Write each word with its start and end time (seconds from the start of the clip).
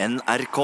NRK. 0.00 0.58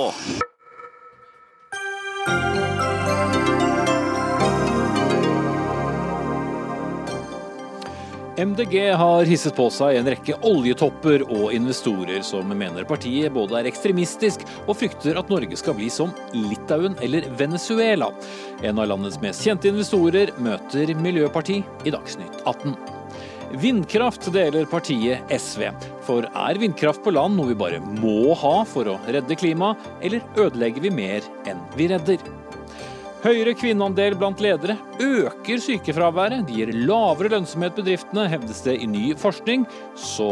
MDG 8.37 8.93
har 8.93 9.25
hisset 9.25 9.57
på 9.57 9.67
seg 9.75 9.99
en 9.99 10.07
rekke 10.07 10.39
oljetopper 10.47 11.27
og 11.27 11.51
investorer 11.51 12.23
som 12.23 12.47
mener 12.55 12.87
partiet 12.87 13.35
både 13.35 13.59
er 13.59 13.73
ekstremistisk 13.73 14.47
og 14.69 14.77
frykter 14.79 15.18
at 15.18 15.35
Norge 15.35 15.59
skal 15.59 15.75
bli 15.80 15.91
som 15.91 16.14
Litauen 16.30 16.95
eller 17.03 17.27
Venezuela. 17.35 18.12
En 18.62 18.79
av 18.79 18.93
landets 18.93 19.19
mest 19.25 19.43
kjente 19.43 19.75
investorer 19.75 20.30
møter 20.39 20.95
Miljøparti 20.95 21.64
i 21.82 21.95
Dagsnytt 21.95 22.45
18. 22.46 22.93
Vindkraft 23.52 24.26
deler 24.34 24.66
partiet 24.70 25.32
SV. 25.32 25.68
For 26.06 26.26
er 26.26 26.61
vindkraft 26.61 27.04
på 27.04 27.12
land 27.14 27.36
noe 27.38 27.52
vi 27.52 27.58
bare 27.58 27.80
må 27.80 28.34
ha 28.40 28.56
for 28.68 28.88
å 28.90 28.98
redde 29.08 29.36
klimaet, 29.38 29.80
eller 30.04 30.24
ødelegger 30.36 30.84
vi 30.86 30.94
mer 30.94 31.29
enn 31.50 31.61
vi 31.79 31.88
redder? 31.93 32.22
Høyere 33.24 33.55
kvinneandel 33.56 34.19
blant 34.20 34.42
ledere 34.45 34.74
øker 35.01 35.60
sykefraværet. 35.64 36.42
Det 36.45 36.59
gir 36.59 36.73
lavere 36.77 37.30
lønnsomhet 37.33 37.73
bedriftene, 37.78 38.27
hevdes 38.28 38.60
det 38.66 38.74
i 38.84 38.88
ny 38.91 39.05
forskning. 39.16 39.64
Så 39.97 40.27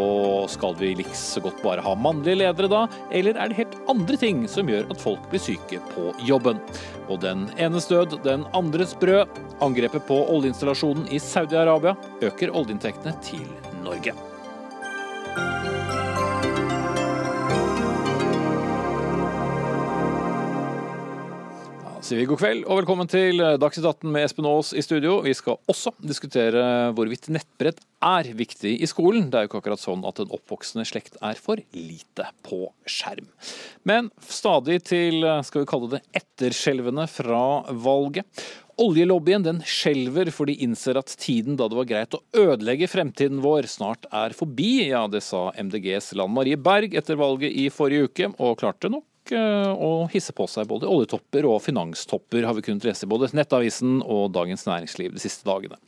skal 0.52 0.76
vi 0.76 0.90
likså 0.98 1.40
godt 1.40 1.62
bare 1.64 1.80
ha 1.86 1.94
mannlige 1.96 2.42
ledere 2.42 2.68
da, 2.68 2.82
eller 3.08 3.40
er 3.40 3.48
det 3.48 3.56
helt 3.62 3.78
andre 3.88 4.18
ting 4.20 4.44
som 4.44 4.68
gjør 4.68 4.92
at 4.92 5.00
folk 5.00 5.24
blir 5.32 5.40
syke 5.40 5.80
på 5.94 6.12
jobben? 6.28 6.60
Og 7.08 7.22
den 7.24 7.46
enes 7.56 7.88
død, 7.88 8.18
den 8.26 8.44
andres 8.52 8.92
brød. 9.00 9.40
Angrepet 9.64 10.04
på 10.04 10.20
oljeinstallasjonen 10.36 11.08
i 11.08 11.22
Saudi-Arabia 11.22 11.96
øker 12.28 12.52
oljeinntektene 12.52 13.16
til 13.24 13.48
Norge. 13.80 14.12
Sier 22.12 22.20
vi 22.20 22.28
god 22.28 22.40
kveld 22.42 22.66
og 22.68 22.82
velkommen 22.82 23.08
til 23.08 23.40
Dagsnytt 23.40 23.86
18 23.88 24.10
med 24.12 24.26
Espen 24.26 24.44
Aas 24.44 24.74
i 24.76 24.82
studio. 24.84 25.14
Vi 25.24 25.32
skal 25.32 25.56
også 25.70 25.94
diskutere 26.04 26.90
hvorvidt 26.92 27.30
nettbrett 27.32 27.78
er 28.04 28.26
viktig 28.36 28.74
i 28.84 28.88
skolen. 28.90 29.30
Det 29.32 29.38
er 29.38 29.46
jo 29.46 29.48
ikke 29.48 29.62
akkurat 29.62 29.80
sånn 29.80 30.02
at 30.04 30.20
en 30.20 30.34
oppvoksende 30.36 30.84
slekt 30.84 31.16
er 31.24 31.40
for 31.40 31.62
lite 31.72 32.26
på 32.44 32.66
skjerm. 32.84 33.30
Men 33.88 34.10
stadig 34.28 34.82
til, 34.90 35.24
skal 35.46 35.64
vi 35.64 35.70
kalle 35.70 35.88
det, 35.94 36.02
etterskjelvene 36.20 37.06
fra 37.08 37.46
valget. 37.86 38.44
Oljelobbyen 38.82 39.46
den 39.46 39.62
skjelver 39.64 40.28
for 40.36 40.52
de 40.52 40.58
innser 40.66 41.00
at 41.00 41.14
tiden 41.16 41.56
da 41.56 41.70
det 41.70 41.78
var 41.78 41.88
greit 41.88 42.18
å 42.18 42.20
ødelegge 42.36 42.90
fremtiden 42.92 43.40
vår, 43.40 43.70
snart 43.72 44.04
er 44.12 44.36
forbi. 44.36 44.90
Ja, 44.90 45.06
det 45.08 45.24
sa 45.24 45.46
MDGs 45.56 46.12
Lan 46.20 46.36
Marie 46.36 46.60
Berg 46.60 46.92
etter 46.98 47.16
valget 47.20 47.56
i 47.56 47.70
forrige 47.72 48.10
uke, 48.10 48.30
og 48.36 48.60
klarte 48.60 48.92
nok 48.92 49.06
å 49.38 50.08
hisse 50.12 50.34
på 50.36 50.46
seg 50.50 50.68
både 50.70 50.88
oljetopper 50.90 51.46
og 51.48 51.62
finanstopper, 51.64 52.46
har 52.48 52.56
vi 52.58 52.64
kunnet 52.66 52.86
lese 52.88 53.06
i 53.06 53.10
både 53.10 53.30
Nettavisen 53.36 54.00
og 54.02 54.32
Dagens 54.34 54.66
Næringsliv 54.68 55.14
de 55.14 55.22
siste 55.22 55.46
dagene. 55.48 55.80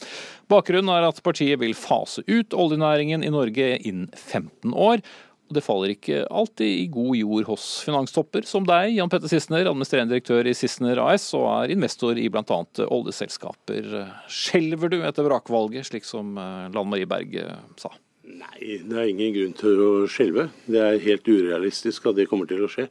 Bakgrunnen 0.53 0.93
er 0.95 1.09
at 1.09 1.23
partiet 1.25 1.61
vil 1.63 1.77
fase 1.79 2.25
ut 2.29 2.57
oljenæringen 2.57 3.27
i 3.27 3.33
Norge 3.35 3.75
innen 3.83 4.11
15 4.15 4.75
år. 4.75 5.05
Og 5.45 5.59
det 5.59 5.65
faller 5.65 5.93
ikke 5.93 6.23
alltid 6.33 6.71
i 6.71 6.87
god 6.93 7.19
jord 7.19 7.49
hos 7.51 7.67
finanstopper 7.85 8.47
som 8.49 8.65
deg, 8.65 8.95
Jan 8.97 9.11
Petter 9.13 9.29
Sissener, 9.29 9.69
administrerende 9.69 10.15
direktør 10.15 10.49
i 10.49 10.55
Sissener 10.57 11.03
AS 11.05 11.27
og 11.37 11.45
er 11.51 11.75
investor 11.75 12.17
i 12.17 12.31
bl.a. 12.33 12.63
oljeselskaper. 12.89 13.91
Skjelver 14.33 14.95
du 14.95 15.03
etter 15.05 15.29
vrakvalget, 15.29 15.91
slik 15.91 16.09
som 16.09 16.33
eh, 16.41 16.73
Lan 16.73 16.89
Marie 16.89 17.09
Berg 17.11 17.37
eh, 17.43 17.61
sa? 17.81 17.93
Nei, 18.25 18.81
det 18.89 18.97
er 18.97 19.11
ingen 19.11 19.35
grunn 19.35 19.57
til 19.59 19.83
å 19.85 19.91
skjelve. 20.09 20.49
Det 20.65 20.81
er 20.81 21.03
helt 21.05 21.29
urealistisk 21.29 22.09
at 22.09 22.17
det 22.17 22.29
kommer 22.31 22.49
til 22.49 22.65
å 22.65 22.71
skje. 22.73 22.89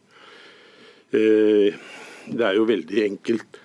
Eh, 1.14 1.76
det 2.34 2.48
er 2.48 2.58
jo 2.58 2.66
veldig 2.68 3.04
enkelt 3.06 3.60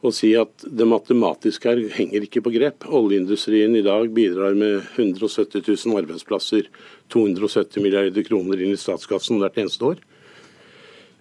å 0.00 0.10
si 0.14 0.30
at 0.38 0.64
det 0.64 0.86
matematiske 0.88 1.68
her 1.68 1.80
henger 1.96 2.24
ikke 2.24 2.42
på 2.44 2.52
grep. 2.54 2.86
Oljeindustrien 2.88 3.74
i 3.76 3.84
dag 3.84 4.08
bidrar 4.16 4.56
med 4.56 4.80
170 4.96 5.62
000 5.66 6.00
arbeidsplasser, 6.00 6.68
270 7.12 7.84
milliarder 7.84 8.24
kroner 8.26 8.60
inn 8.60 8.74
i 8.74 8.80
statskassen 8.80 9.40
hvert 9.40 9.60
eneste 9.60 9.92
år. 9.92 10.00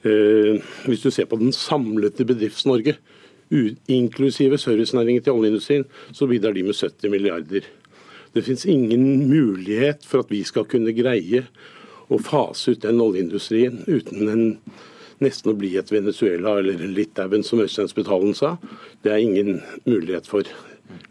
Eh, 0.07 0.59
hvis 0.87 1.03
du 1.03 1.09
ser 1.11 1.27
på 1.27 1.39
den 1.39 1.51
samlede 1.55 2.27
Bedrifts-Norge, 2.27 2.95
inklusive 3.89 4.59
servicenæringen 4.61 5.23
til 5.25 5.35
oljeindustrien, 5.35 5.87
så 6.13 6.27
bidrar 6.29 6.53
de 6.53 6.63
med 6.63 6.77
70 6.77 7.11
milliarder. 7.11 7.65
Det 8.33 8.43
finnes 8.45 8.65
ingen 8.69 9.27
mulighet 9.27 10.05
for 10.05 10.21
at 10.23 10.31
vi 10.31 10.43
skal 10.45 10.67
kunne 10.69 10.93
greie 10.93 11.43
å 12.09 12.19
fase 12.21 12.75
ut 12.75 12.85
den 12.85 13.01
oljeindustrien 13.01 13.81
uten 13.89 14.29
en 14.29 14.45
nesten 15.23 15.53
å 15.53 15.57
bli 15.59 15.75
et 15.79 15.91
Venezuela 15.91 16.57
eller 16.59 16.81
Litauen, 16.87 17.43
som 17.45 17.61
Øystein 17.63 17.91
Spetalen 17.91 18.35
sa. 18.37 18.55
Det 19.03 19.13
er 19.13 19.23
ingen 19.23 19.61
mulighet 19.85 20.27
for. 20.29 20.47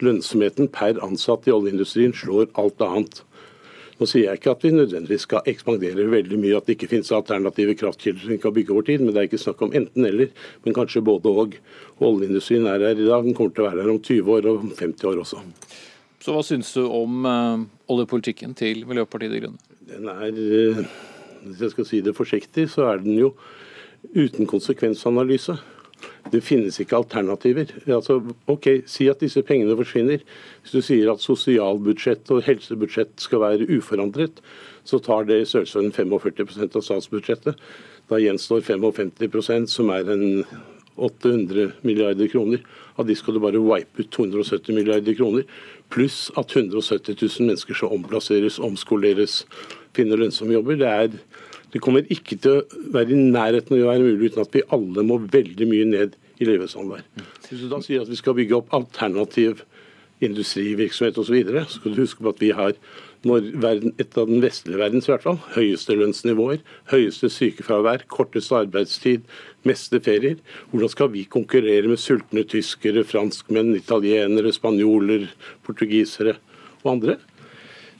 Lønnsomheten 0.03 0.71
per 0.75 0.99
ansatt 1.05 1.47
i 1.47 1.55
oljeindustrien 1.55 2.15
slår 2.17 2.51
alt 2.59 2.83
annet. 2.83 3.23
Nå 3.99 4.07
sier 4.07 4.29
jeg 4.29 4.39
ikke 4.39 4.53
at 4.55 4.63
vi 4.63 4.71
nødvendigvis 4.71 5.25
skal 5.27 5.49
ekspandere 5.51 6.07
veldig 6.07 6.39
mye, 6.39 6.55
at 6.59 6.69
det 6.69 6.77
ikke 6.77 6.91
finnes 6.93 7.11
alternative 7.15 7.75
kraftkilder 7.81 8.31
vi 8.31 8.39
kan 8.39 8.55
bygge 8.55 8.75
over 8.75 8.87
tid, 8.87 9.03
men 9.03 9.11
det 9.11 9.21
er 9.21 9.27
ikke 9.27 9.41
snakk 9.43 9.65
om 9.67 9.75
enten-eller, 9.75 10.31
men 10.63 10.77
kanskje 10.77 11.03
både 11.07 11.33
og. 11.43 11.57
Oljeindustrien 11.99 12.69
er 12.71 12.85
her 12.87 12.95
i 12.95 13.09
dag, 13.09 13.27
den 13.27 13.35
kommer 13.35 13.57
til 13.57 13.65
å 13.65 13.71
være 13.73 13.83
her 13.83 13.91
om 13.91 13.99
20 13.99 14.35
år 14.37 14.47
og 14.47 14.63
om 14.63 14.71
50 14.79 15.11
år 15.11 15.23
også. 15.25 15.43
Så 16.23 16.35
hva 16.35 16.45
syns 16.47 16.71
du 16.77 16.85
om 16.85 17.27
uh, 17.27 17.67
oljepolitikken 17.91 18.55
til 18.59 18.85
Miljøpartiet 18.87 19.35
De 19.35 19.43
Grønne? 19.43 19.77
Den 19.91 20.07
er, 20.13 20.39
uh, 20.79 20.85
hvis 21.49 21.65
jeg 21.67 21.75
skal 21.75 21.89
si 21.91 22.01
det 22.07 22.15
forsiktig, 22.15 22.69
så 22.71 22.87
er 22.93 23.03
den 23.03 23.19
jo 23.19 23.33
uten 24.15 24.47
konsekvensanalyse. 24.47 25.59
Det 26.31 26.41
finnes 26.45 26.79
ikke 26.81 26.97
alternativer. 26.97 27.71
Altså, 27.87 28.21
ok, 28.47 28.69
Si 28.87 29.09
at 29.09 29.21
disse 29.21 29.43
pengene 29.43 29.77
forsvinner. 29.77 30.23
Hvis 30.63 30.73
du 30.73 30.81
sier 30.85 31.11
at 31.13 31.25
sosialbudsjett 31.25 32.31
og 32.35 32.45
helsebudsjett 32.47 33.17
skal 33.19 33.43
være 33.43 33.69
uforandret, 33.79 34.43
så 34.85 35.01
tar 35.03 35.27
det 35.29 35.41
i 35.43 35.47
størrelsesorden 35.49 35.93
45% 35.93 36.77
av 36.77 36.85
statsbudsjettet. 36.85 37.57
Da 38.09 38.21
gjenstår 38.21 38.63
55% 38.65 39.73
som 39.73 39.91
er 39.93 40.13
en 40.15 40.45
800 40.99 41.73
milliarder 41.87 42.29
kroner. 42.29 42.63
Av 42.99 43.07
de 43.07 43.15
skal 43.17 43.37
du 43.37 43.43
bare 43.43 43.63
wipe 43.63 44.03
ut 44.03 44.11
270 44.15 44.75
milliarder 44.75 45.15
kroner. 45.15 45.45
Pluss 45.93 46.29
at 46.37 46.55
170 46.57 47.15
000 47.21 47.51
mennesker 47.51 47.79
skal 47.79 47.95
omplasseres, 47.95 48.59
omskoleres, 48.59 49.45
finne 49.97 50.19
lønnsomme 50.19 50.57
jobber. 50.57 50.79
Det 50.81 50.89
er 50.89 51.21
det 51.73 51.83
kommer 51.85 52.07
ikke 52.13 52.39
til 52.41 52.61
å 52.61 52.85
være 52.95 53.13
i 53.13 53.19
nærheten 53.19 53.75
av 53.77 53.83
å 53.83 53.91
være 53.91 54.07
mulig 54.07 54.31
uten 54.31 54.45
at 54.45 54.55
vi 54.57 54.65
alle 54.75 55.05
må 55.05 55.19
veldig 55.25 55.69
mye 55.69 55.89
ned 55.89 56.15
i 56.39 56.47
levestandard. 56.49 57.05
Hvis 57.49 57.65
du 57.65 57.69
da 57.71 57.81
sier 57.85 58.05
at 58.05 58.13
vi 58.13 58.19
skal 58.19 58.37
bygge 58.39 58.57
opp 58.61 58.73
alternativ 58.77 59.65
industrivirksomhet 60.25 61.19
osv., 61.21 61.29
så, 61.29 61.35
videre, 61.37 61.67
så 61.69 61.79
skal 61.79 61.95
du 61.95 62.01
huske 62.03 62.25
på 62.25 62.33
at 62.33 62.43
vi 62.43 62.51
har 62.57 62.75
verden, 63.25 63.93
et 63.99 64.17
av 64.19 64.31
den 64.31 64.43
vestlige 64.43 64.81
verdens 64.81 65.09
i 65.09 65.13
hvert 65.13 65.27
fall, 65.27 65.39
høyeste 65.55 65.97
lønnsnivåer, 65.99 66.63
høyeste 66.93 67.31
sykefravær, 67.35 68.07
korteste 68.11 68.57
arbeidstid, 68.59 69.27
meste 69.69 70.01
ferier. 70.03 70.39
Hvordan 70.71 70.93
skal 70.95 71.13
vi 71.15 71.27
konkurrere 71.31 71.91
med 71.91 72.01
sultne 72.03 72.47
tyskere, 72.49 73.05
franskmenn, 73.07 73.75
italienere, 73.79 74.55
spanjoler, 74.55 75.29
portugisere 75.67 76.39
og 76.85 76.95
andre? 76.97 77.19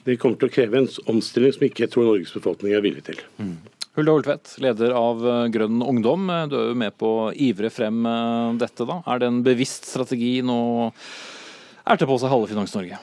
Det 0.09 0.17
kommer 0.21 0.41
til 0.41 0.49
å 0.49 0.53
kreve 0.55 0.81
en 0.81 0.89
omstilling 1.13 1.53
som 1.53 1.67
ikke 1.67 1.85
jeg 1.85 1.93
tror 1.93 2.07
Norges 2.09 2.33
befolkning 2.33 2.73
er 2.73 2.85
villig 2.85 3.05
til. 3.11 3.21
Mm. 3.37 3.59
Hulda 3.99 4.15
Holtvedt, 4.15 4.55
leder 4.63 4.95
av 4.95 5.25
eh, 5.27 5.45
Grønn 5.53 5.83
ungdom. 5.83 6.31
Du 6.49 6.55
er 6.55 6.71
jo 6.71 6.79
med 6.79 6.95
på 7.01 7.11
å 7.27 7.29
ivre 7.35 7.71
frem 7.75 8.07
eh, 8.07 8.57
dette. 8.63 8.87
da. 8.89 9.01
Er 9.11 9.21
det 9.21 9.29
en 9.29 9.43
bevisst 9.45 9.89
strategi 9.91 10.39
nå 10.47 10.59
erter 11.89 12.09
på 12.09 12.19
seg 12.23 12.33
halve 12.33 12.49
Finans-Norge? 12.53 13.01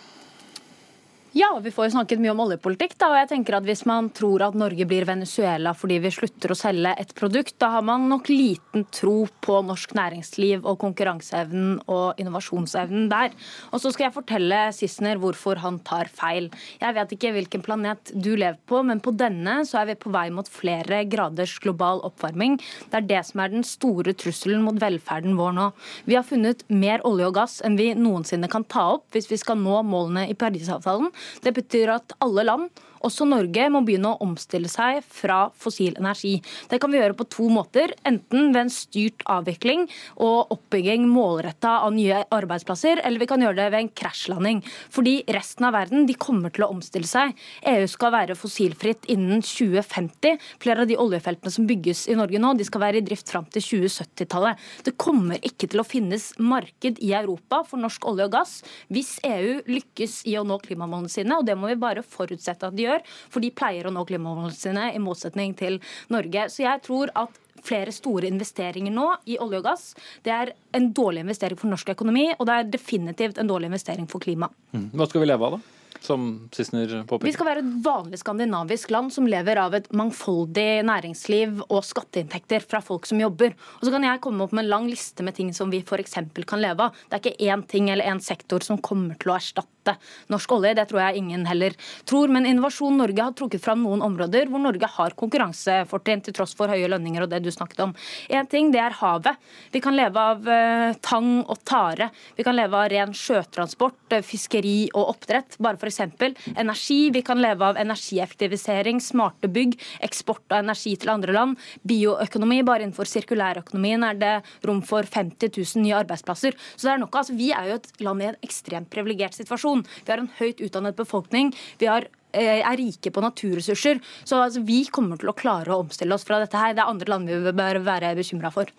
Ja, 1.35 1.49
vi 1.59 1.71
får 1.71 1.89
jo 1.89 1.91
snakket 1.97 2.21
mye 2.23 2.31
om 2.31 2.39
oljepolitikk. 2.45 2.93
da, 2.95 3.09
og 3.11 3.17
jeg 3.17 3.27
tenker 3.27 3.57
at 3.57 3.65
Hvis 3.67 3.81
man 3.85 4.07
tror 4.15 4.41
at 4.45 4.55
Norge 4.55 4.85
blir 4.87 5.03
Venezuela 5.03 5.73
fordi 5.75 5.97
vi 5.99 6.07
slutter 6.07 6.53
å 6.53 6.55
selge 6.55 6.93
et 6.97 7.11
produkt, 7.13 7.57
da 7.59 7.73
har 7.73 7.81
man 7.83 8.07
nok 8.07 8.29
liten 8.29 8.85
tro 8.87 9.27
på 9.43 9.57
norsk 9.67 9.91
næringsliv 9.99 10.63
og 10.63 10.79
konkurranseevnen 10.79 11.81
og 11.91 12.15
innovasjonsevnen 12.15 13.09
der. 13.09 13.35
Og 13.73 13.81
Så 13.81 13.91
skal 13.91 14.05
jeg 14.05 14.13
fortelle 14.13 14.71
Sissener 14.71 15.19
hvorfor 15.19 15.59
han 15.59 15.79
tar 15.79 16.07
feil. 16.07 16.49
Jeg 16.79 16.95
vet 16.95 17.11
ikke 17.11 17.33
hvilken 17.33 17.61
planet 17.61 18.13
du 18.15 18.37
lever 18.37 18.61
på, 18.65 18.81
men 18.85 19.01
på 19.01 19.11
denne 19.11 19.65
så 19.67 19.81
er 19.81 19.87
vi 19.91 19.95
på 19.95 20.15
vei 20.15 20.29
mot 20.29 20.47
flere 20.47 21.03
graders 21.03 21.59
global 21.59 21.99
oppvarming. 22.07 22.61
Det 22.87 22.95
er 22.95 23.09
det 23.11 23.25
som 23.25 23.43
er 23.43 23.49
den 23.49 23.67
store 23.67 24.13
trusselen 24.13 24.63
mot 24.63 24.79
velferden 24.79 25.35
vår 25.35 25.51
nå. 25.51 25.67
Vi 26.07 26.15
har 26.15 26.23
funnet 26.23 26.63
mer 26.69 27.03
olje 27.03 27.27
og 27.27 27.35
gass 27.35 27.59
enn 27.59 27.75
vi 27.75 27.91
noensinne 27.93 28.47
kan 28.47 28.63
ta 28.63 28.93
opp 28.95 29.11
hvis 29.11 29.27
vi 29.27 29.35
skal 29.35 29.59
nå 29.59 29.83
målene 29.83 30.29
i 30.31 30.33
Parisavtalen. 30.33 31.11
Det 31.41 31.53
betyr 31.55 31.95
at 31.97 32.15
alle 32.25 32.43
land 32.47 32.69
Også 33.05 33.27
Norge 33.27 33.67
må 33.73 33.81
begynne 33.85 34.13
å 34.13 34.19
omstille 34.23 34.69
seg 34.71 35.01
fra 35.03 35.49
fossil 35.59 35.97
energi. 35.99 36.37
Det 36.71 36.79
kan 36.81 36.93
vi 36.93 36.99
gjøre 36.99 37.17
på 37.17 37.27
to 37.33 37.49
måter. 37.51 37.93
Enten 38.07 38.51
ved 38.53 38.61
en 38.65 38.73
styrt 38.73 39.25
avvikling 39.29 39.85
og 40.15 40.53
oppbygging 40.55 41.07
målretta 41.09 41.79
av 41.85 41.93
nye 41.95 42.23
arbeidsplasser, 42.33 43.01
eller 43.05 43.21
vi 43.21 43.29
kan 43.29 43.43
gjøre 43.43 43.59
det 43.59 43.67
ved 43.73 43.83
en 43.83 43.91
krasjlanding. 44.01 44.61
Fordi 44.93 45.17
resten 45.35 45.67
av 45.67 45.75
verden 45.77 46.07
de 46.09 46.17
kommer 46.19 46.53
til 46.53 46.65
å 46.67 46.71
omstille 46.73 47.09
seg. 47.09 47.35
EU 47.75 47.85
skal 47.91 48.13
være 48.15 48.37
fossilfritt 48.39 49.09
innen 49.11 49.43
2050. 49.45 50.39
Flere 50.63 50.85
av 50.85 50.89
de 50.89 50.99
oljefeltene 51.01 51.53
som 51.53 51.67
bygges 51.69 52.05
i 52.11 52.17
Norge 52.17 52.41
nå, 52.41 52.55
de 52.57 52.67
skal 52.67 52.85
være 52.85 53.01
i 53.01 53.05
drift 53.05 53.31
fram 53.31 53.47
til 53.53 53.63
2070-tallet. 53.65 54.61
Det 54.85 54.95
kommer 55.01 55.41
ikke 55.45 55.69
til 55.71 55.81
å 55.81 55.87
finnes 55.87 56.31
marked 56.41 56.99
i 57.03 57.13
Europa 57.15 57.61
for 57.67 57.81
norsk 57.81 58.05
olje 58.09 58.27
og 58.27 58.33
gass 58.35 58.55
hvis 58.93 59.15
EU 59.25 59.59
lykkes 59.69 60.21
i 60.29 60.35
å 60.39 60.45
nå 60.47 60.57
klimamålene 60.63 61.11
sine, 61.11 61.37
og 61.37 61.47
det 61.47 61.55
må 61.59 61.69
vi 61.71 61.79
bare 61.79 62.03
forutsette 62.05 62.69
at 62.69 62.77
de 62.77 62.84
gjør, 62.85 63.05
for 63.33 63.43
de 63.43 63.53
pleier 63.55 63.87
å 63.87 63.93
nå 63.93 64.05
klimamålene 64.07 64.55
sine, 64.55 64.91
i 64.93 65.01
motsetning 65.01 65.55
til 65.57 65.79
Norge. 66.13 66.47
Så 66.53 66.65
jeg 66.65 66.83
tror 66.85 67.13
at 67.17 67.41
flere 67.65 67.93
store 67.95 68.29
investeringer 68.29 68.93
nå 68.93 69.07
i 69.31 69.39
olje 69.41 69.61
og 69.61 69.65
gass. 69.65 69.85
Det 70.25 70.33
er 70.33 70.53
en 70.75 70.91
dårlig 70.95 71.25
investering 71.25 71.59
for 71.59 71.71
norsk 71.71 71.95
økonomi, 71.95 72.27
og 72.37 72.45
det 72.49 72.57
er 72.57 72.73
definitivt 72.77 73.41
en 73.41 73.49
dårlig 73.49 73.71
investering 73.71 74.09
for 74.11 74.23
klima. 74.23 74.51
Mm. 74.75 74.91
Hva 74.93 75.09
skal 75.09 75.23
vi 75.23 75.31
leve 75.31 75.49
av, 75.49 75.57
da? 75.57 75.84
Som 76.05 76.27
Sissener 76.55 77.03
påpeker? 77.03 77.27
Vi 77.27 77.35
skal 77.35 77.49
være 77.49 77.63
et 77.63 77.71
vanlig 77.85 78.19
skandinavisk 78.21 78.93
land 78.93 79.13
som 79.13 79.27
lever 79.29 79.59
av 79.61 79.75
et 79.77 79.87
mangfoldig 79.95 80.85
næringsliv 80.87 81.63
og 81.65 81.81
skatteinntekter 81.85 82.63
fra 82.65 82.81
folk 82.85 83.07
som 83.09 83.21
jobber. 83.21 83.55
Og 83.79 83.87
så 83.87 83.93
kan 83.93 84.05
jeg 84.07 84.21
komme 84.23 84.45
opp 84.45 84.55
med 84.55 84.65
en 84.65 84.73
lang 84.75 84.89
liste 84.91 85.25
med 85.25 85.37
ting 85.37 85.51
som 85.55 85.73
vi 85.73 85.81
f.eks. 85.83 86.19
kan 86.45 86.61
leve 86.61 86.89
av. 86.89 87.05
Det 87.09 87.17
er 87.17 87.23
ikke 87.23 87.51
én 87.51 87.65
ting 87.67 87.89
eller 87.89 88.07
én 88.13 88.21
sektor 88.23 88.63
som 88.65 88.81
kommer 88.81 89.17
til 89.19 89.33
å 89.33 89.39
erstatte 89.39 89.95
norsk 90.33 90.55
olje. 90.57 90.73
Det 90.77 90.87
tror 90.89 91.01
jeg 91.03 91.21
ingen 91.21 91.45
heller 91.45 91.75
tror. 92.09 92.31
Men 92.33 92.47
Innovasjon 92.49 92.97
Norge 92.97 93.27
har 93.27 93.35
trukket 93.37 93.63
fram 93.63 93.83
noen 93.85 94.03
områder 94.05 94.49
hvor 94.49 94.61
Norge 94.63 94.89
har 94.97 95.17
konkurransefortrinn 95.19 96.23
til 96.25 96.35
tross 96.37 96.55
for 96.57 96.71
høye 96.71 96.89
lønninger 96.91 97.25
og 97.25 97.31
det 97.31 97.43
du 97.45 97.51
snakket 97.53 97.83
om. 97.85 97.95
En 98.29 98.49
ting 98.49 98.71
det 98.73 98.81
er 98.81 98.97
havet. 99.01 99.37
Vi 99.73 99.81
kan 99.83 99.95
leve 99.97 100.25
av 100.31 100.47
uh, 100.47 100.95
tang 101.05 101.43
og 101.43 101.61
tare. 101.67 102.09
Vi 102.37 102.45
kan 102.47 102.57
leve 102.57 102.79
av 102.79 102.89
ren 102.91 103.13
sjøtransport, 103.15 103.99
uh, 104.13 104.23
fiskeri 104.25 104.77
og 104.93 105.15
oppdrett. 105.15 105.59
Bare 105.61 105.79
f.eks. 105.99 106.55
energi. 106.55 107.09
Vi 107.13 107.21
kan 107.25 107.41
leve 107.41 107.65
av 107.65 107.79
energieffektivisering, 107.79 109.01
smarte 109.01 109.49
bygg, 109.51 109.77
eksport 110.05 110.43
av 110.51 110.63
energi 110.63 110.95
til 110.99 111.13
andre 111.13 111.35
land. 111.35 111.61
Bioøkonomi. 111.87 112.61
Bare 112.65 112.85
innenfor 112.85 113.09
sirkulærøkonomien 113.09 114.05
er 114.07 114.19
det 114.19 114.33
rom 114.67 114.81
for 114.85 115.07
50 115.07 115.51
000 115.55 115.85
nye 115.85 115.97
arbeidsplasser. 116.01 116.57
Så 116.75 116.87
det 116.87 116.93
er 116.95 117.03
nok, 117.03 117.15
altså, 117.15 117.35
Vi 117.35 117.51
er 117.51 117.69
jo 117.69 117.79
et 117.79 117.89
land 118.01 118.21
i 118.21 118.29
en 118.31 118.43
ekstremt 118.43 118.89
privilegert 118.89 119.35
situasjon. 119.35 119.85
Vi 120.05 120.11
har 120.11 120.21
en 120.21 120.31
høyt 120.39 120.61
utdannet 120.63 120.95
befolkning. 120.95 121.53
Vi 121.79 121.89
har 121.89 122.07
eh, 122.33 122.61
er 122.61 122.77
rike 122.79 123.11
på 123.11 123.23
naturressurser. 123.23 124.01
Så 124.23 124.41
altså, 124.41 124.63
vi 124.65 124.85
kommer 124.85 125.19
til 125.21 125.31
å 125.31 125.37
klare 125.37 125.73
å 125.73 125.83
omstille 125.83 126.15
oss 126.15 126.27
fra 126.27 126.39
dette 126.43 126.59
her. 126.59 126.75
Det 126.75 126.83
er 126.83 126.91
andre 126.91 127.11
land 127.11 127.29
vi 127.29 127.55
bør 127.55 127.81
være 127.85 128.15
bekymra 128.17 128.51
for. 128.53 128.71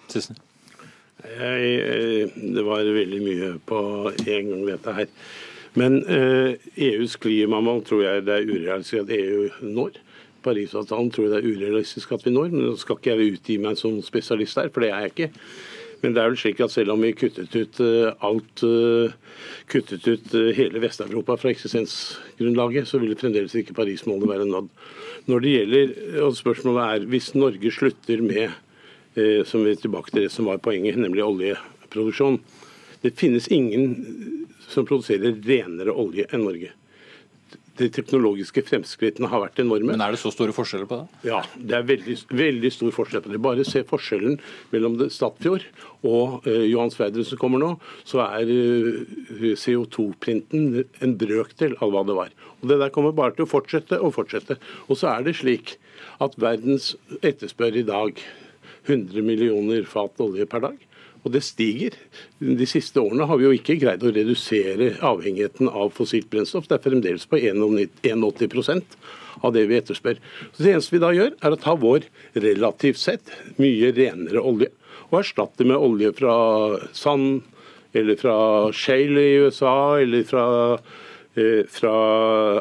Jeg, 1.27 1.69
eh, 1.81 2.39
det 2.55 2.65
var 2.65 2.85
veldig 2.85 3.21
mye 3.25 3.53
på 3.67 3.83
en 4.13 4.51
gang, 4.53 4.65
dette 4.69 4.97
her. 5.01 5.13
Men 5.77 6.01
eh, 6.09 6.57
EUs 6.89 7.19
klimamål 7.21 7.83
tror 7.85 8.03
jeg 8.07 8.25
det 8.25 8.35
er 8.35 8.49
urealistisk 8.49 9.03
at 9.03 9.13
EU 9.13 9.73
når. 9.77 9.99
Parisavtalen 10.45 11.11
tror 11.13 11.27
jeg 11.27 11.33
det 11.35 11.41
er 11.43 11.49
urealistisk 11.53 12.15
at 12.17 12.25
vi 12.25 12.33
når. 12.33 12.53
Men 12.55 12.65
nå 12.71 12.77
skal 12.81 12.97
ikke 12.97 13.13
jeg 13.13 13.35
utgi 13.37 13.57
meg 13.61 13.77
som 13.81 13.99
spesialist 14.05 14.57
der, 14.57 14.71
for 14.73 14.85
det 14.85 14.93
er 14.93 15.05
jeg 15.05 15.13
ikke. 15.13 15.29
Men 16.01 16.15
det 16.15 16.23
er 16.23 16.31
vel 16.31 16.39
slik 16.41 16.63
at 16.65 16.73
selv 16.73 16.95
om 16.95 17.05
vi 17.05 17.13
kuttet 17.17 17.53
ut 17.57 17.81
eh, 17.85 18.09
alt, 18.25 18.65
eh, 18.65 19.43
kuttet 19.73 20.09
ut 20.09 20.37
hele 20.57 20.81
Vest-Europa 20.81 21.37
fra 21.41 21.53
eksistensgrunnlaget, 21.53 22.89
så 22.89 23.01
vil 23.03 23.17
fremdeles 23.21 23.57
ikke 23.61 23.77
Paris-målet 23.77 24.33
være 24.33 24.49
nådd. 24.49 24.73
Når 25.29 25.45
det 25.45 25.55
gjelder, 25.57 25.95
og 26.25 26.37
Spørsmålet 26.39 26.85
er 26.87 27.11
hvis 27.13 27.35
Norge 27.37 27.73
slutter 27.75 28.25
med 28.25 28.63
som 29.49 29.63
vi 29.65 29.71
er 29.73 29.79
tilbake 29.81 30.13
til 30.13 30.27
det 30.27 30.29
som 30.29 30.45
var 30.45 30.59
poenget, 30.61 30.99
nemlig 31.01 31.23
oljeproduksjon. 31.25 32.37
Det 33.01 33.15
finnes 33.17 33.47
ingen 33.49 33.95
som 34.69 34.89
produserer 34.89 35.39
renere 35.47 35.95
olje 35.95 36.27
enn 36.31 36.45
Norge 36.47 36.73
de 37.77 37.89
teknologiske 37.93 38.63
fremskrittene 38.67 39.29
har 39.31 39.43
vært 39.43 39.61
enorme. 39.61 39.93
Men 39.93 40.05
er 40.05 40.15
det 40.15 40.21
så 40.21 40.33
store 40.33 40.55
forskjeller 40.57 40.89
på 40.89 41.01
det? 41.03 41.29
Ja, 41.29 41.43
det 41.57 41.77
er 41.77 41.89
veldig, 41.89 42.17
veldig 42.33 42.71
stor 42.73 42.95
forskjell 42.97 43.25
på 43.25 43.33
det. 43.33 43.41
Bare 43.45 43.67
se 43.69 43.83
forskjellen 43.89 44.39
mellom 44.73 44.97
Stadfjord 45.13 45.67
og 46.07 46.47
uh, 46.47 46.65
Johan 46.65 46.93
Sverdrup 46.95 47.29
som 47.29 47.41
kommer 47.41 47.63
nå, 47.63 47.73
så 48.09 48.23
er 48.25 48.49
uh, 48.49 49.03
eh, 49.37 49.53
CO2-printen 49.61 50.83
en 51.05 51.17
brøkdel 51.21 51.77
av 51.85 51.93
hva 51.93 52.05
det 52.09 52.17
var. 52.17 52.33
Og 52.63 52.73
Det 52.73 52.81
der 52.81 52.95
kommer 52.95 53.17
bare 53.17 53.37
til 53.37 53.47
å 53.47 53.51
fortsette 53.51 54.01
og 54.01 54.15
fortsette. 54.17 54.59
Og 54.89 55.01
så 55.01 55.13
er 55.13 55.27
det 55.27 55.37
slik 55.43 55.77
at 56.25 56.37
verdens 56.41 56.95
etterspør 57.21 57.77
i 57.77 57.87
dag 57.87 58.25
100 58.87 59.21
millioner 59.27 59.85
fat 59.91 60.17
olje 60.23 60.47
per 60.49 60.65
dag. 60.65 60.86
Og 61.27 61.33
det 61.35 61.43
stiger. 61.43 61.97
De 62.39 62.67
siste 62.71 63.03
årene 63.03 63.27
har 63.27 63.39
vi 63.41 63.49
jo 63.49 63.55
ikke 63.57 63.79
greid 63.83 64.05
å 64.07 64.13
redusere 64.15 64.93
avhengigheten 65.05 65.67
av 65.67 65.91
fossilt 65.97 66.31
brennstoff. 66.31 66.69
Det 66.71 66.79
er 66.79 66.85
fremdeles 66.85 67.27
på 67.27 67.41
81% 67.43 68.99
av 69.43 69.57
det 69.57 69.67
vi 69.67 69.81
etterspør. 69.81 70.21
Så 70.55 70.63
Det 70.63 70.73
eneste 70.73 70.95
vi 70.95 71.03
da 71.03 71.11
gjør, 71.17 71.35
er 71.43 71.53
å 71.53 71.61
ta 71.61 71.75
vår 71.75 72.07
relativt 72.39 73.03
sett 73.03 73.35
mye 73.59 73.91
renere 73.97 74.41
olje 74.41 74.71
og 75.11 75.21
erstatte 75.21 75.67
med 75.67 75.79
olje 75.79 76.13
fra 76.19 76.37
sand, 76.97 77.45
eller 77.97 78.19
fra 78.19 78.37
shale 78.75 79.23
i 79.23 79.37
USA, 79.47 79.99
eller 80.03 80.25
fra 80.27 80.47
eh, 81.37 81.63
fra 81.71 81.93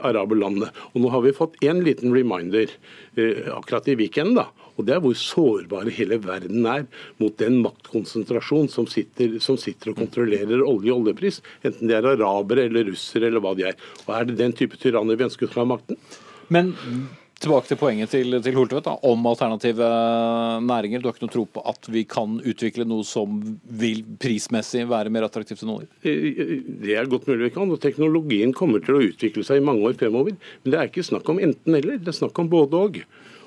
araberlandene. 0.06 0.70
Og 0.94 1.02
Nå 1.02 1.10
har 1.14 1.24
vi 1.26 1.34
fått 1.36 1.58
en 1.66 1.82
liten 1.86 2.14
reminder 2.14 2.70
eh, 3.18 3.50
akkurat 3.56 3.88
i 3.90 3.98
weekenden 4.00 4.38
da, 4.38 4.50
og 4.76 4.86
Det 4.86 4.96
er 4.96 5.04
hvor 5.04 5.16
sårbare 5.16 5.94
hele 5.96 6.20
verden 6.24 6.66
er 6.68 6.86
mot 7.22 7.36
den 7.40 7.62
maktkonsentrasjon 7.64 8.70
som 8.72 8.88
sitter, 8.92 9.38
som 9.44 9.58
sitter 9.58 9.92
og 9.92 10.00
kontrollerer 10.04 10.64
olje 10.64 10.94
og 10.94 11.06
oljepris, 11.06 11.42
enten 11.64 11.92
det 11.92 12.00
er 12.00 12.12
arabere 12.14 12.68
eller 12.70 12.90
russere 12.92 13.30
eller 13.30 13.44
hva 13.44 13.56
de 13.56 13.70
er. 13.72 13.78
Og 14.06 14.16
Er 14.16 14.26
det 14.26 14.40
den 14.42 14.54
type 14.54 14.78
tyranner 14.82 15.16
vi 15.16 15.28
ønsker 15.30 15.48
som 15.48 15.64
har 15.64 15.72
makten? 15.78 16.00
Men 16.50 16.76
tilbake 17.42 17.70
til 17.70 17.80
poenget 17.80 18.12
til, 18.14 18.38
til 18.44 18.56
Holtvedt 18.56 18.88
om 19.06 19.28
alternative 19.28 19.88
næringer. 20.66 21.02
Du 21.02 21.10
har 21.10 21.16
ikke 21.16 21.26
noe 21.26 21.34
tro 21.34 21.46
på 21.58 21.64
at 21.68 21.90
vi 21.92 22.06
kan 22.10 22.38
utvikle 22.40 22.88
noe 22.88 23.06
som 23.08 23.38
vil 23.66 24.04
prismessig 24.22 24.86
være 24.90 25.12
mer 25.14 25.28
attraktivt 25.28 25.66
enn 25.66 25.74
olje? 25.76 25.90
Eh, 26.08 26.30
eh, 26.32 26.56
det 26.84 26.96
er 26.96 27.12
godt 27.12 27.28
mulig 27.30 27.50
vi 27.50 27.54
kan. 27.58 27.72
og 27.72 27.82
Teknologien 27.84 28.56
kommer 28.56 28.84
til 28.84 28.98
å 28.98 29.06
utvikle 29.10 29.46
seg 29.46 29.62
i 29.62 29.66
mange 29.68 29.86
år 29.88 29.98
fremover. 30.00 30.38
Men 30.64 30.74
det 30.74 30.80
er 30.80 30.92
ikke 30.92 31.06
snakk 31.06 31.30
om 31.32 31.42
enten-eller, 31.44 32.00
det 32.00 32.14
er 32.14 32.20
snakk 32.24 32.40
om 32.42 32.52
både 32.52 32.84
og. 32.88 33.02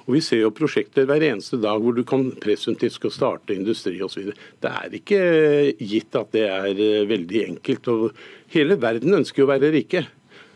Og 0.08 0.14
Vi 0.16 0.22
ser 0.24 0.40
jo 0.40 0.54
prosjekter 0.56 1.04
hver 1.04 1.20
eneste 1.20 1.58
dag 1.60 1.82
hvor 1.84 1.92
du 1.92 2.00
kan 2.08 2.30
presumptivt 2.40 2.96
skal 2.96 3.12
starte 3.12 3.52
industri 3.52 3.98
osv. 4.04 4.30
Det 4.32 4.70
er 4.72 4.94
ikke 4.96 5.22
gitt 5.76 6.16
at 6.16 6.30
det 6.32 6.46
er 6.48 6.70
eh, 6.72 7.08
veldig 7.08 7.42
enkelt. 7.52 7.90
og 7.92 8.54
Hele 8.54 8.78
verden 8.80 9.20
ønsker 9.20 9.44
jo 9.44 9.48
å 9.48 9.52
være 9.52 9.74
rike, 9.74 10.06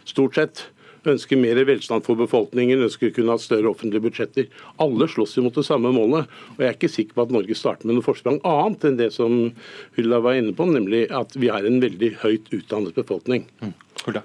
stort 0.08 0.40
sett. 0.40 0.62
Ønsker 1.04 1.36
mer 1.36 1.58
velstand 1.66 2.04
for 2.06 2.16
befolkningen, 2.16 2.84
ønsker 2.86 3.10
å 3.10 3.14
kunne 3.16 3.34
ha 3.34 3.42
større 3.42 3.68
offentlige 3.72 4.04
budsjetter. 4.06 4.46
Alle 4.80 5.08
slåss 5.10 5.34
mot 5.44 5.58
det 5.58 5.66
samme 5.66 5.90
målet. 5.92 6.30
og 6.54 6.62
Jeg 6.62 6.70
er 6.70 6.78
ikke 6.78 6.92
sikker 6.94 7.18
på 7.18 7.26
at 7.26 7.34
Norge 7.34 7.58
starter 7.58 7.90
med 7.90 7.98
noe 7.98 8.06
forsprang 8.06 8.38
annet 8.48 8.86
enn 8.88 9.00
det 9.00 9.10
som 9.12 9.34
Hulda 9.98 10.22
var 10.22 10.38
inne 10.38 10.54
på, 10.56 10.68
nemlig 10.70 11.08
at 11.10 11.36
vi 11.36 11.50
har 11.52 11.66
en 11.66 11.82
veldig 11.82 12.14
høyt 12.22 12.48
utdannet 12.54 12.96
befolkning. 12.96 13.44
Mm. 13.60 13.76
Hulda, 14.06 14.24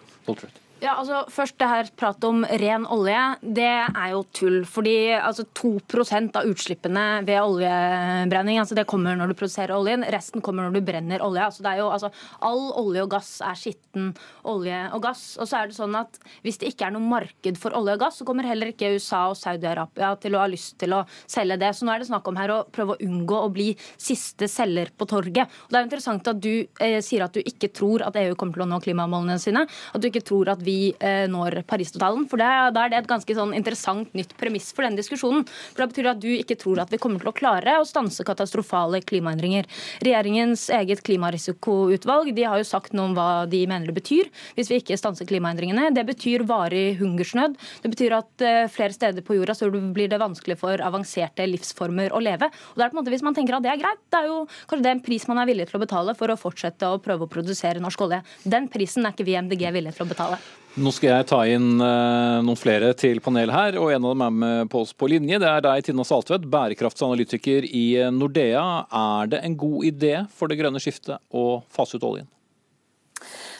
ja, 0.78 0.94
altså 0.94 1.24
Først 1.34 1.58
det 1.58 1.68
her 1.70 1.88
pratet 1.98 2.26
om 2.28 2.44
ren 2.62 2.86
olje. 2.94 3.22
Det 3.42 3.66
er 3.66 4.12
jo 4.12 4.22
tull. 4.36 4.60
fordi 4.70 5.14
altså 5.18 5.46
2% 5.58 6.38
av 6.38 6.46
utslippene 6.46 7.06
ved 7.26 7.40
oljebrenning 7.42 8.60
altså 8.62 8.78
det 8.78 8.86
kommer 8.90 9.18
når 9.18 9.32
du 9.32 9.38
produserer 9.40 9.74
oljen. 9.74 10.06
Resten 10.14 10.44
kommer 10.46 10.68
når 10.68 10.78
du 10.78 10.86
brenner 10.86 11.24
olje. 11.26 11.46
Altså 11.48 11.66
det 11.66 11.72
er 11.72 11.82
jo, 11.82 11.88
altså, 11.90 12.12
all 12.46 12.70
olje 12.78 13.06
og 13.06 13.12
gass 13.16 13.32
er 13.42 13.58
skitten 13.58 14.12
olje 14.46 14.84
og 14.94 15.02
gass. 15.08 15.24
Og 15.42 15.50
så 15.50 15.62
er 15.62 15.72
det 15.72 15.78
sånn 15.80 15.98
at 15.98 16.20
Hvis 16.46 16.60
det 16.62 16.72
ikke 16.72 16.88
er 16.88 16.94
noe 16.94 17.10
marked 17.10 17.58
for 17.58 17.74
olje 17.78 17.98
og 17.98 18.04
gass, 18.06 18.20
så 18.22 18.28
kommer 18.28 18.46
heller 18.48 18.72
ikke 18.72 18.94
USA 18.96 19.24
og 19.32 19.38
Saudi-Arabia 19.40 20.14
til 20.22 20.38
å 20.38 20.44
ha 20.44 20.48
lyst 20.52 20.78
til 20.82 20.94
å 20.94 21.04
selge 21.26 21.58
det. 21.62 21.74
Så 21.74 21.88
nå 21.88 21.96
er 21.96 22.04
det 22.04 22.10
snakk 22.12 22.30
om 22.30 22.38
her 22.38 22.54
å 22.54 22.62
prøve 22.70 22.96
å 22.96 23.02
unngå 23.08 23.42
å 23.42 23.52
bli 23.54 23.72
siste 23.98 24.50
selger 24.52 24.94
på 24.94 25.10
torget. 25.10 25.50
Og 25.66 25.74
Det 25.74 25.80
er 25.80 25.86
jo 25.86 25.90
interessant 25.90 26.32
at 26.32 26.42
du 26.44 26.54
eh, 26.84 27.00
sier 27.02 27.26
at 27.26 27.34
du 27.34 27.42
ikke 27.42 27.74
tror 27.74 28.06
at 28.06 28.22
EU 28.22 28.38
kommer 28.38 28.60
til 28.60 28.68
å 28.68 28.72
nå 28.76 28.82
klimamålene 28.84 29.42
sine. 29.42 29.66
At 29.66 30.04
du 30.04 30.10
ikke 30.12 30.26
tror 30.28 30.54
at 30.54 30.64
vi 30.68 30.77
eh, 31.00 31.26
når 31.32 31.62
Parisavtalen. 31.68 32.28
For 32.30 32.42
da 32.42 32.70
er 32.70 32.92
det 32.94 33.02
et 33.02 33.10
ganske 33.10 33.38
sånn 33.38 33.54
interessant 33.58 34.14
nytt 34.18 34.36
premiss 34.40 34.72
for 34.76 34.88
den 34.88 34.98
diskusjonen. 35.00 35.46
For 35.74 35.84
Da 35.84 35.90
betyr 35.92 36.08
det 36.08 36.14
at 36.16 36.24
du 36.24 36.30
ikke 36.34 36.58
tror 36.60 36.82
at 36.84 36.94
vi 36.94 37.00
kommer 37.02 37.24
til 37.24 37.32
å 37.32 37.36
klare 37.36 37.78
å 37.80 37.88
stanse 37.88 38.26
katastrofale 38.28 39.02
klimaendringer. 39.08 39.68
Regjeringens 40.06 40.68
eget 40.78 41.04
klimarisikoutvalg 41.08 42.34
de 42.38 42.48
har 42.48 42.62
jo 42.62 42.68
sagt 42.68 42.96
noe 42.98 43.12
om 43.12 43.18
hva 43.18 43.30
de 43.50 43.64
mener 43.70 43.90
det 43.90 43.98
betyr 43.98 44.32
hvis 44.58 44.72
vi 44.72 44.82
ikke 44.82 44.98
stanser 45.00 45.28
klimaendringene. 45.30 45.90
Det 45.96 46.06
betyr 46.08 46.46
varig 46.48 46.98
hungersnød. 47.02 47.58
Det 47.84 47.94
betyr 47.94 48.18
at 48.20 48.46
eh, 48.46 48.64
flere 48.72 48.96
steder 48.96 49.26
på 49.26 49.38
jorda 49.38 49.56
så 49.58 49.70
blir 49.72 50.12
det 50.12 50.22
vanskelig 50.22 50.60
for 50.60 50.84
avanserte 50.84 51.48
livsformer 51.50 52.14
å 52.16 52.22
leve. 52.24 52.52
Og 52.74 52.80
det 52.80 52.88
er 52.88 52.94
på 52.94 52.98
en 52.98 53.02
måte 53.02 53.14
Hvis 53.14 53.26
man 53.26 53.36
tenker 53.38 53.58
at 53.58 53.66
det 53.66 53.72
er 53.72 53.82
greit, 53.82 54.04
det 54.12 54.20
er 54.20 54.30
jo 54.30 54.44
kanskje 54.70 54.84
det 54.84 54.92
er 54.92 54.98
en 54.98 55.06
pris 55.08 55.28
man 55.30 55.42
er 55.42 55.50
villig 55.50 55.70
til 55.70 55.80
å 55.80 55.84
betale 55.84 56.16
for 56.18 56.32
å 56.32 56.40
fortsette 56.40 56.92
å 56.92 57.02
prøve 57.04 57.26
å 57.26 57.32
produsere 57.32 57.84
norsk 57.84 58.08
olje. 58.08 58.22
Den 58.44 58.70
prisen 58.72 59.06
er 59.06 59.16
ikke 59.16 59.28
vi 59.28 59.36
i 59.36 59.42
MDG 59.42 59.70
villige 59.74 59.98
til 59.98 60.08
å 60.08 60.12
betale. 60.14 60.42
Nå 60.78 60.92
skal 60.94 61.10
jeg 61.10 61.26
ta 61.32 61.40
inn 61.50 61.80
uh, 61.82 62.38
noen 62.46 62.60
flere 62.60 62.92
til 62.94 63.18
panelet 63.26 63.56
her, 63.56 63.78
og 63.82 63.90
en 63.90 64.04
av 64.06 64.12
dem 64.14 64.24
er 64.28 64.36
med 64.44 64.70
på 64.70 64.84
oss 64.84 64.92
på 64.94 65.10
linje. 65.10 65.40
Det 65.42 65.50
er 65.50 65.64
deg, 65.66 65.82
Tina 65.88 66.06
Saltvedt, 66.06 66.46
bærekraftsanalytiker 66.54 67.66
i 67.66 67.86
Nordea. 68.14 68.66
Er 68.86 69.32
det 69.32 69.42
en 69.42 69.58
god 69.58 69.88
idé 69.90 70.14
for 70.38 70.52
det 70.52 70.60
grønne 70.60 70.82
skiftet 70.84 71.18
å 71.34 71.48
fase 71.74 71.98
ut 71.98 72.06
oljen? 72.06 72.30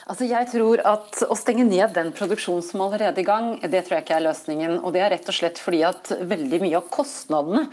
Altså 0.08 0.24
jeg 0.24 0.48
tror 0.48 0.80
at 0.88 1.18
Å 1.28 1.36
stenge 1.36 1.66
ned 1.68 1.92
den 1.92 2.14
produksjonen 2.16 2.64
som 2.64 2.80
allerede 2.80 3.20
er 3.20 3.22
i 3.22 3.26
gang, 3.28 3.48
det 3.60 3.82
tror 3.84 3.98
jeg 3.98 4.04
ikke 4.06 4.16
er 4.16 4.24
løsningen. 4.24 4.78
og 4.80 4.94
Det 4.94 5.02
er 5.04 5.10
rett 5.12 5.28
og 5.28 5.36
slett 5.36 5.60
fordi 5.60 5.82
at 5.84 6.12
veldig 6.30 6.60
mye 6.62 6.78
av 6.78 6.86
kostnadene 6.92 7.66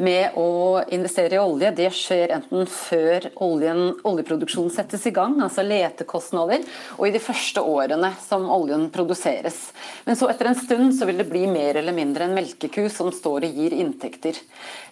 med 0.00 0.38
å 0.40 0.80
investere 0.94 1.36
i 1.36 1.42
olje, 1.42 1.72
det 1.76 1.90
skjer 1.92 2.32
enten 2.38 2.64
før 2.70 3.26
oljen, 3.44 3.82
oljeproduksjonen 4.08 4.72
settes 4.72 5.04
i 5.08 5.12
gang, 5.12 5.36
altså 5.44 5.64
letekostnader, 5.66 6.64
og 6.96 7.08
i 7.08 7.12
de 7.12 7.20
første 7.20 7.60
årene 7.60 8.12
som 8.24 8.48
oljen 8.52 8.86
produseres. 8.94 9.58
Men 10.06 10.16
så 10.16 10.30
etter 10.32 10.48
en 10.48 10.58
stund 10.58 10.96
så 10.96 11.08
vil 11.08 11.20
det 11.20 11.28
bli 11.28 11.44
mer 11.50 11.80
eller 11.82 11.96
mindre 11.96 12.28
en 12.28 12.36
melkeku 12.38 12.86
som 12.92 13.12
står 13.12 13.48
og 13.50 13.60
gir 13.60 13.76
inntekter. 13.76 14.40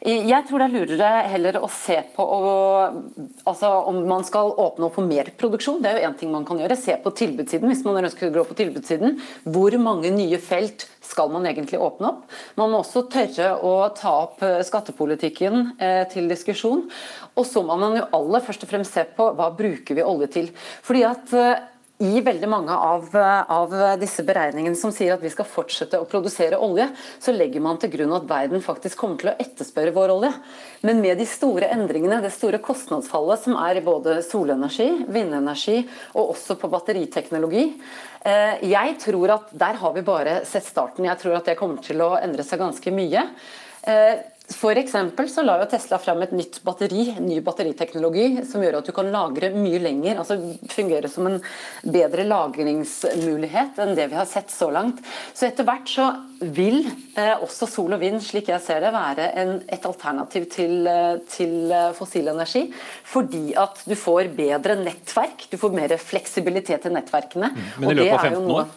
Jeg 0.04 0.48
tror 0.48 0.60
det 0.62 0.68
er 0.68 0.76
lurere 0.76 1.24
heller 1.32 1.60
å 1.60 1.68
se 1.72 1.96
på 2.16 2.24
å, 2.24 2.44
altså 3.48 3.72
om 3.88 4.02
man 4.08 4.26
skal 4.26 4.52
åpne 4.52 4.88
opp 4.88 4.96
for 4.98 5.08
mer 5.08 5.32
produksjon. 5.40 5.80
Det 5.80 5.92
er 5.94 6.00
jo 6.00 6.10
én 6.10 6.20
ting 6.20 6.32
man 6.32 6.46
kan 6.48 6.60
gjøre. 6.60 6.76
Se 6.80 6.89
se 6.90 6.96
på 7.02 7.12
tilbudssiden, 7.14 7.70
hvis 7.70 7.84
man 7.86 8.00
ønsker 8.02 8.28
å 8.28 8.34
gå 8.34 8.44
på 8.48 8.56
tilbudssiden. 8.58 9.18
Hvor 9.46 9.76
mange 9.82 10.10
nye 10.14 10.38
felt 10.42 10.86
skal 11.04 11.30
man 11.32 11.46
egentlig 11.48 11.80
åpne 11.80 12.10
opp? 12.10 12.24
Man 12.58 12.72
må 12.72 12.82
også 12.82 13.04
tørre 13.12 13.52
å 13.66 13.74
ta 13.96 14.14
opp 14.26 14.42
eh, 14.46 14.60
skattepolitikken 14.66 15.74
eh, 15.78 16.02
til 16.10 16.30
diskusjon. 16.30 16.86
Og 17.38 17.46
så 17.46 17.62
må 17.66 17.78
man 17.80 17.98
jo 18.00 18.08
aller 18.16 18.44
først 18.46 18.66
og 18.66 18.72
fremst 18.72 18.96
se 18.96 19.06
på 19.16 19.30
hva 19.38 19.50
bruker 19.56 19.98
vi 19.98 20.06
olje 20.06 20.30
til. 20.38 20.50
Fordi 20.86 21.04
at 21.08 21.36
eh, 21.36 21.66
i 22.00 22.20
veldig 22.24 22.48
mange 22.48 22.72
av, 22.72 23.10
av, 23.12 23.74
disse 24.00 24.24
beregningene 24.24 24.78
som 24.78 24.92
sier 24.94 25.12
at 25.14 25.24
vi 25.24 25.32
skal 25.32 25.48
fortsette 25.48 26.00
å 26.00 26.06
produsere 26.08 26.58
olje, 26.60 26.86
så 27.20 27.34
legger 27.34 27.60
man 27.64 27.80
til 27.80 27.92
grunn 27.92 28.14
at 28.16 28.28
verden 28.28 28.64
faktisk 28.64 29.02
kommer 29.02 29.20
til 29.20 29.32
å 29.32 29.36
etterspørre 29.36 29.92
vår 29.96 30.14
olje. 30.14 30.32
Men 30.88 31.02
med 31.04 31.20
de 31.20 31.28
store 31.28 31.68
endringene, 31.74 32.22
det 32.24 32.32
store 32.32 32.62
kostnadsfallet 32.64 33.44
som 33.44 33.58
er 33.60 33.82
i 33.82 33.84
både 33.84 34.20
solenergi, 34.24 34.88
vindenergi 35.12 35.82
og 36.14 36.34
også 36.36 36.56
på 36.60 36.72
batteriteknologi, 36.72 37.66
eh, 38.24 38.64
jeg 38.64 38.96
tror 39.04 39.36
at 39.36 39.52
der 39.52 39.80
har 39.84 39.96
vi 39.96 40.06
bare 40.06 40.40
sett 40.48 40.64
starten. 40.64 41.04
Jeg 41.04 41.20
tror 41.20 41.36
at 41.36 41.52
det 41.52 41.58
kommer 41.60 41.84
til 41.84 42.00
å 42.00 42.14
endre 42.16 42.48
seg 42.48 42.64
ganske 42.64 42.96
mye. 42.96 43.28
For 44.50 45.28
så 45.30 45.44
la 45.46 45.54
jo 45.60 45.66
Tesla 45.70 45.98
frem 46.02 46.24
et 46.24 46.32
nytt 46.34 46.58
batteri, 46.66 47.04
ny 47.22 47.38
batteriteknologi 47.44 48.42
som 48.48 48.64
gjør 48.64 48.80
at 48.80 48.88
du 48.88 48.92
kan 48.96 49.10
lagre 49.12 49.52
mye 49.54 49.78
lenger. 49.82 50.18
altså 50.18 50.36
Fungere 50.72 51.08
som 51.08 51.28
en 51.30 51.38
bedre 51.86 52.26
lagringsmulighet 52.26 53.78
enn 53.80 53.94
det 53.98 54.08
vi 54.10 54.18
har 54.18 54.28
sett 54.28 54.50
så 54.50 54.70
langt. 54.74 54.98
Så 55.32 55.46
etter 55.46 55.68
hvert 55.68 55.88
så 55.88 56.08
vil 56.40 56.82
eh, 57.14 57.36
også 57.38 57.68
sol 57.70 57.94
og 57.94 58.02
vind, 58.02 58.18
slik 58.24 58.50
jeg 58.50 58.64
ser 58.64 58.82
det, 58.82 58.92
være 58.96 59.30
en, 59.38 59.56
et 59.70 59.86
alternativ 59.86 60.50
til, 60.50 60.76
eh, 60.88 61.16
til 61.30 61.70
eh, 61.70 61.90
fossil 61.96 62.32
energi. 62.34 62.66
Fordi 63.06 63.54
at 63.60 63.84
du 63.86 63.94
får 63.98 64.32
bedre 64.36 64.80
nettverk, 64.82 65.46
du 65.52 65.58
får 65.60 65.78
mer 65.78 65.94
fleksibilitet 66.00 66.90
i 66.90 66.94
nettverkene. 66.98 67.54
Mm. 67.54 67.66
Men 67.84 67.92
i 67.92 68.00
løpet 68.02 68.18
av 68.18 68.32
15 68.32 68.56
år? 68.58 68.70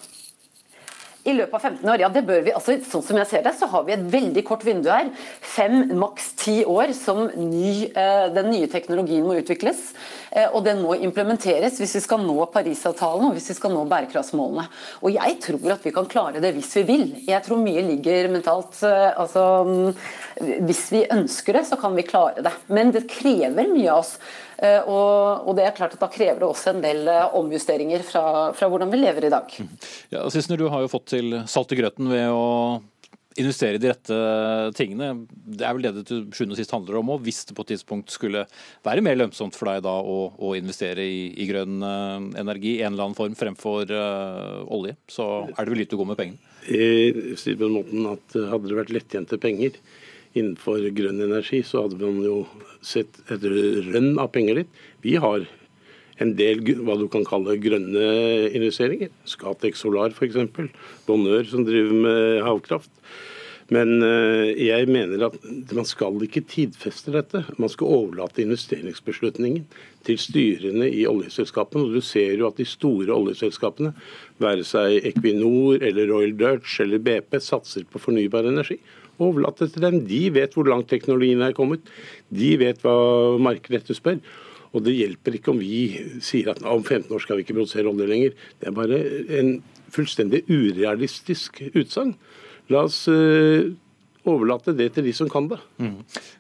I 1.23 1.31
løpet 1.37 1.55
av 1.55 1.63
15 1.63 1.87
år, 1.87 2.01
ja 2.03 2.09
det 2.11 2.25
bør 2.27 2.41
vi. 2.43 2.51
altså 2.51 2.73
Sånn 2.83 3.03
som 3.07 3.17
jeg 3.21 3.29
ser 3.29 3.43
det, 3.45 3.53
så 3.55 3.69
har 3.71 3.85
vi 3.87 3.93
et 3.95 4.01
veldig 4.11 4.41
kort 4.43 4.65
vindu 4.67 4.89
her. 4.91 5.07
Fem, 5.39 5.93
maks 5.95 6.33
ti 6.41 6.57
år 6.67 6.91
som 6.97 7.29
ny, 7.37 7.87
eh, 7.87 8.25
den 8.35 8.49
nye 8.51 8.67
teknologien 8.67 9.23
må 9.23 9.37
utvikles. 9.39 9.93
Eh, 10.35 10.49
og 10.51 10.65
den 10.65 10.81
må 10.83 10.97
implementeres 10.99 11.79
hvis 11.79 11.95
vi 11.95 12.03
skal 12.03 12.25
nå 12.25 12.43
Parisavtalen 12.51 13.29
og 13.29 13.37
hvis 13.37 13.53
vi 13.53 13.55
skal 13.55 13.71
nå 13.71 13.85
bærekraftsmålene. 13.87 14.67
Og 14.99 15.15
jeg 15.15 15.39
tror 15.47 15.77
at 15.77 15.87
vi 15.87 15.95
kan 15.95 16.11
klare 16.11 16.43
det 16.43 16.51
hvis 16.57 16.75
vi 16.81 16.85
vil. 16.91 17.07
Jeg 17.23 17.47
tror 17.47 17.63
mye 17.63 17.87
ligger 17.87 18.27
mentalt 18.33 18.83
eh, 18.83 19.11
altså 19.15 19.93
Hvis 20.67 20.89
vi 20.91 21.05
ønsker 21.07 21.55
det, 21.55 21.67
så 21.69 21.79
kan 21.79 21.95
vi 21.95 22.03
klare 22.03 22.43
det. 22.43 22.51
Men 22.67 22.91
det 22.91 23.07
krever 23.07 23.71
mye 23.71 23.91
av 23.93 24.03
oss. 24.03 24.17
Eh, 24.63 24.79
og, 24.87 25.43
og, 25.43 25.51
det 25.57 25.65
er 25.67 25.75
klart 25.75 25.97
at 25.97 26.03
Da 26.03 26.07
krever 26.11 26.39
det 26.39 26.47
også 26.47 26.71
en 26.71 26.83
del 26.83 27.03
eh, 27.11 27.35
omjusteringer 27.39 28.05
fra, 28.07 28.25
fra 28.55 28.69
hvordan 28.71 28.91
vi 28.93 29.01
lever 29.01 29.27
i 29.27 29.33
dag. 29.33 29.59
Ja, 30.13 30.23
Sissener, 30.31 30.61
du 30.61 30.71
har 30.71 30.85
jo 30.85 30.91
fått 30.91 31.09
til 31.15 31.41
salt 31.51 31.73
i 31.75 31.79
grøten 31.81 32.11
ved 32.11 32.31
å 32.31 32.81
investere 33.39 33.77
i 33.77 33.81
de 33.81 33.89
rette 33.89 34.17
tingene. 34.77 35.25
Det 35.33 35.65
er 35.65 35.73
vel 35.75 35.87
det 35.87 35.93
det 35.95 36.03
til 36.09 36.19
sjuende 36.35 36.53
og 36.53 36.59
sist 36.59 36.73
handler 36.75 36.99
om 36.99 37.11
òg. 37.15 37.23
Hvis 37.25 37.41
det 37.49 37.55
på 37.57 37.65
et 37.65 37.71
tidspunkt 37.73 38.13
skulle 38.13 38.45
være 38.85 39.03
mer 39.05 39.17
lønnsomt 39.17 39.57
for 39.57 39.71
deg 39.71 39.81
da 39.87 39.95
å, 39.97 40.17
å 40.37 40.53
investere 40.57 41.01
i, 41.01 41.23
i, 41.33 41.47
grønn 41.49 41.81
uh, 41.81 42.21
energi 42.39 42.75
i 42.77 42.83
en 42.83 42.93
eller 42.93 43.07
annen 43.07 43.17
form 43.17 43.33
fremfor 43.39 43.89
uh, 43.89 44.61
olje, 44.69 44.95
så 45.09 45.47
er 45.49 45.57
det 45.63 45.73
vel 45.73 45.81
litt 45.81 45.97
å 45.97 46.01
gå 46.03 46.07
med 46.11 46.19
pengene? 46.19 46.53
Jeg 46.69 47.39
sier 47.41 47.57
på 47.57 47.65
den 47.65 47.79
måten 47.79 48.05
at 48.13 48.37
Hadde 48.53 48.69
det 48.69 48.77
vært 48.83 48.93
lettjente 48.93 49.41
penger, 49.41 49.81
innenfor 50.33 50.85
grønn 50.97 51.21
energi, 51.23 51.61
så 51.65 51.85
hadde 51.85 51.99
man 52.01 52.21
jo 52.25 52.37
sett 52.85 53.19
et 53.31 53.43
rønn 53.43 54.15
av 54.21 54.31
penger 54.33 54.63
dit. 54.63 54.79
Vi 55.05 55.17
har 55.21 55.45
en 56.21 56.33
del 56.37 56.61
hva 56.85 56.97
du 56.99 57.07
kan 57.11 57.25
kalle 57.27 57.59
grønne 57.61 58.07
investeringer. 58.53 59.13
Scatec 59.29 59.77
Solar 59.79 60.13
f.eks. 60.13 60.39
Bonheur 61.07 61.47
som 61.49 61.65
driver 61.67 62.01
med 62.05 62.41
havkraft. 62.45 62.91
Men 63.71 64.03
eh, 64.03 64.51
jeg 64.59 64.89
mener 64.91 65.29
at 65.29 65.37
man 65.73 65.87
skal 65.87 66.19
ikke 66.25 66.43
tidfeste 66.51 67.13
dette. 67.15 67.45
Man 67.57 67.71
skal 67.71 67.93
overlate 67.95 68.43
investeringsbeslutningen 68.43 69.63
til 70.05 70.19
styrene 70.19 70.89
i 70.91 71.05
oljeselskapene. 71.09 71.87
Og 71.87 71.95
du 71.95 72.03
ser 72.03 72.35
jo 72.37 72.49
at 72.49 72.59
de 72.59 72.67
store 72.67 73.13
oljeselskapene, 73.15 73.93
være 74.43 74.67
seg 74.67 75.07
Equinor 75.13 75.79
eller 75.79 76.11
Royal 76.11 76.35
Dutch 76.37 76.81
eller 76.83 77.01
BP, 77.01 77.39
satser 77.41 77.87
på 77.89 78.01
fornybar 78.03 78.49
energi 78.51 78.81
overlate 79.21 79.69
til 79.71 79.85
dem. 79.85 79.99
De 80.09 80.23
vet 80.33 80.55
hvor 80.55 80.69
langt 80.69 80.89
teknologien 80.91 81.43
er 81.45 81.55
kommet. 81.57 81.85
De 82.33 82.55
vet 82.61 82.81
hva 82.83 82.95
markedet 83.41 83.83
etterspør. 83.83 84.19
Og 84.73 84.81
det 84.85 84.95
hjelper 84.97 85.37
ikke 85.37 85.53
om 85.53 85.61
vi 85.61 85.83
sier 86.23 86.49
at 86.53 86.63
om 86.65 86.81
15 86.81 87.11
år 87.13 87.21
skal 87.21 87.37
vi 87.37 87.45
ikke 87.45 87.55
produsere 87.59 87.89
olje 87.91 88.09
lenger. 88.09 88.33
Det 88.59 88.69
er 88.69 88.77
bare 88.77 88.99
en 89.39 89.55
fullstendig 89.93 90.43
urealistisk 90.49 91.61
utsagn. 91.77 92.15
La 92.73 92.85
oss 92.87 93.03
uh, 93.11 93.69
overlate 94.29 94.73
det 94.77 94.89
til 94.95 95.05
de 95.05 95.13
som 95.15 95.29
kan 95.29 95.49
det. 95.51 95.59
Mm. 95.77 95.97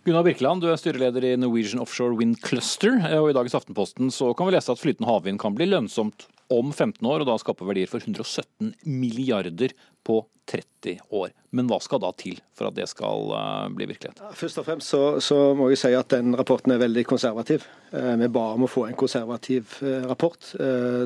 Gunnar 0.07 0.25
Birkeland, 0.25 0.63
du 0.63 0.69
er 0.71 0.79
styreleder 0.79 1.27
i 1.29 1.35
Norwegian 1.37 1.83
Offshore 1.83 2.17
Wind 2.17 2.39
Cluster. 2.41 2.95
og 3.19 3.29
I 3.29 3.37
dagens 3.37 3.57
Aftenposten 3.59 4.11
så 4.13 4.31
kan 4.33 4.49
vi 4.49 4.55
lese 4.55 4.73
at 4.73 4.81
flytende 4.81 5.09
havvind 5.09 5.41
kan 5.41 5.55
bli 5.57 5.69
lønnsomt 5.69 6.27
om 6.53 6.71
15 6.71 7.05
år, 7.05 7.23
og 7.23 7.29
da 7.29 7.37
skape 7.41 7.67
verdier 7.67 7.89
for 7.89 8.03
117 8.03 8.73
milliarder 8.85 9.75
på 10.05 10.23
30 10.49 10.99
år. 11.15 11.31
Men 11.53 11.67
hva 11.69 11.77
skal 11.83 12.01
da 12.01 12.09
til 12.17 12.39
for 12.57 12.69
at 12.69 12.75
det 12.75 12.87
skal 12.89 13.29
uh, 13.29 13.69
bli 13.73 13.85
virkelighet? 13.91 14.19
Først 14.37 14.59
og 14.59 14.65
fremst 14.67 14.89
så, 14.89 15.01
så, 15.23 15.37
må 15.57 15.69
jeg 15.71 15.79
si 15.83 15.91
at 15.95 16.09
den 16.13 16.33
rapporten 16.37 16.73
er 16.73 16.81
veldig 16.81 17.05
konservativ. 17.07 17.67
Uh, 17.93 18.15
vi 18.19 18.29
ba 18.33 18.47
om 18.55 18.65
å 18.65 18.69
få 18.69 18.87
en 18.89 18.97
konservativ 18.97 19.77
uh, 19.85 20.09
rapport 20.09 20.51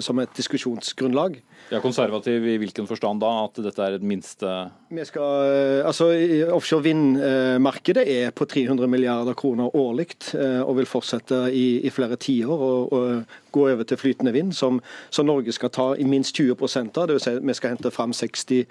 som 0.04 0.20
et 0.22 0.32
diskusjonsgrunnlag. 0.38 1.38
Ja, 1.72 1.82
Konservativ 1.84 2.46
i 2.48 2.56
hvilken 2.62 2.88
forstand 2.88 3.20
da? 3.22 3.30
At 3.48 3.60
dette 3.62 3.84
er 3.84 3.98
et 3.98 4.06
minste 4.06 4.48
Vi 4.94 5.04
skal, 5.06 5.84
altså 5.88 6.08
Offshore 6.56 6.86
vind-markedet 6.86 8.06
er 8.08 8.32
på 8.32 8.48
300 8.48 8.88
milliarder 8.88 9.36
kroner 9.38 9.74
årlig 9.76 10.08
og 10.38 10.78
vil 10.78 10.88
fortsette 10.88 11.42
i, 11.52 11.82
i 11.84 11.92
flere 11.92 12.16
tiår. 12.16 12.64
Og, 12.70 12.94
og, 12.94 13.36
gå 13.58 13.66
over 13.72 13.84
til 13.84 13.98
flytende 13.98 14.32
vind, 14.36 14.54
som, 14.54 14.80
som 15.10 15.26
Norge 15.26 15.52
skal 15.56 15.72
ta 15.74 15.88
i 15.98 16.06
minst 16.06 16.36
20 16.38 16.56
av. 16.62 17.08
Det 17.08 17.16
vil 17.16 17.24
si 17.24 17.36
vi 17.42 17.56
skal 17.58 17.74
hente 17.74 17.92
fram 17.92 18.14
60 18.14 18.68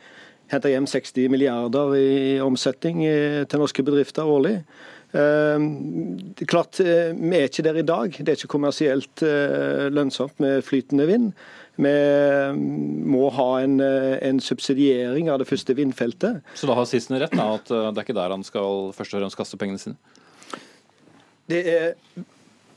henter 0.53 0.73
hjem 0.73 0.87
60 0.91 1.31
milliarder 1.33 1.97
i 1.99 2.39
omsetning 2.45 3.05
eh, 3.07 3.43
til 3.49 3.63
norske 3.63 3.85
bedrifter 3.87 4.29
årlig. 4.29 4.57
Eh, 5.17 5.67
det 6.37 6.47
er 6.47 6.51
klart, 6.51 6.81
eh, 6.81 7.13
Vi 7.17 7.37
er 7.37 7.49
ikke 7.51 7.67
der 7.67 7.81
i 7.81 7.87
dag. 7.87 8.11
Det 8.19 8.29
er 8.29 8.39
ikke 8.39 8.55
kommersielt 8.57 9.23
lønnsomt 9.93 10.41
med 10.41 10.63
flytende 10.63 11.07
vind. 11.07 11.33
Vi 11.77 11.93
må 13.05 13.29
ha 13.37 13.49
en, 13.61 13.81
en 13.81 14.39
subsidiering 14.41 15.29
av 15.29 15.43
det 15.43 15.49
første 15.49 15.75
vindfeltet. 15.77 16.41
Så 16.55 16.67
da 16.67 16.73
har 16.73 16.87
Sissener 16.89 17.21
rett, 17.21 17.37
da, 17.37 17.51
at 17.59 17.69
det 17.69 18.01
er 18.01 18.07
ikke 18.07 18.17
der 18.17 18.33
han 18.33 18.47
skal 18.47 18.95
først 18.97 19.13
og 19.13 19.21
fremst 19.21 19.37
kaste 19.37 19.61
pengene 19.61 19.83
sine? 19.83 19.99
Det 21.47 21.61
er, 21.69 21.93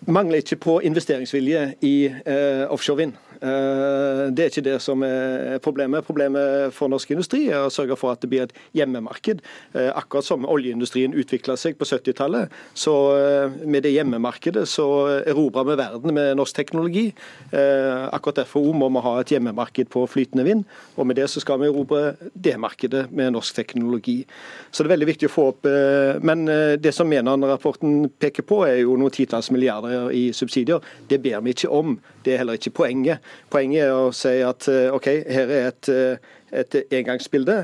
mangler 0.07 0.43
ikke 0.43 0.59
på 0.61 0.79
investeringsvilje 0.85 1.63
i 1.85 1.95
eh, 2.07 2.65
offshore 2.71 2.97
vind. 3.03 3.15
Eh, 3.39 4.25
det 4.35 4.43
er 4.43 4.51
ikke 4.51 4.65
det 4.65 4.77
som 4.83 5.03
er 5.05 5.59
problemet. 5.63 6.05
Problemet 6.07 6.73
for 6.75 6.91
norsk 6.91 7.13
industri 7.13 7.45
er 7.47 7.65
å 7.65 7.71
sørge 7.73 7.95
for 7.99 8.11
at 8.13 8.23
det 8.23 8.29
blir 8.31 8.45
et 8.45 8.55
hjemmemarked. 8.75 9.41
Eh, 9.73 9.89
akkurat 9.95 10.27
som 10.27 10.47
oljeindustrien 10.49 11.15
utvikla 11.15 11.55
seg 11.59 11.77
på 11.79 11.87
70-tallet, 11.87 12.51
så 12.77 12.95
eh, 13.15 13.57
med 13.63 13.85
det 13.87 13.93
hjemmemarkedet 13.95 14.65
så 14.69 14.87
erobra 15.23 15.63
vi 15.69 15.77
verden 15.79 16.15
med 16.15 16.35
norsk 16.39 16.55
teknologi. 16.55 17.09
Akkurat 17.49 18.41
derfor 18.41 18.73
må 18.75 18.89
vi 18.91 19.01
ha 19.03 19.13
et 19.19 19.31
hjemmemarked 19.33 19.89
på 19.93 20.03
flytende 20.09 20.43
vind, 20.45 20.63
og 20.97 21.07
med 21.07 21.17
det 21.19 21.27
så 21.31 21.41
skal 21.41 21.59
vi 21.61 21.69
erobre 21.69 22.13
det 22.33 22.55
markedet 22.61 23.07
med 23.15 23.33
norsk 23.35 23.55
teknologi. 23.55 24.17
Så 24.71 24.83
det 24.83 24.89
er 24.89 24.95
veldig 24.95 25.09
viktig 25.09 25.29
å 25.29 25.33
få 25.33 25.45
opp 25.53 25.67
Men 26.25 26.45
det 26.81 26.91
som 26.95 27.09
Menon-rapporten 27.09 28.09
peker 28.21 28.45
på, 28.47 28.61
er 28.67 28.81
jo 28.81 28.97
noen 28.99 29.13
titalls 29.13 29.49
milliarder 29.53 30.11
i 30.15 30.29
subsidier. 30.35 30.83
Det 31.09 31.21
ber 31.21 31.41
vi 31.45 31.55
ikke 31.55 31.71
om. 31.73 31.97
Det 32.25 32.33
er 32.33 32.41
heller 32.43 32.59
ikke 32.59 32.75
poenget. 32.81 33.28
Poenget 33.53 33.87
er 33.87 33.95
å 33.95 34.11
si 34.15 34.35
at 34.45 34.67
OK, 34.93 35.07
her 35.29 35.53
er 35.53 35.71
et, 35.71 35.89
et 36.51 36.77
engangsbilde. 37.01 37.63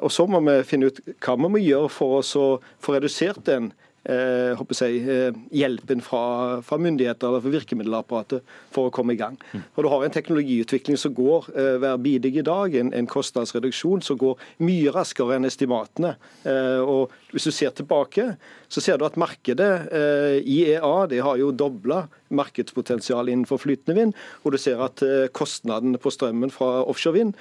Og 0.00 0.10
så 0.12 0.26
må 0.30 0.40
vi 0.46 0.60
finne 0.66 0.90
ut 0.90 1.00
hva 1.24 1.36
vi 1.40 1.50
må 1.52 1.62
gjøre 1.62 1.90
for 1.92 2.20
å 2.20 2.46
få 2.82 2.96
redusert 2.96 3.42
den 3.48 3.72
eh, 4.08 4.62
jeg, 4.80 5.02
eh, 5.08 5.38
hjelpen 5.54 6.02
fra, 6.04 6.60
fra, 6.62 6.78
myndigheter 6.78 7.28
eller 7.28 7.42
fra 7.44 7.52
virkemiddelapparatet 7.54 8.52
for 8.74 8.88
å 8.88 8.94
komme 8.94 9.16
i 9.16 9.20
gang. 9.20 9.38
Mm. 9.52 9.64
Og 9.74 9.82
Du 9.82 9.88
har 9.92 10.04
en 10.04 10.14
teknologiutvikling 10.14 10.98
som 11.00 11.14
går 11.14 11.50
eh, 11.54 11.76
hver 11.82 12.06
i 12.06 12.42
dag, 12.42 12.74
en, 12.74 12.92
en, 12.94 13.06
kostnadsreduksjon 13.06 14.02
som 14.02 14.18
går 14.18 14.38
mye 14.58 14.92
raskere 14.94 15.36
enn 15.36 15.48
estimatene. 15.48 16.16
Eh, 16.44 16.80
og 16.80 17.10
Hvis 17.32 17.48
du 17.48 17.52
ser 17.52 17.70
tilbake, 17.76 18.36
så 18.68 18.80
ser 18.80 18.98
du 18.98 19.06
at 19.06 19.16
markedet, 19.16 19.72
eh, 19.92 20.38
IEA, 20.42 21.06
det 21.10 21.22
har 21.22 21.36
jo 21.36 21.52
dobla 21.52 22.06
markedspotensial 22.30 23.28
innenfor 23.28 23.60
flytende 23.62 23.96
vind. 23.98 24.14
Og 24.44 24.54
du 24.54 24.58
ser 24.58 24.80
at 24.82 25.02
eh, 25.02 25.26
kostnadene 25.28 25.98
på 25.98 26.10
strømmen 26.10 26.50
fra 26.54 26.82
offshore 26.86 27.16
vind 27.16 27.34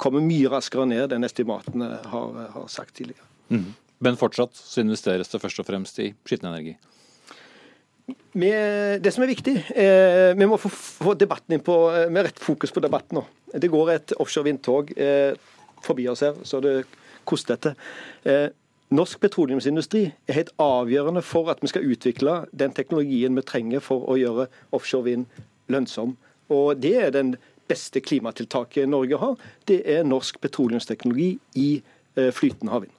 kommer 0.00 0.22
mye 0.24 0.48
raskere 0.48 0.86
ned 0.88 1.12
enn 1.12 1.26
estimatene 1.26 1.90
har, 2.08 2.36
har 2.54 2.68
sagt 2.72 2.94
tidligere. 2.96 3.26
Mm. 3.52 3.72
Men 4.00 4.16
fortsatt 4.16 4.56
så 4.56 4.80
investeres 4.82 5.28
det 5.28 5.42
først 5.42 5.60
og 5.60 5.68
fremst 5.68 5.98
i 6.00 6.10
skitten 6.24 6.48
energi. 6.48 6.76
Det 8.32 9.12
som 9.12 9.22
er 9.22 9.30
viktig, 9.30 9.54
eh, 9.74 10.34
Vi 10.34 10.46
må 10.46 10.56
få, 10.56 10.68
få 10.70 11.14
debatten 11.14 11.54
inn 11.54 11.60
på, 11.60 11.90
eh, 11.90 12.08
med 12.10 12.24
rett 12.24 12.38
fokus 12.38 12.70
på 12.70 12.80
debatten 12.80 13.18
nå. 13.18 13.24
Det 13.52 13.70
går 13.70 13.90
et 13.90 14.12
offshore 14.18 14.44
vindtog 14.44 14.92
eh, 14.96 15.34
forbi 15.82 16.08
oss 16.08 16.20
her, 16.20 16.34
så 16.44 16.60
det 16.60 16.86
koster 17.26 17.56
dette. 17.56 17.74
Eh, 18.24 18.48
norsk 18.90 19.20
petroleumsindustri 19.20 20.12
er 20.28 20.34
helt 20.34 20.52
avgjørende 20.58 21.22
for 21.22 21.50
at 21.50 21.60
vi 21.62 21.70
skal 21.70 21.86
utvikle 21.86 22.46
den 22.56 22.72
teknologien 22.72 23.34
vi 23.34 23.42
trenger 23.42 23.80
for 23.80 24.06
å 24.10 24.18
gjøre 24.18 24.48
offshore 24.72 25.04
vind 25.04 25.26
lønnsom. 25.68 26.16
Og 26.50 26.80
Det 26.80 26.96
er 26.96 27.10
den 27.10 27.36
beste 27.68 28.00
klimatiltaket 28.00 28.88
Norge 28.88 29.18
har. 29.18 29.36
Det 29.66 29.82
er 29.86 30.02
norsk 30.02 30.40
petroleumsteknologi 30.40 31.38
i 31.54 31.82
eh, 32.16 32.30
flytende 32.34 32.72
havvind. 32.72 32.94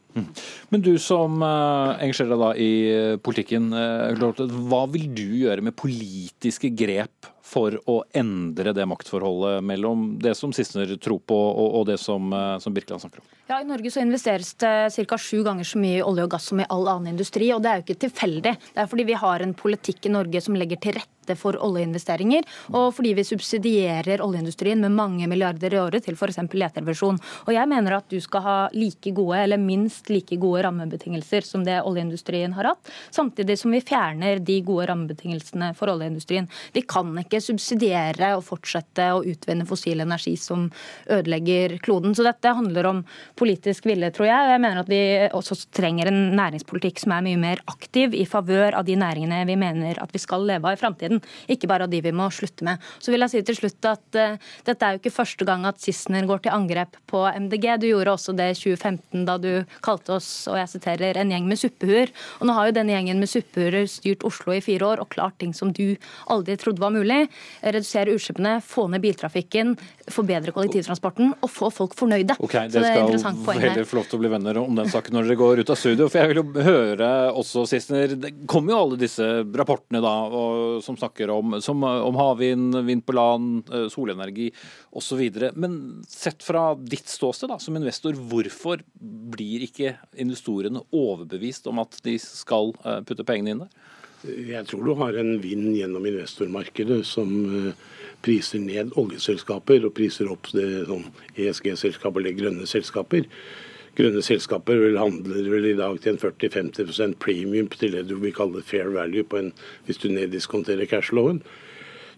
Men 0.69 0.83
du 0.83 0.93
som 0.99 1.41
uh, 1.43 1.97
engasjerer 2.01 2.33
deg 2.33 2.41
da 2.41 2.49
i 2.59 2.71
uh, 2.91 3.19
politikken, 3.23 3.69
uh, 3.73 4.41
hva 4.71 4.85
vil 4.91 5.07
du 5.15 5.25
gjøre 5.43 5.63
med 5.65 5.77
politiske 5.77 6.71
grep 6.75 7.29
for 7.51 7.75
å 7.91 7.97
endre 8.15 8.71
det 8.75 8.85
maktforholdet 8.87 9.59
mellom 9.65 10.13
det 10.23 10.37
som 10.39 10.53
Sissener 10.55 10.93
tror 11.03 11.19
på 11.27 11.35
og, 11.35 11.81
det 11.89 11.97
som 11.99 12.29
Birkeland 12.31 13.03
snakker 13.03 13.19
om? 13.19 13.27
Ja, 13.51 13.57
I 13.59 13.67
Norge 13.67 13.91
så 13.91 13.99
investeres 13.99 14.53
det 14.63 15.05
ca. 15.09 15.17
sju 15.19 15.41
ganger 15.43 15.67
så 15.67 15.81
mye 15.81 15.97
i 15.99 16.05
olje 16.05 16.23
og 16.23 16.31
gass 16.31 16.47
som 16.47 16.61
i 16.63 16.67
all 16.71 16.87
annen 16.87 17.11
industri. 17.11 17.49
og 17.51 17.59
Det 17.65 17.71
er 17.71 17.81
jo 17.81 17.85
ikke 17.89 18.03
tilfeldig. 18.05 18.53
Det 18.71 18.79
er 18.79 18.87
fordi 18.87 19.07
vi 19.09 19.19
har 19.19 19.43
en 19.43 19.51
politikk 19.57 20.07
i 20.07 20.13
Norge 20.15 20.43
som 20.45 20.55
legger 20.55 20.79
til 20.79 20.95
rette 20.95 21.20
for 21.39 21.57
oljeinvesteringer, 21.61 22.47
og 22.75 22.91
fordi 22.97 23.13
vi 23.17 23.25
subsidierer 23.27 24.23
oljeindustrien 24.23 24.81
med 24.81 24.95
mange 24.95 25.27
milliarder 25.31 25.73
i 25.73 25.79
året 25.81 26.05
til 26.07 26.17
f.eks. 26.17 26.39
leterversjon. 26.51 27.19
Og 27.47 27.53
jeg 27.55 27.69
mener 27.69 27.97
at 27.97 28.09
du 28.11 28.19
skal 28.23 28.45
ha 28.45 28.57
like 28.75 29.13
gode, 29.15 29.39
eller 29.43 29.61
minst 29.61 30.09
like 30.11 30.37
gode 30.41 30.63
rammebetingelser 30.65 31.45
som 31.47 31.65
det 31.67 31.79
oljeindustrien 31.87 32.55
har 32.57 32.71
hatt, 32.73 32.91
samtidig 33.13 33.57
som 33.59 33.73
vi 33.73 33.83
fjerner 33.85 34.41
de 34.43 34.59
gode 34.65 34.87
rammebetingelsene 34.91 35.71
for 35.77 35.93
oljeindustrien. 35.93 36.49
Vi 36.75 36.85
kan 36.87 37.13
ikke 37.21 37.41
subsidiere 37.43 38.33
og 38.37 38.45
fortsette 38.47 39.11
å 39.15 39.23
utvinne 39.27 39.67
fossil 39.69 40.03
energi 40.03 40.35
som 40.39 40.69
ødelegger 41.11 41.77
kloden. 41.83 42.15
Så 42.17 42.25
dette 42.25 42.55
handler 42.55 42.89
om 42.89 43.03
politisk 43.39 43.87
vilje, 43.89 44.11
tror 44.15 44.29
jeg. 44.29 44.47
Og 44.47 44.53
jeg 44.55 44.63
mener 44.65 44.81
at 44.81 44.91
vi 44.91 45.01
også 45.31 45.57
trenger 45.73 46.11
en 46.11 46.21
næringspolitikk 46.37 47.01
som 47.01 47.15
er 47.15 47.25
mye 47.25 47.39
mer 47.41 47.63
aktiv 47.71 48.15
i 48.17 48.25
favør 48.29 48.77
av 48.79 48.87
de 48.87 48.97
næringene 48.99 49.43
vi 49.49 49.57
mener 49.59 49.99
at 50.01 50.13
vi 50.13 50.21
skal 50.21 50.45
leve 50.47 50.67
av 50.67 50.77
i 50.77 50.81
framtiden, 50.81 51.20
ikke 51.51 51.69
bare 51.71 51.87
av 51.87 51.93
de 51.93 52.01
vi 52.03 52.13
må 52.15 52.29
slutte 52.33 52.65
med. 52.67 52.81
Så 52.99 53.13
vil 53.13 53.23
jeg 53.25 53.33
si 53.33 53.43
til 53.47 53.57
slutt 53.57 53.89
at 53.89 54.19
uh, 54.19 54.51
dette 54.67 54.87
er 54.87 54.95
jo 54.95 55.01
ikke 55.01 55.13
første 55.13 55.47
gang 55.47 55.65
at 55.69 55.81
Sissener 55.81 56.27
går 56.29 56.45
til 56.45 56.55
angrep 56.55 56.97
på 57.09 57.23
MDG. 57.45 57.67
Du 57.81 57.87
gjorde 57.89 58.15
også 58.15 58.35
det 58.37 58.51
i 58.53 58.57
2015 58.59 59.25
da 59.27 59.37
du 59.41 59.51
kalte 59.85 60.15
oss, 60.17 60.29
og 60.51 60.59
jeg 60.59 60.71
siterer, 60.75 61.19
en 61.21 61.33
gjeng 61.33 61.47
med 61.49 61.59
suppehuer. 61.61 62.11
Og 62.39 62.47
nå 62.49 62.55
har 62.57 62.69
jo 62.69 62.77
denne 62.77 62.95
gjengen 62.95 63.21
med 63.21 63.31
suppehuer 63.31 63.85
styrt 63.89 64.25
Oslo 64.27 64.55
i 64.55 64.61
fire 64.63 64.93
år 64.93 65.03
og 65.03 65.11
klart 65.13 65.37
ting 65.41 65.53
som 65.57 65.71
du 65.75 65.95
aldri 66.31 66.57
trodde 66.59 66.81
var 66.81 66.93
mulig. 66.93 67.23
Redusere 67.63 68.15
utslippene, 68.15 68.57
få 68.65 68.87
ned 68.91 69.03
biltrafikken, 69.03 69.75
forbedre 70.11 70.53
kollektivtransporten 70.55 71.33
og 71.39 71.51
få 71.51 71.71
folk 71.73 71.95
fornøyde. 71.97 72.37
Okay, 72.39 72.69
det, 72.71 72.83
det 72.83 73.21
skal 73.21 73.61
heller 73.61 73.87
få 73.87 73.99
lov 73.99 74.09
til 74.09 74.19
å 74.19 74.23
bli 74.23 74.31
venner 74.31 74.61
om 74.61 74.77
den 74.77 74.89
saken 74.91 75.17
når 75.17 75.29
dere 75.29 75.39
går 75.41 75.63
ut 75.63 75.73
av 75.73 75.79
studio. 75.79 76.09
For 76.11 76.21
jeg 76.21 76.31
vil 76.31 76.41
jo 76.41 76.65
høre 76.65 77.09
også, 77.37 77.65
Sissener, 77.69 78.15
det 78.19 78.33
kommer 78.49 78.75
jo 78.75 78.81
alle 78.85 78.99
disse 79.01 79.27
rapportene 79.43 80.01
da, 80.03 80.13
og, 80.27 80.81
som 80.85 80.97
snakker 80.99 81.10
om, 81.33 81.57
som, 81.61 81.83
om 81.83 82.15
havvind, 82.19 82.75
vind 82.87 83.05
på 83.05 83.15
land, 83.15 83.69
eh, 83.73 83.87
solenergi 83.91 84.49
osv. 84.91 85.21
Men 85.55 86.03
sett 86.07 86.43
fra 86.43 86.75
ditt 86.75 87.09
ståsted 87.11 87.51
da, 87.51 87.59
som 87.59 87.77
investor, 87.77 88.13
hvorfor 88.13 88.83
blir 89.35 89.65
ikke 89.67 89.95
investorene 90.21 90.83
overbevist 90.91 91.67
om 91.71 91.81
at 91.83 91.99
de 92.05 92.17
skal 92.21 92.73
eh, 92.85 93.01
putte 93.07 93.27
pengene 93.27 93.55
inn 93.55 93.65
der? 93.65 93.89
Jeg 94.21 94.67
tror 94.69 94.85
du 94.85 94.93
har 94.99 95.15
en 95.17 95.33
vind 95.41 95.71
gjennom 95.73 96.05
investormarkedet 96.05 96.99
som 97.09 97.31
priser 98.21 98.61
ned 98.61 98.93
oljeselskaper 99.01 99.87
og 99.87 99.95
priser 99.97 100.29
opp 100.29 100.51
sånn 100.51 101.07
ESG-selskaper 101.33 102.21
eller 102.21 102.37
grønne 102.37 102.67
selskaper. 102.69 103.25
Grønne 103.97 104.21
selskaper 104.23 104.79
vel 104.79 104.99
handler 104.99 105.49
vel 105.51 105.67
i 105.73 105.75
dag 105.79 105.97
til 106.03 106.15
en 106.15 106.21
40-50% 106.21 107.17
premium 107.19 107.67
til 107.73 107.97
det 107.97 108.05
du 108.09 108.15
vil 108.21 108.35
kalle 108.35 108.63
fair 108.63 108.91
value 108.93 109.27
på 109.27 109.41
en, 109.41 109.51
hvis 109.87 109.99
du 109.99 110.07
neddiskonterer 110.13 110.87
cashloven. 110.87 111.41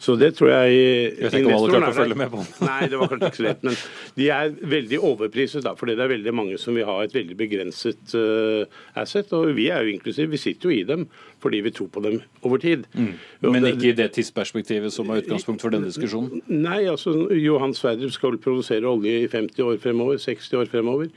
Så 0.03 0.15
det 0.19 0.33
tror 0.35 0.49
jeg 0.51 0.75
Jeg 0.75 1.11
vet 1.19 1.35
ikke 1.37 1.51
om 1.53 1.57
alle 1.57 1.71
klarte 1.71 1.91
å 1.93 1.95
følge 1.95 2.17
med 2.19 2.31
på 2.33 2.41
Nei, 2.67 2.79
det 2.91 2.99
var 2.99 3.11
kanskje 3.11 3.29
ikke 3.29 3.39
så 3.39 3.45
lett. 3.45 3.61
Men 3.63 3.77
de 4.19 4.29
er 4.35 4.55
veldig 4.73 4.99
overpriset, 5.09 5.63
da, 5.63 5.73
fordi 5.79 5.95
det 5.97 6.03
er 6.05 6.11
veldig 6.11 6.33
mange 6.35 6.57
som 6.61 6.75
vil 6.77 6.87
ha 6.89 6.97
et 7.05 7.15
veldig 7.15 7.37
begrenset 7.39 8.15
uh, 8.17 8.81
asset. 8.99 9.31
Og 9.37 9.53
vi 9.57 9.69
er 9.71 9.85
jo 9.85 9.93
inklusiv, 9.93 10.31
vi 10.33 10.41
sitter 10.41 10.69
jo 10.69 10.75
i 10.75 10.83
dem 10.87 11.07
fordi 11.43 11.59
vi 11.59 11.73
tror 11.75 11.89
på 11.91 11.99
dem 12.03 12.21
over 12.47 12.59
tid. 12.63 12.85
Mm. 12.95 13.13
Men 13.51 13.65
ikke 13.67 13.89
i 13.89 13.95
det 13.97 14.13
tidsperspektivet 14.15 14.93
som 14.95 15.09
er 15.11 15.23
utgangspunkt 15.23 15.63
for 15.63 15.75
denne 15.75 15.89
diskusjonen? 15.91 16.39
Nei, 16.47 16.85
altså 16.87 17.15
Johan 17.35 17.75
Sverdrup 17.75 18.13
skal 18.15 18.39
produsere 18.43 18.87
olje 18.87 19.25
i 19.25 19.27
50 19.27 19.59
år 19.67 19.81
fremover, 19.83 20.21
60 20.23 20.61
år 20.61 20.71
fremover. 20.71 21.11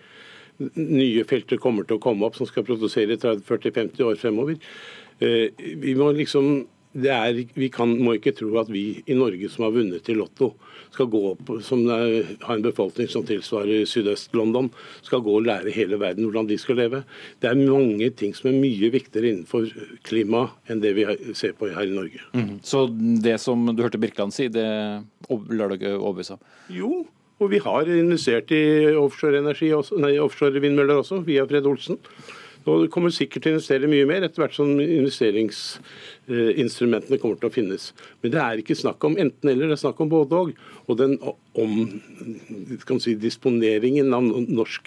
Nye 0.59 1.25
felter 1.29 1.61
kommer 1.61 1.85
til 1.85 1.99
å 1.99 2.03
komme 2.03 2.29
opp 2.29 2.39
som 2.39 2.49
skal 2.49 2.65
produsere 2.67 3.19
30-40-50 3.21 4.07
år 4.07 4.21
fremover. 4.21 4.57
Eh, 5.21 5.53
vi 5.57 5.95
må 5.97 6.13
liksom 6.17 6.65
er, 7.05 7.37
vi 7.55 7.69
kan, 7.73 7.91
må 8.01 8.17
ikke 8.17 8.35
tro 8.37 8.55
at 8.61 8.71
vi 8.73 9.03
i 9.07 9.17
Norge 9.17 9.51
som 9.53 9.67
har 9.67 9.75
vunnet 9.75 10.09
i 10.09 10.17
Lotto, 10.17 10.55
skal 10.95 11.09
gå 11.13 11.21
opp, 11.33 11.51
som 11.65 11.83
er, 11.93 12.37
har 12.47 12.57
en 12.57 12.65
befolkning 12.65 13.09
som 13.13 13.25
tilsvarer 13.27 13.85
Sydøst-London, 13.91 14.71
skal 15.05 15.21
gå 15.25 15.35
og 15.37 15.45
lære 15.49 15.75
hele 15.75 15.99
verden 16.01 16.25
hvordan 16.25 16.49
de 16.49 16.57
skal 16.61 16.81
leve. 16.81 17.03
Det 17.43 17.51
er 17.51 17.59
mange 17.59 18.09
ting 18.17 18.33
som 18.37 18.49
er 18.51 18.61
mye 18.63 18.91
viktigere 18.95 19.35
innenfor 19.35 19.69
klima 20.07 20.47
enn 20.71 20.81
det 20.85 20.95
vi 20.97 21.05
ser 21.37 21.57
på 21.59 21.69
her 21.75 21.91
i 21.91 21.97
Norge. 21.97 22.23
Mm. 22.33 22.57
Så 22.65 22.87
det 23.23 23.37
som 23.43 23.67
du 23.69 23.85
hørte 23.85 24.01
Birkeland 24.01 24.35
si, 24.35 24.49
det 24.53 24.65
lar 24.65 25.69
dere 25.69 25.77
ikke 25.77 25.97
overbevise 25.99 26.39
om? 26.39 26.49
Jo, 26.73 27.05
og 27.37 27.51
vi 27.53 27.59
har 27.61 27.85
investert 27.93 28.49
i 28.55 28.95
offshore 28.97 29.43
også, 29.45 29.99
offshore 30.25 30.63
vindmøller 30.63 31.03
også, 31.03 31.19
via 31.27 31.45
Fred 31.45 31.67
Olsen. 31.69 31.99
Og 32.67 32.83
det 32.83 32.91
kommer 32.91 33.13
sikkert 33.15 33.45
til 33.45 33.53
å 33.53 33.55
investere 33.55 33.91
mye 33.91 34.07
mer 34.11 34.25
etter 34.27 34.43
hvert 34.43 34.57
som 34.57 34.81
investeringsinstrumentene 34.83 37.19
kommer 37.23 37.37
til 37.39 37.47
å 37.47 37.55
finnes. 37.55 37.85
Men 38.23 38.31
det 38.35 38.41
er 38.43 38.59
ikke 38.59 38.75
snakk 38.75 38.99
om 39.07 39.15
enten-eller, 39.23 39.71
det 39.71 39.77
er 39.77 39.85
snakk 39.85 39.99
om 40.03 40.11
både-og. 40.11 40.51
Og 40.91 40.95
den 40.99 41.15
om 41.23 42.99
si, 43.03 43.13
disponeringen 43.23 44.11
av 44.17 44.23
norsk 44.27 44.85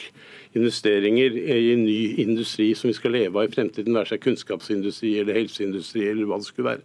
investeringer 0.59 1.31
i 1.39 1.79
ny 1.79 2.19
industri 2.25 2.67
som 2.75 2.91
vi 2.91 2.99
skal 2.99 3.15
leve 3.15 3.35
av 3.39 3.47
i 3.47 3.55
fremtiden, 3.55 3.95
være 3.95 4.11
seg 4.11 4.25
kunnskapsindustri 4.27 5.11
eller 5.21 5.39
helseindustri 5.39 6.03
eller 6.09 6.27
hva 6.27 6.35
det 6.41 6.49
skulle 6.49 6.71
være, 6.73 6.83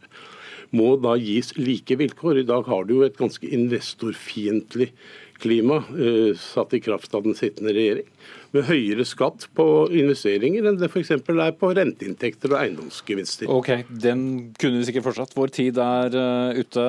må 0.75 0.89
da 1.03 1.13
gis 1.19 1.49
like 1.59 1.95
vilkår. 1.99 2.35
I 2.43 2.51
dag 2.51 2.63
har 2.71 2.83
du 2.87 2.93
jo 2.99 3.07
et 3.07 3.19
ganske 3.19 3.47
investorfiendtlig 3.59 4.89
klima 5.43 5.83
uh, 5.91 6.33
satt 6.39 6.75
i 6.75 6.81
kraft 6.85 7.15
av 7.15 7.25
den 7.27 7.37
sittende 7.39 7.75
regjering 7.75 8.09
med 8.55 8.69
høyere 8.69 9.03
skatt 9.09 9.49
på 9.59 9.65
investeringer 9.91 10.69
enn 10.69 10.77
det 10.79 10.87
f.eks. 10.87 11.11
er 11.17 11.55
på 11.59 11.71
renteinntekter 11.75 12.53
og 12.53 12.61
eiendomsgevinster. 12.61 13.51
Ok, 13.51 13.71
Den 13.89 14.53
kunne 14.61 14.79
vi 14.79 14.87
sikkert 14.89 15.09
fortsatt. 15.09 15.35
Vår 15.35 15.51
tid 15.55 15.81
er 15.83 16.15
uh, 16.15 16.55
ute, 16.55 16.85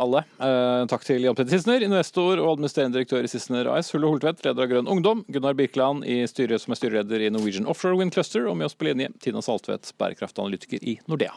alle. 0.00 0.24
Uh, 0.40 0.86
takk 0.88 1.04
til 1.04 1.26
Jan 1.26 1.36
Petter 1.36 1.58
Sissener, 1.58 1.84
investor 1.84 2.40
og 2.40 2.54
administrerende 2.54 2.96
direktør 2.96 3.28
i 3.28 3.32
Sissener 3.32 3.68
AS, 3.74 3.92
Hulle 3.92 4.08
Holtvedt, 4.14 4.40
leder 4.46 4.64
av 4.64 4.72
Grønn 4.72 4.90
Ungdom, 4.90 5.26
Gunnar 5.28 5.58
Birkeland 5.58 6.06
styret 6.30 6.62
som 6.62 6.72
er 6.72 6.80
styreleder 6.80 7.26
i 7.26 7.30
Norwegian 7.34 7.68
Offshore 7.68 7.98
Wind 8.00 8.16
Cluster, 8.16 8.48
og 8.48 8.56
med 8.56 8.70
oss 8.70 8.78
på 8.78 8.88
linje 8.88 9.12
Tina 9.20 9.44
Saltvedt, 9.44 9.92
bærekraftanalytiker 10.00 10.82
i 10.82 10.98
Nordea. 11.10 11.36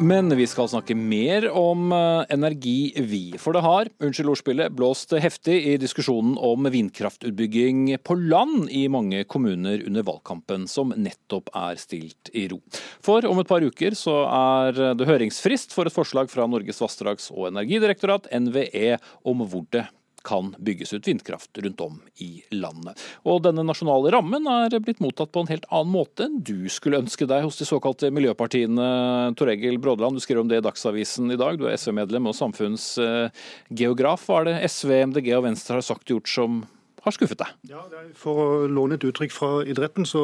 Men 0.00 0.36
vi 0.36 0.46
skal 0.46 0.68
snakke 0.68 0.94
mer 0.96 1.44
om 1.50 1.92
eh, 1.92 2.24
energi, 2.32 2.92
vi. 2.96 3.34
For 3.38 3.54
det 3.54 3.62
har, 3.64 3.90
unnskyld 4.02 4.32
ordspillet, 4.32 4.74
blåst 4.74 5.12
heftig 5.12 5.58
i 5.68 5.76
diskusjonen 5.80 6.34
om 6.40 6.66
vindkraftutbygging 6.72 7.98
på 8.02 8.16
land 8.18 8.70
i 8.72 8.86
mange 8.90 9.22
kommuner 9.28 9.84
under 9.86 10.06
valgkampen, 10.08 10.66
som 10.70 10.94
nettopp 10.96 11.52
er 11.54 11.78
stilt 11.80 12.32
i 12.32 12.48
ro. 12.50 12.58
For 13.04 13.26
om 13.28 13.42
et 13.42 13.50
par 13.50 13.62
uker 13.62 13.96
så 13.98 14.22
er 14.26 14.82
det 14.98 15.08
høringsfrist 15.08 15.76
for 15.76 15.86
et 15.88 15.94
forslag 15.94 16.32
fra 16.32 16.48
Norges 16.50 16.82
vassdrags- 16.82 17.30
og 17.34 17.50
energidirektorat, 17.52 18.30
NVE, 18.32 18.96
om 19.28 19.44
hvor 19.44 19.68
det 19.70 19.86
kan 20.26 20.52
bygges 20.58 20.92
ut 20.94 21.08
vindkraft 21.08 21.58
rundt 21.64 21.80
om 21.84 22.00
i 22.22 22.42
landet. 22.54 23.00
Og 23.28 23.42
denne 23.44 23.64
nasjonale 23.66 24.12
rammen 24.14 24.46
er 24.50 24.78
blitt 24.82 25.02
mottatt 25.02 25.32
på 25.34 25.44
en 25.44 25.50
helt 25.52 25.66
annen 25.70 25.92
måte 25.94 26.28
enn 26.28 26.40
du 26.44 26.68
skulle 26.72 27.00
ønske 27.02 27.26
deg 27.30 27.46
hos 27.46 27.58
de 27.60 27.68
såkalte 27.68 28.12
miljøpartiene. 28.14 28.90
Tor 29.38 29.52
Egil 29.52 29.80
Brådeland, 29.82 30.18
du 30.18 30.24
skriver 30.24 30.44
om 30.44 30.50
det 30.50 30.62
i 30.62 30.66
Dagsavisen 30.66 31.32
i 31.34 31.40
dag. 31.40 31.58
Du 31.58 31.66
er 31.68 31.78
SV-medlem 31.78 32.30
og 32.30 32.38
samfunnsgeograf. 32.38 34.28
Hva 34.28 34.42
er 34.42 34.50
det 34.50 34.60
SV, 34.70 34.94
MDG 35.12 35.32
og 35.38 35.46
Venstre 35.48 35.80
har 35.80 35.86
sagt 35.86 36.08
og 36.08 36.20
gjort 36.20 36.32
som 36.32 36.62
har 37.02 37.14
skuffet 37.16 37.40
deg? 37.42 37.54
Ja, 37.72 37.82
For 38.18 38.42
å 38.42 38.48
låne 38.70 38.98
et 38.98 39.06
uttrykk 39.06 39.34
fra 39.34 39.50
idretten, 39.66 40.06
så 40.06 40.22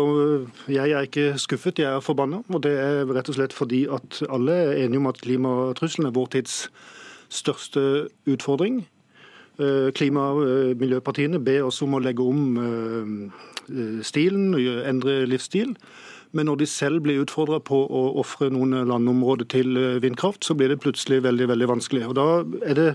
jeg 0.71 0.95
er 0.95 1.09
ikke 1.09 1.33
skuffet, 1.41 1.83
jeg 1.83 1.91
er 1.91 2.05
forbanna. 2.05 2.45
Og 2.53 2.63
det 2.67 2.75
er 2.79 3.11
rett 3.11 3.31
og 3.31 3.39
slett 3.39 3.57
fordi 3.57 3.85
at 3.91 4.23
alle 4.29 4.55
er 4.69 4.85
enige 4.85 5.03
om 5.03 5.11
at 5.11 5.19
klimatrusselen 5.25 6.11
er 6.11 6.15
vår 6.17 6.31
tids 6.37 6.61
største 7.35 7.83
utfordring. 8.31 8.85
Eh, 9.59 9.91
klima- 9.91 10.29
og 10.37 10.45
eh, 10.47 10.75
miljøpartiene 10.79 11.41
ber 11.43 11.65
oss 11.67 11.81
om 11.83 11.97
å 11.97 12.03
legge 12.03 12.23
om 12.23 12.59
eh, 12.63 14.03
stilen, 14.07 14.53
endre 14.87 15.25
livsstil. 15.27 15.73
Men 16.31 16.47
når 16.47 16.61
de 16.61 16.69
selv 16.71 17.03
blir 17.03 17.25
utfordra 17.25 17.59
på 17.59 17.81
å 17.83 18.03
ofre 18.23 18.53
noen 18.55 18.77
landområder 18.87 19.49
til 19.51 19.81
vindkraft, 20.05 20.45
så 20.45 20.55
blir 20.55 20.71
det 20.71 20.79
plutselig 20.85 21.25
veldig 21.25 21.49
veldig 21.51 21.69
vanskelig. 21.73 22.05
Og 22.07 22.15
Da 22.15 22.27
er 22.69 22.79
det 22.79 22.89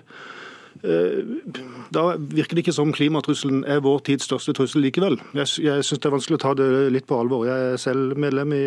da 0.84 2.04
virker 2.18 2.58
det 2.58 2.64
ikke 2.66 2.76
som 2.76 2.94
klimatrusselen 2.96 3.62
er 3.70 3.84
vår 3.86 4.02
tids 4.10 4.28
største 4.28 4.56
trussel 4.58 4.84
likevel. 4.84 5.20
Jeg, 5.38 5.52
jeg 5.64 5.86
syns 5.86 6.02
det 6.02 6.10
er 6.10 6.16
vanskelig 6.16 6.40
å 6.40 6.44
ta 6.44 6.56
det 6.60 6.70
litt 6.96 7.08
på 7.10 7.20
alvor. 7.20 7.46
Jeg 7.48 7.74
er 7.74 7.82
selv 7.82 8.18
medlem 8.20 8.56
i 8.58 8.64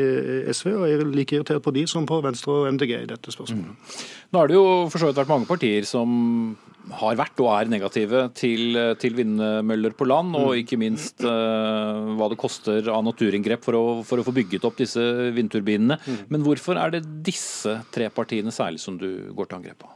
SV, 0.52 0.70
og 0.76 0.86
er 0.88 1.04
like 1.10 1.36
irritert 1.36 1.64
på 1.64 1.74
de 1.76 1.86
som 1.90 2.06
på 2.08 2.22
Venstre 2.24 2.54
og 2.54 2.70
MDG 2.76 2.94
i 3.02 3.10
dette 3.10 3.34
spørsmålet. 3.34 3.74
Mm. 3.74 4.06
Nå 4.32 4.40
har 4.40 4.50
det 4.50 4.56
jo 4.58 4.64
for 4.92 5.02
så 5.02 5.10
vidt 5.10 5.20
vært 5.20 5.34
mange 5.34 5.50
partier 5.50 5.86
som 5.88 6.56
har 6.94 7.16
vært 7.18 7.40
og 7.42 7.50
er 7.50 7.70
negative 7.70 8.20
til, 8.36 8.78
til 9.00 9.16
vindmøller 9.18 9.94
på 9.98 10.06
land, 10.06 10.36
og 10.38 10.52
mm. 10.52 10.60
ikke 10.62 10.78
minst 10.78 11.24
uh, 11.26 12.14
hva 12.18 12.30
det 12.30 12.38
koster 12.38 12.86
av 12.92 13.02
naturinngrep 13.06 13.64
for 13.66 13.78
å, 13.78 13.84
for 14.06 14.22
å, 14.22 14.26
få 14.26 14.34
bygget 14.36 14.66
opp 14.68 14.78
disse 14.78 15.02
vindturbinene. 15.34 15.98
Mm. 15.98 16.20
Men 16.30 16.46
hvorfor 16.46 16.78
er 16.80 16.94
det 16.94 17.04
disse 17.26 17.80
tre 17.94 18.08
partiene 18.14 18.54
særlig 18.54 18.82
som 18.82 18.98
du 19.00 19.08
går 19.34 19.50
til 19.50 19.60
angrep 19.60 19.82
på? 19.82 19.90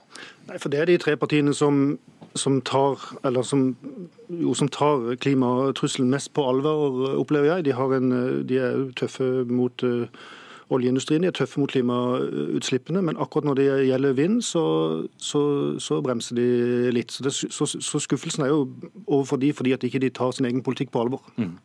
Nei, 0.50 0.58
for 0.58 0.68
Det 0.68 0.80
er 0.80 0.88
de 0.90 0.98
tre 0.98 1.14
partiene 1.16 1.54
som, 1.54 1.98
som 2.34 2.58
tar, 2.66 2.98
som, 3.46 3.76
jo, 4.28 4.54
som 4.54 4.68
tar 4.68 5.14
klimatrusselen 5.22 6.10
mest 6.10 6.32
på 6.34 6.42
alvor, 6.42 7.14
opplever 7.20 7.52
jeg. 7.52 7.68
De, 7.68 7.76
en, 7.96 8.10
de 8.48 8.58
er 8.58 8.88
tøffe 8.98 9.28
mot 9.46 9.84
uh, 9.86 10.08
Oljeindustrien 10.70 11.24
er 11.26 11.34
tøffe 11.34 11.58
mot 11.58 11.70
klimautslippene, 11.70 13.02
men 13.02 13.18
akkurat 13.18 13.46
når 13.48 13.56
det 13.58 13.64
gjelder 13.88 14.12
vind, 14.14 14.36
så, 14.46 14.62
så, 15.18 15.40
så 15.82 15.98
bremser 16.02 16.38
de 16.38 16.46
litt. 16.94 17.10
Så, 17.10 17.24
det, 17.26 17.32
så, 17.34 17.98
skuffelsen 17.98 18.44
er 18.46 18.52
jo 18.52 18.68
overfor 19.06 19.40
de 19.42 19.50
fordi 19.52 19.74
at 19.74 19.82
de 19.82 19.90
ikke 19.90 20.10
tar 20.14 20.30
sin 20.30 20.46
egen 20.46 20.62
politikk 20.62 20.92
på 20.94 21.02
alvor. 21.02 21.24
Mm. 21.36 21.56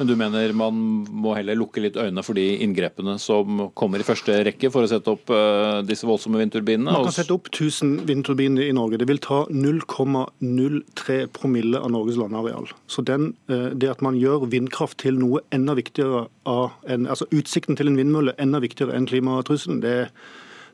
Men 0.00 0.08
du 0.08 0.14
mener 0.16 0.54
man 0.56 0.76
må 1.12 1.34
heller 1.36 1.58
lukke 1.60 1.82
litt 1.84 1.98
øynene 2.00 2.22
for 2.24 2.38
de 2.38 2.46
inngrepene 2.64 3.18
som 3.20 3.66
kommer 3.76 4.00
i 4.00 4.06
første 4.06 4.38
rekke 4.48 4.70
for 4.72 4.86
å 4.86 4.88
sette 4.88 5.12
opp 5.12 5.28
uh, 5.28 5.82
disse 5.84 6.08
voldsomme 6.08 6.40
vindturbinene? 6.40 6.88
Man 6.88 7.04
kan 7.04 7.12
sette 7.18 7.36
opp 7.36 7.50
1000 7.52 8.06
vindturbiner 8.08 8.64
i 8.64 8.72
Norge. 8.72 8.96
Det 9.02 9.10
vil 9.10 9.20
ta 9.20 9.42
0,03 9.52 11.18
promille 11.36 11.84
av 11.84 11.92
Norges 11.92 12.16
landareal. 12.16 12.72
Så 12.88 13.04
den, 13.04 13.34
uh, 13.52 13.68
det 13.76 13.92
at 13.92 14.00
man 14.00 14.16
gjør 14.16 14.48
vindkraft 14.48 15.02
til 15.04 15.20
noe 15.20 15.44
enda 15.52 15.76
viktigere 15.76 16.30
av 16.48 16.70
en, 16.88 17.04
altså 17.04 17.28
utsikten 17.36 17.76
til 17.76 17.92
en 17.92 18.00
vindmølle 18.00 18.38
enda 18.40 18.64
viktigere 18.64 18.96
enn 18.96 19.10
klimatrusselen, 19.10 19.84
det 19.84 19.96
er 20.06 20.14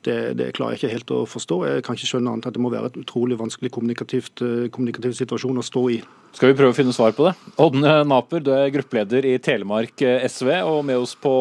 det, 0.06 0.18
det, 0.38 0.52
klarer 0.56 0.76
jeg 0.76 0.82
ikke 0.82 0.92
helt 0.94 1.10
å 1.14 1.24
forstå. 1.28 1.56
Jeg 1.70 1.86
kan 1.86 1.98
ikke 1.98 2.08
skjønne 2.10 2.32
annet 2.32 2.46
at 2.48 2.54
det 2.56 2.62
må 2.62 2.70
være 2.72 2.92
et 2.92 3.00
utrolig 3.00 3.38
vanskelig 3.40 3.72
kommunikativt, 3.74 4.42
eh, 4.44 4.68
kommunikativ 4.72 5.16
situasjon 5.18 5.58
å 5.60 5.64
stå 5.66 5.82
i. 5.96 5.98
Skal 6.36 6.50
vi 6.50 6.56
prøve 6.58 6.74
å 6.74 6.76
finne 6.76 6.92
svar 6.92 7.14
på 7.16 7.24
det? 7.24 7.32
Ådne 7.64 7.92
Naper, 8.04 8.42
du 8.44 8.50
er 8.52 8.72
gruppeleder 8.74 9.24
i 9.28 9.34
Telemark 9.42 10.04
eh, 10.04 10.26
SV 10.28 10.50
og 10.68 10.82
med 10.88 11.00
oss 11.00 11.16
på, 11.18 11.32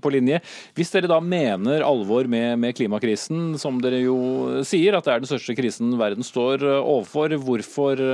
på 0.00 0.12
linje. 0.14 0.40
Hvis 0.78 0.94
dere 0.94 1.10
da 1.10 1.18
mener 1.24 1.84
alvor 1.86 2.30
med, 2.30 2.54
med, 2.62 2.76
klimakrisen, 2.78 3.58
som 3.60 3.82
dere 3.82 4.02
jo 4.04 4.18
sier, 4.66 4.96
at 4.96 5.06
det 5.06 5.14
er 5.14 5.24
den 5.24 5.32
største 5.32 5.56
krisen 5.58 5.92
verden 6.00 6.26
står 6.26 6.64
eh, 6.64 6.80
overfor, 6.80 7.36
hvorfor 7.44 8.06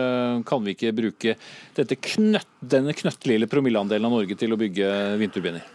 kan 0.46 0.64
vi 0.64 0.74
ikke 0.74 0.94
bruke 0.96 1.36
knøtt, 1.76 2.52
denne 2.60 2.96
knøttlille 2.96 3.48
promilleandelen 3.50 4.08
av 4.08 4.18
Norge 4.18 4.38
til 4.38 4.56
å 4.56 4.60
bygge 4.60 4.92
vindturbiner? 5.20 5.72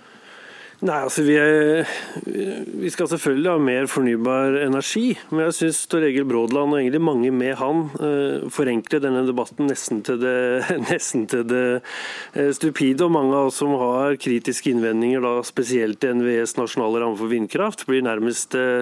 Nei, 0.82 0.96
altså 1.06 1.22
vi, 1.22 1.36
er, 1.38 1.84
vi, 2.26 2.89
skal 2.89 3.06
selvfølgelig 3.12 3.52
ha 3.52 3.62
mer 3.62 3.86
fornybar 3.86 4.56
energi. 4.63 5.12
Men 5.30 5.44
jeg 5.44 5.54
syns 5.60 5.84
Tor 5.86 6.02
Egil 6.08 6.26
Brådland 6.26 6.74
og 6.74 6.80
egentlig 6.80 7.02
mange 7.06 7.30
med 7.30 7.54
han 7.60 7.84
uh, 8.02 8.48
forenkler 8.50 9.04
denne 9.04 9.22
debatten 9.28 9.70
nesten 9.70 10.00
til 10.08 10.17
det, 10.24 10.34
nesten 10.89 11.28
til 11.30 11.44
det 11.46 11.65
uh, 11.84 12.50
stupide. 12.58 13.06
Og 13.06 13.13
mange 13.13 13.38
av 13.38 13.52
oss 13.52 13.60
som 13.62 13.76
har 13.78 14.17
kritiske 14.17 14.74
innvendinger, 14.74 15.22
da, 15.22 15.36
spesielt 15.46 16.02
til 16.02 16.17
NVEs 16.17 16.56
nasjonale 16.58 17.04
ramme 17.04 17.20
for 17.20 17.30
vindkraft, 17.30 17.86
blir 17.86 18.02
nærmest 18.08 18.58
uh, 18.58 18.82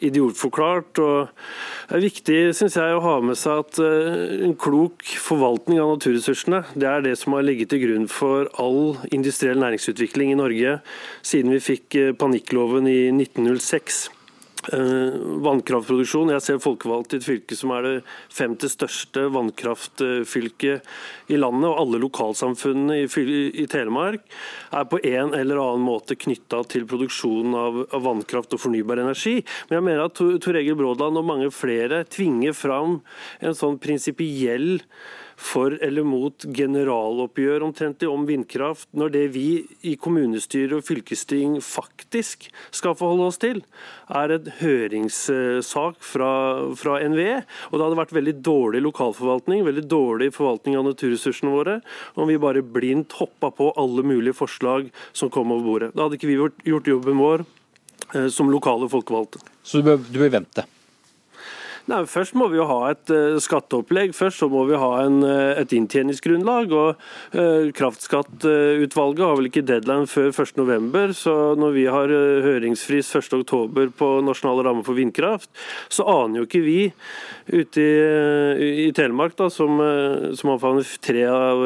idiotforklart. 0.00 1.02
og 1.04 1.28
Det 1.90 2.00
er 2.00 2.06
viktig 2.06 2.40
synes 2.56 2.80
jeg, 2.80 2.96
å 2.96 3.04
ha 3.04 3.18
med 3.20 3.36
seg 3.36 3.60
at 3.60 3.82
en 4.46 4.56
klok 4.56 5.04
forvaltning 5.20 5.82
av 5.82 5.92
naturressursene 5.98 6.62
det 6.74 6.88
er 6.88 7.04
det 7.04 7.14
som 7.20 7.36
har 7.36 7.44
ligget 7.44 7.70
til 7.72 7.82
grunn 7.84 8.08
for 8.10 8.48
all 8.60 8.96
industriell 9.14 9.60
næringsutvikling 9.60 10.32
i 10.32 10.38
Norge 10.40 10.78
siden 11.26 11.56
vi 11.56 11.62
fikk 11.62 11.98
eh, 11.98 12.12
panikkloven 12.18 12.86
i 12.90 13.00
1906. 13.10 14.06
Uh, 14.66 15.14
vannkraftproduksjon. 15.46 16.32
Jeg 16.32 16.42
ser 16.42 16.56
folkevalgt 16.58 17.12
i 17.14 17.20
et 17.20 17.26
fylke 17.26 17.54
som 17.54 17.70
er 17.76 17.84
det 17.84 17.92
femte 18.34 18.66
største 18.66 19.28
vannkraftfylket 19.30 20.82
i 21.30 21.38
landet. 21.38 21.68
Og 21.68 21.78
alle 21.84 22.00
lokalsamfunnene 22.02 22.96
i, 23.04 23.66
Telemark 23.70 24.24
er 24.74 24.88
på 24.90 24.98
en 25.06 25.36
eller 25.38 25.60
annen 25.62 25.86
måte 25.86 26.18
knytta 26.18 26.64
til 26.72 26.88
produksjonen 26.90 27.54
av, 27.60 27.78
vannkraft 28.08 28.56
og 28.56 28.62
fornybar 28.64 28.98
energi. 29.04 29.36
Men 29.68 29.78
jeg 29.78 29.86
mener 29.86 30.08
at 30.08 30.18
Tor 30.18 30.58
Egil 30.58 30.80
Brådland 30.80 31.14
og 31.20 31.30
mange 31.30 31.52
flere 31.54 32.02
tvinger 32.10 32.56
fram 32.56 32.98
en 33.38 33.54
sånn 33.54 33.78
prinsipiell 33.78 34.82
for 35.36 35.76
eller 35.84 36.04
mot 36.06 36.46
generaloppgjør 36.56 37.64
omtrentlig 37.66 38.08
om 38.08 38.24
vindkraft, 38.28 38.88
når 38.96 39.12
det 39.12 39.24
vi 39.34 39.48
i 39.84 39.94
kommunestyre 40.00 40.78
og 40.78 40.86
fylkesting 40.86 41.58
faktisk 41.64 42.48
skal 42.74 42.96
forholde 42.96 43.28
oss 43.28 43.40
til, 43.42 43.60
er 44.08 44.32
et 44.32 44.48
høringssak 44.60 45.98
fra, 46.00 46.30
fra 46.78 46.98
NVE. 47.04 47.42
Og 47.70 47.76
det 47.76 47.84
hadde 47.84 48.00
vært 48.00 48.14
veldig 48.16 48.36
dårlig 48.46 48.82
lokalforvaltning, 48.86 49.64
veldig 49.66 49.84
dårlig 49.90 50.30
forvaltning 50.36 50.78
av 50.80 50.88
naturressursene 50.88 51.52
våre, 51.52 51.80
om 52.16 52.30
vi 52.30 52.40
bare 52.40 52.64
blindt 52.64 53.18
hoppa 53.20 53.52
på 53.52 53.72
alle 53.76 54.06
mulige 54.06 54.36
forslag 54.38 54.88
som 55.12 55.32
kom 55.32 55.52
over 55.52 55.66
bordet. 55.66 55.92
Da 55.94 56.06
hadde 56.06 56.20
ikke 56.20 56.32
vi 56.32 56.40
gjort 56.70 56.88
jobben 56.88 57.20
vår 57.20 57.44
eh, 58.14 58.30
som 58.32 58.48
lokale 58.52 58.88
folkevalgte. 58.92 59.44
Så 59.66 59.82
du 59.82 59.90
bør, 59.90 60.00
du 60.00 60.18
bør 60.22 60.34
vente? 60.40 60.66
Nei, 61.86 62.00
Først 62.10 62.34
må 62.34 62.48
vi 62.50 62.58
jo 62.58 62.64
ha 62.66 62.90
et 62.90 63.10
uh, 63.14 63.36
skatteopplegg. 63.38 64.10
Først 64.16 64.40
så 64.42 64.48
må 64.50 64.64
vi 64.66 64.78
ha 64.78 64.88
en, 65.04 65.20
uh, 65.22 65.54
et 65.54 65.70
inntjeningsgrunnlag. 65.76 66.72
og 66.74 66.96
uh, 67.36 67.68
Kraftskattutvalget 67.78 69.22
har 69.22 69.36
vel 69.38 69.46
ikke 69.46 69.62
deadline 69.62 70.10
før 70.10 70.32
1.11. 70.34 71.14
Så 71.14 71.34
når 71.54 71.76
vi 71.76 71.84
har 71.86 72.10
høringsfrist 72.42 73.14
1.10 73.20 73.92
på 74.00 74.08
nasjonale 74.26 74.64
rammer 74.66 74.86
for 74.86 74.98
vindkraft, 74.98 75.46
så 75.86 76.08
aner 76.10 76.40
jo 76.40 76.48
ikke 76.48 76.64
vi 76.64 76.80
ute 77.54 77.78
i, 77.78 78.88
i 78.88 78.90
Telemark, 78.96 79.36
da, 79.38 79.46
som, 79.52 79.78
som 80.34 80.50
omfavner 80.56 80.88
tre 81.04 81.22
av 81.30 81.62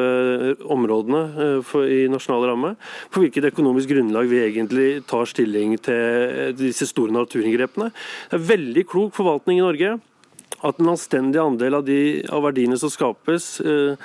områdene 0.68 1.62
for, 1.64 1.88
i 1.88 2.04
nasjonal 2.12 2.44
ramme, 2.50 2.74
på 3.08 3.24
hvilket 3.24 3.48
økonomisk 3.54 3.94
grunnlag 3.94 4.28
vi 4.28 4.42
egentlig 4.44 4.90
tar 5.08 5.28
stilling 5.30 5.78
til 5.80 6.52
disse 6.60 6.90
store 6.90 7.16
naturinngrepene. 7.16 7.88
Det 8.28 8.36
er 8.36 8.48
veldig 8.52 8.86
klok 8.92 9.16
forvaltning 9.16 9.62
i 9.62 9.64
Norge 9.64 9.96
at 10.66 10.80
en 10.80 10.92
anstendig 10.92 11.40
andel 11.40 11.78
av, 11.78 11.84
de, 11.86 12.00
av 12.28 12.44
verdiene 12.44 12.78
som 12.80 12.92
skapes, 12.92 13.60
eh, 13.60 13.96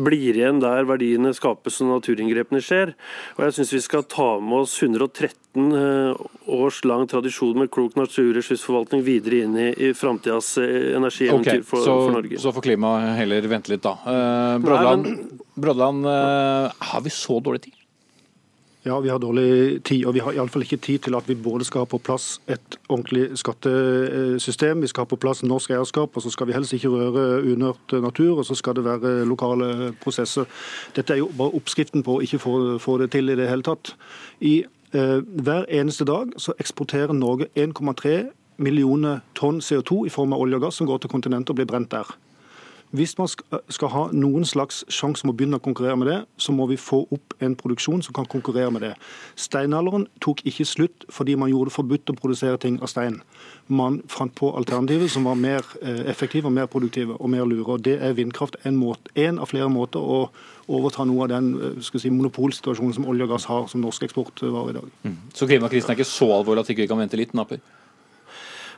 blir 0.00 0.36
igjen 0.38 0.60
der 0.62 0.86
verdiene 0.88 1.32
skapes 1.36 1.80
og 1.84 1.90
naturinngrepene 1.92 2.62
skjer. 2.64 2.94
Og 3.36 3.44
jeg 3.46 3.58
syns 3.58 3.74
vi 3.76 3.82
skal 3.84 4.06
ta 4.10 4.28
med 4.42 4.64
oss 4.64 4.76
113 4.82 5.76
eh, 5.80 6.22
års 6.50 6.82
lang 6.88 7.06
tradisjon 7.10 7.58
med 7.62 7.72
klok 7.74 7.98
naturressursforvaltning 8.00 9.04
videre 9.06 9.44
inn 9.46 9.58
i, 9.58 9.68
i 9.90 9.92
framtidas 9.96 10.56
eh, 10.62 10.96
energieventyr 10.98 11.60
okay, 11.60 11.66
for, 11.66 11.86
for, 11.86 12.14
Norge. 12.18 12.40
Så 12.42 12.54
får 12.56 12.68
klimaet 12.70 13.18
heller 13.20 13.50
vente 13.50 13.74
litt, 13.74 13.84
da. 13.86 13.96
Eh, 14.04 14.56
Brodland, 14.64 15.12
Brodland 15.54 16.10
eh, 16.10 16.80
har 16.92 17.06
vi 17.06 17.14
så 17.14 17.38
dårlig 17.44 17.68
tid? 17.68 17.79
Ja, 18.82 19.00
vi 19.00 19.08
har 19.08 19.18
dårlig 19.18 19.82
tid, 19.84 20.06
og 20.08 20.14
vi 20.16 20.22
har 20.24 20.32
iallfall 20.32 20.62
ikke 20.64 20.78
tid 20.80 21.02
til 21.04 21.16
at 21.18 21.26
vi 21.28 21.34
både 21.36 21.66
skal 21.68 21.82
ha 21.82 21.88
på 21.90 21.98
plass 22.00 22.38
et 22.48 22.78
ordentlig 22.88 23.26
skattesystem, 23.36 24.80
vi 24.80 24.88
skal 24.88 25.04
ha 25.04 25.10
på 25.10 25.18
plass 25.20 25.42
norsk 25.44 25.74
eierskap, 25.76 26.16
og 26.16 26.24
så 26.24 26.32
skal 26.32 26.48
vi 26.48 26.56
helst 26.56 26.72
ikke 26.72 26.88
røre 26.88 27.42
unørt 27.44 27.92
natur, 27.92 28.38
og 28.38 28.46
så 28.48 28.56
skal 28.56 28.78
det 28.78 28.86
være 28.86 29.26
lokale 29.28 29.92
prosesser. 30.00 30.48
Dette 30.96 31.12
er 31.12 31.20
jo 31.20 31.28
bare 31.36 31.52
oppskriften 31.60 32.06
på 32.06 32.16
å 32.16 32.24
ikke 32.24 32.40
få, 32.40 32.96
det 33.02 33.10
til 33.12 33.28
i 33.28 33.36
det 33.36 33.50
hele 33.52 33.68
tatt. 33.68 33.92
I 34.40 34.62
eh, 34.96 35.20
Hver 35.20 35.68
eneste 35.68 36.08
dag 36.08 36.32
så 36.40 36.56
eksporterer 36.56 37.12
Norge 37.12 37.52
1,3 37.60 38.16
millioner 38.56 39.20
tonn 39.36 39.60
CO2 39.60 40.06
i 40.06 40.14
form 40.14 40.32
av 40.32 40.40
olje 40.40 40.56
og 40.56 40.64
gass 40.64 40.80
som 40.80 40.88
går 40.88 41.04
til 41.04 41.12
kontinentet 41.12 41.52
og 41.52 41.60
blir 41.60 41.68
brent 41.68 41.92
der. 41.92 42.08
Hvis 42.90 43.12
man 43.18 43.28
skal 43.30 43.90
ha 43.92 44.00
noen 44.10 44.42
slags 44.48 44.80
sjanse 44.90 45.22
om 45.22 45.30
å 45.30 45.34
begynne 45.36 45.60
å 45.60 45.62
konkurrere 45.62 45.98
med 46.00 46.08
det, 46.10 46.18
så 46.42 46.50
må 46.50 46.66
vi 46.66 46.78
få 46.80 47.04
opp 47.14 47.36
en 47.38 47.54
produksjon 47.58 48.02
som 48.02 48.16
kan 48.16 48.26
konkurrere 48.26 48.72
med 48.74 48.82
det. 48.82 48.92
Steinalderen 49.38 50.08
tok 50.24 50.42
ikke 50.48 50.66
slutt 50.66 51.06
fordi 51.12 51.36
man 51.38 51.52
gjorde 51.52 51.70
det 51.70 51.76
forbudt 51.76 52.10
å 52.10 52.18
produsere 52.18 52.58
ting 52.58 52.80
av 52.82 52.90
stein. 52.90 53.20
Man 53.70 54.00
fant 54.10 54.34
på 54.34 54.50
alternativer 54.58 55.10
som 55.12 55.28
var 55.30 55.38
mer 55.38 55.66
eh, 55.82 56.02
effektive 56.10 56.50
mer 56.50 56.66
produktive 56.66 57.14
og 57.14 57.30
mer 57.30 57.46
lure. 57.46 57.76
og 57.76 57.84
Det 57.86 57.98
er 58.02 58.16
vindkraft 58.18 58.58
en, 58.64 58.76
måte, 58.76 59.12
en 59.14 59.38
av 59.38 59.52
flere 59.52 59.70
måter 59.70 60.02
å 60.02 60.24
overta 60.70 61.06
noe 61.06 61.28
av 61.28 61.32
den 61.34 61.52
eh, 61.54 61.90
si, 61.94 62.10
monopolsituasjonen 62.10 62.96
som 62.98 63.06
olje 63.06 63.28
og 63.28 63.36
gass 63.36 63.46
har 63.50 63.68
som 63.70 63.84
norsk 63.84 64.08
eksportvare 64.08 64.74
i 64.74 64.78
dag. 64.80 64.90
Mm. 65.06 65.18
Så 65.34 65.46
klimakrisen 65.46 65.94
er 65.94 66.00
ikke 66.00 66.10
så 66.10 66.32
alvorlig 66.40 66.64
at 66.64 66.72
vi 66.72 66.78
ikke 66.78 66.90
kan 66.90 67.04
vente 67.04 67.20
litt, 67.20 67.38
Naper? 67.38 67.62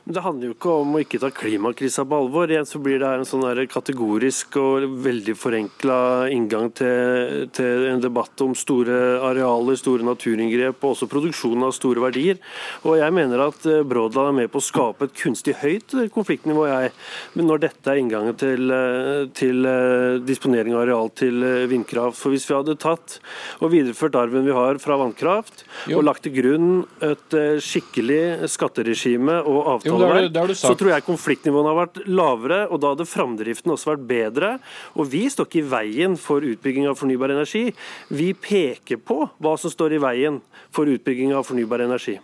Men 0.03 0.17
det 0.17 0.21
handler 0.25 0.49
jo 0.49 0.53
ikke 0.57 0.71
om 0.81 0.95
å 0.97 0.99
ikke 0.99 1.19
ta 1.21 1.29
klimakrisa 1.31 2.03
på 2.03 2.17
alvor. 2.25 2.51
Igjen 2.51 2.67
så 2.67 2.79
blir 2.83 2.99
det 2.99 3.07
en 3.07 3.27
sånn 3.27 3.45
kategorisk 3.71 4.57
og 4.59 4.97
veldig 5.05 5.35
forenkla 5.39 5.99
inngang 6.33 6.73
til, 6.75 7.45
til, 7.55 7.85
en 7.87 8.03
debatt 8.03 8.43
om 8.43 8.51
store 8.57 8.97
arealer, 9.23 9.77
store 9.79 10.03
naturinngrep 10.03 10.83
og 10.83 10.91
også 10.91 11.07
produksjon 11.11 11.63
av 11.63 11.71
store 11.77 12.03
verdier. 12.03 12.41
Og 12.83 12.97
Jeg 12.99 13.15
mener 13.15 13.45
at 13.45 13.67
eh, 13.69 13.85
Brådland 13.87 14.33
er 14.33 14.37
med 14.41 14.51
på 14.51 14.59
å 14.59 14.65
skape 14.65 15.07
et 15.07 15.15
kunstig 15.21 15.55
høyt 15.61 15.95
konfliktnivå, 16.11 16.67
jeg. 16.67 16.91
Men 17.37 17.47
når 17.47 17.63
dette 17.69 17.93
er 17.93 18.01
inngangen 18.01 18.35
til, 18.39 18.75
eh, 18.75 19.23
til 19.39 19.63
eh, 19.71 20.19
disponering 20.27 20.75
av 20.75 20.83
areal 20.83 21.13
til 21.15 21.47
vindkraft. 21.71 22.19
For 22.19 22.35
hvis 22.35 22.49
vi 22.49 22.57
hadde 22.57 22.75
tatt 22.83 23.21
og 23.63 23.71
videreført 23.71 24.19
arven 24.19 24.43
vi 24.43 24.59
har 24.59 24.83
fra 24.83 24.99
vannkraft, 24.99 25.63
jo. 25.87 26.01
og 26.01 26.09
lagt 26.09 26.27
til 26.27 26.35
grunn 26.35 26.69
et 27.03 27.39
skikkelig 27.63 28.51
skatteregime 28.51 29.39
og 29.47 29.63
avtale 29.95 30.23
jo, 30.25 30.31
det 30.33 30.41
har 30.41 30.51
du, 30.51 30.55
så 30.57 30.73
tror 30.79 30.91
jeg 30.93 31.05
konfliktnivåene 31.07 31.71
har 31.71 31.79
vært 31.79 31.99
lavere, 32.09 32.59
og 32.69 32.81
da 32.83 32.93
hadde 32.93 33.07
framdriften 33.09 33.73
også 33.73 33.93
vært 33.93 34.05
bedre. 34.09 34.51
Og 34.97 35.09
vi 35.13 35.23
står 35.31 35.49
ikke 35.49 35.61
i 35.61 35.67
veien 35.73 36.17
for 36.19 36.45
utbygging 36.45 36.89
av 36.89 36.97
fornybar 36.99 37.33
energi. 37.35 37.65
Vi 38.13 38.31
peker 38.37 39.01
på 39.01 39.23
hva 39.37 39.55
som 39.59 39.73
står 39.73 39.97
i 39.97 40.01
veien 40.03 40.39
for 40.73 40.89
utbygging 40.89 41.35
av 41.37 41.47
fornybar 41.49 41.85
energi. 41.85 42.17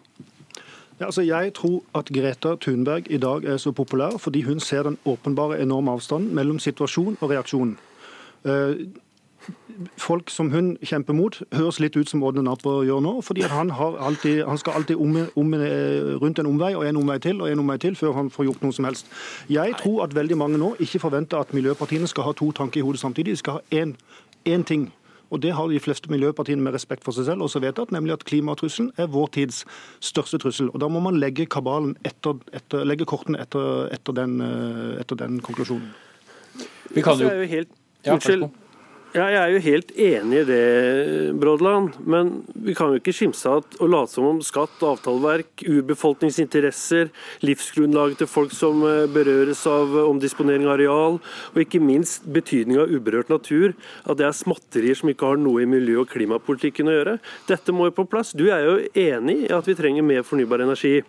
Ja, 1.00 1.08
altså 1.08 1.24
jeg 1.24 1.54
tror 1.56 1.80
at 1.96 2.10
Greta 2.12 2.58
Thunberg 2.60 3.08
i 3.08 3.18
dag 3.22 3.46
er 3.48 3.60
så 3.62 3.72
populær 3.72 4.18
fordi 4.20 4.42
hun 4.44 4.60
ser 4.60 4.84
den 4.84 4.98
åpenbare 5.08 5.62
enorme 5.64 5.94
avstanden 5.96 6.34
mellom 6.36 6.60
situasjon 6.60 7.16
og 7.22 7.32
reaksjon. 7.32 7.78
Folk 9.98 10.30
som 10.30 10.50
hun 10.52 10.74
kjemper 10.84 11.16
mot, 11.16 11.38
høres 11.56 11.80
litt 11.80 11.96
ut 11.96 12.10
som 12.10 12.24
Odne 12.28 12.44
Napper 12.44 12.84
gjør 12.84 13.00
nå. 13.00 13.14
fordi 13.24 13.46
han, 13.48 13.72
alltid, 13.72 14.44
han, 14.46 14.58
skal 14.58 14.74
alltid 14.76 15.00
om, 15.00 15.16
om, 15.36 15.54
eh, 15.54 16.20
rundt 16.20 16.40
en 16.40 16.46
omvei 16.46 16.74
og 16.76 16.86
en 16.88 17.00
omvei 17.00 17.18
til 17.24 17.42
og 17.42 17.52
en 17.52 17.64
omvei 17.64 17.78
til 17.78 17.96
før 17.96 18.14
han 18.14 18.30
får 18.30 18.50
gjort 18.50 18.62
noe 18.66 18.76
som 18.76 18.86
helst. 18.86 19.08
Jeg 19.50 19.76
tror 19.80 20.04
at 20.04 20.16
veldig 20.16 20.38
mange 20.38 20.60
nå 20.60 20.76
ikke 20.80 21.00
forventer 21.00 21.40
at 21.40 21.54
miljøpartiene 21.54 22.08
skal 22.08 22.28
ha 22.28 22.36
to 22.36 22.52
tanker 22.52 22.82
i 22.82 22.84
hodet 22.84 23.00
samtidig. 23.00 23.38
De 23.38 23.44
skal 23.44 23.60
ha 23.60 23.84
én 24.46 24.64
ting. 24.64 24.92
Og 25.30 25.42
Det 25.42 25.54
har 25.54 25.68
de 25.68 25.80
fleste 25.80 26.10
miljøpartiene 26.10 26.62
med 26.62 26.74
respekt 26.74 27.04
for 27.04 27.14
seg 27.14 27.26
selv 27.26 27.46
også 27.46 27.62
vedtatt, 27.62 27.92
nemlig 27.92 28.14
at 28.14 28.26
klimatrusselen 28.26 28.92
er 28.98 29.08
vår 29.08 29.28
tids 29.38 29.66
største 30.00 30.38
trussel. 30.42 30.70
Og 30.74 30.82
Da 30.82 30.88
må 30.88 31.00
man 31.00 31.20
legge 31.20 31.46
kabalen 31.46 31.96
etter, 32.04 32.40
etter, 32.54 32.84
legge 32.84 33.06
kortene 33.06 33.40
etter, 33.42 33.94
etter, 33.94 34.14
den, 34.14 34.42
eh, 34.42 35.00
etter 35.02 35.16
den 35.16 35.40
konklusjonen. 35.40 35.94
Vi 36.90 37.02
kan 37.02 37.20
jo... 37.20 37.30
Unnskyld. 38.10 38.50
Ja, 39.10 39.26
jeg 39.26 39.40
er 39.42 39.54
jo 39.56 39.62
helt 39.66 39.92
enig 39.98 40.42
i 40.44 40.46
det, 40.46 40.66
Brodland. 41.42 41.96
Men 42.06 42.44
vi 42.54 42.76
kan 42.78 42.92
jo 42.94 43.00
ikke 43.00 43.14
skimse 43.18 43.50
at 43.58 43.80
å 43.82 43.88
late 43.90 44.14
som 44.14 44.28
om 44.30 44.42
skatt, 44.46 44.76
avtaleverk, 44.86 45.64
urbefolkningsinteresser, 45.66 47.10
livsgrunnlaget 47.42 48.22
til 48.22 48.30
folk 48.30 48.54
som 48.54 48.84
eh, 48.86 49.08
berøres 49.10 49.64
av 49.70 49.98
omdisponering 50.04 50.68
av 50.68 50.76
areal, 50.76 51.18
og 51.56 51.62
ikke 51.64 51.82
minst 51.82 52.30
betydning 52.30 52.78
av 52.84 52.94
uberørt 52.94 53.34
natur, 53.34 53.74
at 54.06 54.22
det 54.22 54.30
er 54.30 54.38
småtterier 54.38 55.02
som 55.02 55.10
ikke 55.10 55.34
har 55.34 55.42
noe 55.42 55.66
i 55.66 55.70
miljø- 55.70 56.04
og 56.04 56.14
klimapolitikken 56.14 56.94
å 56.94 57.00
gjøre. 57.00 57.18
Dette 57.50 57.74
må 57.74 57.90
jo 57.90 57.98
på 58.04 58.12
plass. 58.14 58.36
Du 58.38 58.46
er 58.54 58.68
jo 58.68 58.78
enig 58.94 59.40
i 59.48 59.54
at 59.58 59.66
vi 59.66 59.78
trenger 59.80 60.06
mer 60.06 60.22
fornybar 60.28 60.62
energi. 60.68 61.00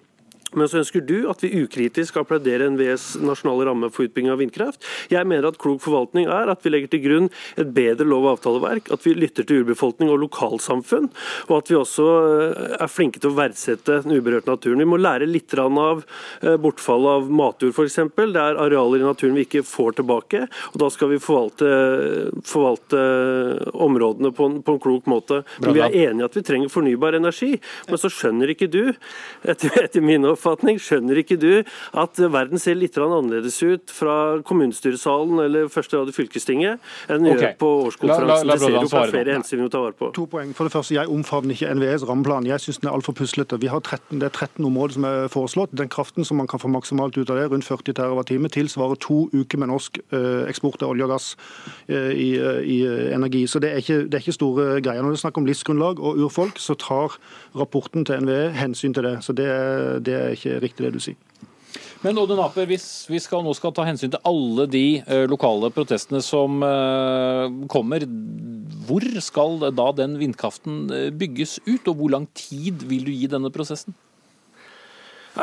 Men 0.57 0.71
så 0.71 0.81
ønsker 0.81 1.05
du 1.07 1.29
at 1.31 1.43
vi 1.45 1.53
ukritisk 1.63 2.13
skal 2.13 2.25
applaudere 2.25 2.69
NVEs 2.75 3.13
nasjonale 3.23 3.69
ramme 3.69 3.91
for 3.95 4.09
utbygging 4.09 4.33
av 4.33 4.41
vindkraft. 4.43 4.85
Jeg 5.13 5.29
mener 5.29 5.51
at 5.51 5.59
klok 5.61 5.83
forvaltning 5.85 6.29
er 6.31 6.51
at 6.51 6.65
vi 6.65 6.73
legger 6.73 6.91
til 6.95 7.05
grunn 7.05 7.29
et 7.61 7.71
bedre 7.75 8.07
lov- 8.09 8.27
og 8.27 8.39
avtaleverk, 8.39 8.91
at 8.93 9.07
vi 9.07 9.15
lytter 9.17 9.47
til 9.47 9.63
urbefolkning 9.63 10.11
og 10.13 10.21
lokalsamfunn, 10.25 11.11
og 11.49 11.55
at 11.59 11.71
vi 11.71 11.79
også 11.79 12.07
eh, 12.31 12.75
er 12.81 12.91
flinke 12.91 13.23
til 13.23 13.33
å 13.33 13.39
verdsette 13.39 14.01
den 14.05 14.19
uberørte 14.19 14.51
naturen. 14.51 14.83
Vi 14.83 14.89
må 14.91 15.01
lære 15.01 15.29
litt 15.29 15.55
av 15.61 16.05
eh, 16.43 16.57
bortfallet 16.63 17.21
av 17.21 17.31
matjord 17.35 17.75
f.eks. 17.75 17.99
Det 18.17 18.43
er 18.43 18.61
arealer 18.63 19.03
i 19.03 19.07
naturen 19.07 19.35
vi 19.39 19.47
ikke 19.47 19.65
får 19.67 19.99
tilbake, 20.01 20.45
og 20.73 20.77
da 20.83 20.91
skal 20.93 21.11
vi 21.13 21.21
forvalte, 21.23 21.71
forvalte 22.47 23.01
områdene 23.75 24.31
på 24.35 24.47
en, 24.47 24.61
på 24.63 24.77
en, 24.77 24.81
klok 24.81 25.09
måte. 25.11 25.43
Men 25.61 25.75
vi 25.77 25.83
er 25.85 25.97
enige 26.07 26.29
at 26.29 26.39
vi 26.39 26.45
trenger 26.47 26.73
fornybar 26.73 27.19
energi, 27.19 27.57
men 27.89 28.01
så 28.01 28.11
skjønner 28.13 28.55
ikke 28.55 28.71
du, 28.71 28.83
etter, 29.43 29.75
etter 29.85 30.05
min 30.05 30.25
oppfatning, 30.25 30.39
oppfatning. 30.40 30.81
Skjønner 30.83 31.20
ikke 31.22 31.38
du 31.40 31.50
at 31.61 32.20
verden 32.33 32.61
ser 32.61 32.79
litt 32.81 32.96
annerledes 33.00 33.61
ut 33.62 33.92
fra 33.94 34.40
kommunestyresalen 34.46 35.40
eller 35.44 35.70
første 35.72 36.00
rad 36.00 36.11
i 36.11 36.16
fylkestinget 36.16 36.81
enn 37.11 37.24
den 37.24 37.35
okay. 37.35 37.50
gjør 37.50 37.57
på 37.61 37.70
årskonferansen? 37.87 38.50
det 38.50 38.59
ser 38.61 38.74
jo 38.76 38.83
på 38.88 39.05
flere 39.12 39.37
hensyn 39.37 39.61
vi 39.61 39.66
må 39.66 39.72
ta 39.72 39.83
vare 39.85 39.96
på. 39.96 40.11
To 40.16 40.26
poeng. 40.31 40.53
For 40.57 40.68
det 40.68 40.74
første, 40.74 40.94
Jeg 40.94 41.09
omfavner 41.09 41.55
ikke 41.55 41.70
NVEs 41.76 42.05
rammeplan. 42.09 42.46
Jeg 42.48 42.61
syns 42.64 42.81
den 42.81 42.90
er 42.90 42.96
altfor 42.96 43.14
puslete. 43.16 43.59
Vi 43.61 43.70
har 43.70 43.81
13, 43.81 44.20
det 44.20 44.29
er 44.29 44.35
13 44.35 44.64
områder 44.66 44.96
som 44.96 45.07
er 45.09 45.29
foreslått. 45.33 45.74
Den 45.76 45.88
kraften 45.88 46.26
som 46.26 46.40
man 46.40 46.48
kan 46.50 46.61
få 46.61 46.68
maksimalt 46.68 47.16
ut 47.16 47.31
av 47.31 47.38
det, 47.38 47.46
rundt 47.53 47.66
40 47.66 47.94
TWh, 47.94 48.48
tilsvarer 48.50 48.98
to 49.00 49.29
uker 49.33 49.61
med 49.61 49.70
norsk 49.70 50.00
eh, 50.12 50.48
eksport 50.50 50.83
av 50.83 50.94
olje 50.94 51.07
og 51.07 51.12
gass 51.14 51.29
eh, 51.88 52.11
i, 52.12 52.31
eh, 52.38 52.61
i 52.64 52.79
energi. 53.14 53.46
Så 53.46 53.62
det 53.62 53.72
er, 53.72 53.83
ikke, 53.85 54.05
det 54.09 54.18
er 54.18 54.24
ikke 54.24 54.37
store 54.37 54.68
greier. 54.85 55.03
Når 55.03 55.14
det 55.14 55.20
er 55.20 55.24
snakk 55.24 55.40
om 55.40 55.48
livsgrunnlag 55.48 56.00
og 56.00 56.20
urfolk, 56.24 56.59
så 56.61 56.76
tar 56.79 57.18
rapporten 57.57 58.05
til 58.05 58.24
NVE 58.24 58.50
hensyn 58.59 58.94
til 58.94 59.07
det. 59.07 59.16
Så 59.24 59.33
det 59.37 59.46
er, 59.46 59.98
det 60.05 60.18
er 60.31 60.38
ikke 60.38 60.61
riktig 60.64 60.87
det 60.87 60.95
du 60.97 61.03
sier. 61.03 61.19
Men 62.01 62.16
Odin 62.16 62.40
Aper, 62.40 62.64
hvis 62.64 63.05
vi 63.12 63.19
skal, 63.21 63.43
nå 63.45 63.53
skal 63.57 63.75
ta 63.77 63.85
hensyn 63.85 64.12
til 64.12 64.23
alle 64.27 64.64
de 64.73 64.85
uh, 65.05 65.27
lokale 65.29 65.69
protestene 65.75 66.23
som 66.25 66.62
uh, 66.64 67.45
kommer, 67.69 68.07
hvor 68.88 69.05
skal 69.21 69.61
da 69.77 69.90
den 69.99 70.16
vindkraften 70.21 70.87
uh, 70.88 71.09
bygges 71.12 71.59
ut, 71.66 71.90
og 71.93 71.99
hvor 71.99 72.14
lang 72.16 72.25
tid 72.33 72.87
vil 72.88 73.05
du 73.05 73.12
gi 73.12 73.29
denne 73.29 73.53
prosessen? 73.53 73.93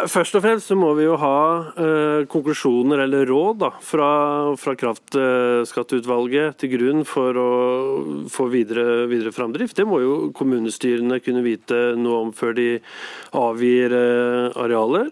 Først 0.05 0.35
og 0.37 0.43
fremst 0.43 0.69
så 0.69 0.75
må 0.77 0.91
vi 0.97 1.07
jo 1.07 1.15
ha 1.17 1.37
eh, 1.73 2.27
konklusjoner 2.29 3.01
eller 3.07 3.25
råd 3.29 3.57
da, 3.63 3.69
fra, 3.81 4.09
fra 4.59 4.75
kraftskatteutvalget 4.77 6.59
til 6.61 6.73
grunn 6.75 7.01
for 7.07 7.39
å 7.41 7.47
få 8.29 8.45
videre, 8.53 9.07
videre 9.09 9.33
framdrift. 9.33 9.77
Det 9.79 9.87
må 9.89 10.01
jo 10.03 10.15
kommunestyrene 10.37 11.17
kunne 11.25 11.41
vite 11.45 11.79
noe 11.97 12.27
om 12.27 12.33
før 12.35 12.53
de 12.59 12.69
avgir 13.37 13.95
eh, 13.97 14.59
arealer. 14.59 15.09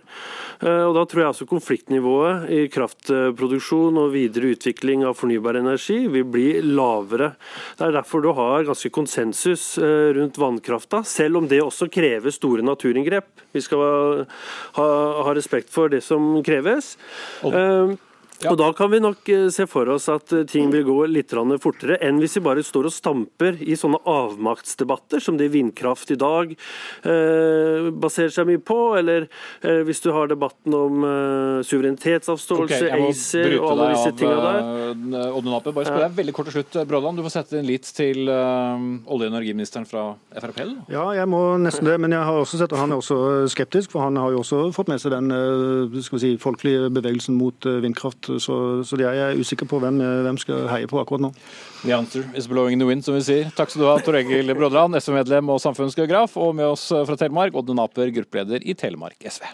Eh, 0.61 0.83
og 0.85 0.93
Da 0.95 1.03
tror 1.05 1.21
jeg 1.21 1.31
altså 1.31 1.47
konfliktnivået 1.49 2.49
i 2.53 2.61
kraftproduksjon 2.71 3.99
og 3.99 4.13
videre 4.13 4.53
utvikling 4.55 5.03
av 5.07 5.17
fornybar 5.19 5.59
energi 5.59 6.05
vil 6.11 6.25
bli 6.25 6.47
lavere. 6.61 7.33
Det 7.77 7.87
er 7.87 7.95
derfor 7.97 8.23
du 8.23 8.31
har 8.33 8.67
ganske 8.67 8.91
konsensus 8.93 9.77
eh, 9.77 10.13
rundt 10.15 10.39
vannkrafta, 10.39 11.03
selv 11.03 11.41
om 11.41 11.47
det 11.47 11.61
også 11.63 11.89
krever 11.91 12.31
store 12.31 12.65
naturinngrep. 12.65 13.27
Vi 13.55 13.63
skal 13.63 14.25
ha, 14.79 14.87
ha 15.27 15.35
respekt 15.35 15.71
for 15.73 15.91
det 15.91 16.03
som 16.05 16.41
kreves. 16.45 16.95
Og 17.43 17.55
eh, 17.55 17.95
ja. 18.43 18.51
Og 18.51 18.57
Da 18.59 18.67
kan 18.75 18.91
vi 18.91 18.99
nok 18.99 19.29
eh, 19.31 19.47
se 19.53 19.65
for 19.69 19.89
oss 19.93 20.07
at 20.11 20.33
eh, 20.35 20.43
ting 20.49 20.71
vil 20.73 20.83
gå 20.87 20.97
litt 21.07 21.31
fortere 21.63 21.97
enn 22.03 22.19
hvis 22.21 22.37
vi 22.37 22.43
bare 22.45 22.63
står 22.65 22.89
og 22.89 22.93
stamper 22.93 23.57
i 23.63 23.77
sånne 23.79 24.01
avmaktsdebatter 24.09 25.23
som 25.23 25.37
det 25.39 25.49
vindkraft 25.53 26.11
i 26.11 26.17
dag 26.19 26.51
eh, 26.51 27.89
baserer 27.95 28.33
seg 28.33 28.49
mye 28.49 28.61
på, 28.63 28.77
eller 28.99 29.27
eh, 29.61 29.81
hvis 29.87 30.03
du 30.03 30.11
har 30.15 30.29
debatten 30.31 30.75
om 30.75 31.05
eh, 31.07 31.63
suverenitetsavståelse, 31.67 32.81
okay, 32.89 33.09
ACER 33.09 33.57
og 33.59 33.69
alle 33.71 33.89
disse 33.93 34.13
tinga 34.19 34.37
der. 34.43 34.61
Uh, 34.95 35.37
Odd 35.37 35.49
Nape, 35.49 35.73
bare 35.75 35.87
spør 35.87 36.05
deg 36.05 36.19
veldig 36.19 36.35
kort 36.35 36.49
til 36.49 36.57
slutt, 36.59 36.79
Bråland. 36.89 37.19
Du 37.19 37.25
får 37.25 37.35
sette 37.37 37.59
inn 37.59 37.67
litt 37.69 37.87
til 37.95 38.25
olje- 38.27 39.03
og 39.05 39.25
energiministeren 39.29 39.87
fra 39.89 40.05
Frp? 40.35 40.61
Ja, 40.91 41.05
jeg 41.17 41.29
må 41.31 41.41
nesten 41.61 41.87
det, 41.87 41.97
men 42.01 42.15
jeg 42.15 42.27
har 42.27 42.39
også 42.41 42.59
sett 42.59 42.73
at 42.75 42.81
han 42.81 42.93
er 42.93 43.01
også 43.01 43.19
skeptisk, 43.51 43.93
for 43.95 44.05
han 44.05 44.19
har 44.19 44.33
jo 44.35 44.43
også 44.43 44.61
fått 44.75 44.91
med 44.91 45.01
seg 45.01 45.15
den 45.15 45.31
skal 46.03 46.17
vi 46.17 46.23
si, 46.23 46.31
folkelige 46.41 46.89
bevegelsen 46.93 47.37
mot 47.39 47.67
vindkraft 47.83 48.24
Så, 48.25 48.57
så 48.87 48.99
jeg 48.99 49.21
er 49.21 49.37
usikker 49.39 49.69
på 49.69 49.79
hvem, 49.83 49.99
hvem 50.25 50.39
skal 50.41 50.69
heie 50.71 50.89
på 50.89 50.99
akkurat 51.01 51.27
nå. 51.27 51.31
The 51.83 51.93
answer 51.97 52.25
is 52.37 52.49
blowing 52.51 52.81
the 52.81 52.89
wind, 52.89 53.05
som 53.05 53.17
vi 53.17 53.23
sier. 53.25 53.53
Takk 53.55 53.73
skal 53.73 53.85
du 53.85 53.89
ha, 53.89 53.99
Tor 54.03 54.17
Egil 54.19 54.53
Brodland, 54.57 54.97
SV-medlem 54.99 55.53
og 55.53 55.61
samfunnsgeograf, 55.63 56.35
og 56.41 56.57
med 56.57 56.73
oss 56.73 56.89
fra 56.89 57.19
Telemark, 57.19 57.55
Odd 57.57 57.71
Naper, 57.77 58.11
gruppeleder 58.15 58.65
i 58.65 58.77
Telemark 58.77 59.21
SV. 59.29 59.45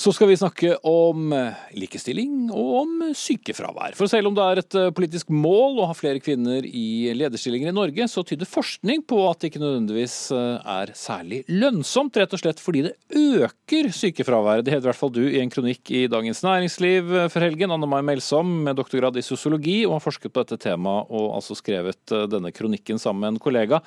Så 0.00 0.14
skal 0.16 0.30
vi 0.30 0.36
snakke 0.38 0.70
om 0.88 1.32
eh, 1.36 1.56
likestilling 1.76 2.46
og 2.56 2.68
om 2.78 2.92
sykefravær. 3.16 3.92
For 3.98 4.08
selv 4.08 4.30
om 4.30 4.36
det 4.36 4.46
er 4.46 4.60
et 4.62 4.76
eh, 4.80 4.92
politisk 4.96 5.28
mål 5.28 5.82
å 5.82 5.88
ha 5.90 5.96
flere 5.96 6.22
kvinner 6.24 6.64
i 6.64 7.10
lederstillinger 7.18 7.68
i 7.68 7.76
Norge, 7.76 8.06
så 8.08 8.24
tyder 8.24 8.48
forskning 8.48 9.02
på 9.10 9.18
at 9.28 9.42
det 9.42 9.50
ikke 9.50 9.60
nødvendigvis 9.60 10.14
eh, 10.32 10.70
er 10.78 10.94
særlig 10.96 11.42
lønnsomt, 11.52 12.16
rett 12.16 12.32
og 12.32 12.40
slett 12.40 12.64
fordi 12.64 12.86
det 12.88 12.94
øker 13.12 13.90
sykefraværet. 13.98 14.64
Det 14.64 14.72
hevder 14.78 14.88
i 14.88 14.92
hvert 14.94 15.02
fall 15.02 15.14
du 15.18 15.22
i 15.26 15.42
en 15.42 15.52
kronikk 15.52 15.92
i 15.92 16.06
Dagens 16.16 16.40
Næringsliv 16.48 17.12
for 17.28 17.44
helgen. 17.44 17.76
Anne 17.76 17.92
Mai 17.92 18.00
Melsom 18.00 18.56
med 18.70 18.80
doktorgrad 18.80 19.20
i 19.20 19.26
sosiologi 19.26 19.82
og 19.84 19.98
har 19.98 20.06
forsket 20.08 20.32
på 20.32 20.46
dette 20.46 20.62
temaet 20.64 21.12
og 21.12 21.34
altså 21.42 21.60
skrevet 21.60 22.20
denne 22.32 22.56
kronikken 22.56 22.96
sammen 23.02 23.26
med 23.26 23.34
en 23.34 23.44
kollega. 23.50 23.84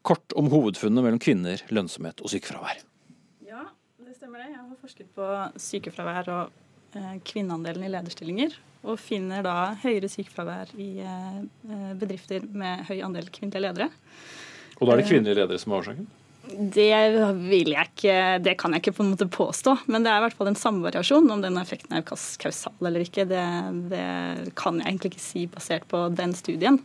Kort 0.00 0.32
om 0.32 0.48
hovedfunnene 0.48 1.04
mellom 1.04 1.20
kvinner, 1.20 1.60
lønnsomhet 1.68 2.24
og 2.24 2.32
sykefravær 2.32 2.86
forsket 4.86 5.08
på 5.16 5.26
sykefravær 5.58 6.28
og 6.30 6.52
eh, 6.96 7.16
kvinneandelen 7.26 7.86
i 7.86 7.92
lederstillinger. 7.94 8.54
Og 8.86 9.00
finner 9.02 9.42
da 9.42 9.72
høyere 9.82 10.10
sykefravær 10.10 10.70
i 10.78 10.90
eh, 11.02 11.40
bedrifter 11.98 12.46
med 12.46 12.86
høy 12.90 13.00
andel 13.02 13.26
kvinnelige 13.34 13.64
ledere. 13.66 13.90
Og 14.76 14.86
da 14.86 14.94
er 14.94 15.02
det 15.02 15.08
kvinnelige 15.08 15.40
ledere 15.40 15.58
som 15.58 15.74
er 15.74 15.82
årsaken? 15.82 16.06
Det 16.46 16.92
vil 17.48 17.72
jeg 17.72 17.88
ikke, 17.90 18.16
det 18.38 18.54
kan 18.60 18.74
jeg 18.76 18.84
ikke 18.84 18.94
på 19.00 19.02
en 19.02 19.12
måte 19.16 19.26
påstå. 19.26 19.74
Men 19.90 20.06
det 20.06 20.12
er 20.12 20.20
i 20.20 20.26
hvert 20.28 20.36
fall 20.38 20.52
en 20.52 20.60
samvariasjon. 20.60 21.26
Om 21.34 21.42
den 21.42 21.58
effekten 21.58 21.96
er 21.98 22.06
kausal 22.06 22.76
eller 22.78 23.02
ikke, 23.02 23.26
det, 23.26 23.42
det 23.90 24.06
kan 24.58 24.78
jeg 24.78 24.92
egentlig 24.92 25.16
ikke 25.16 25.24
si 25.24 25.46
basert 25.50 25.88
på 25.90 26.06
den 26.14 26.36
studien. 26.38 26.78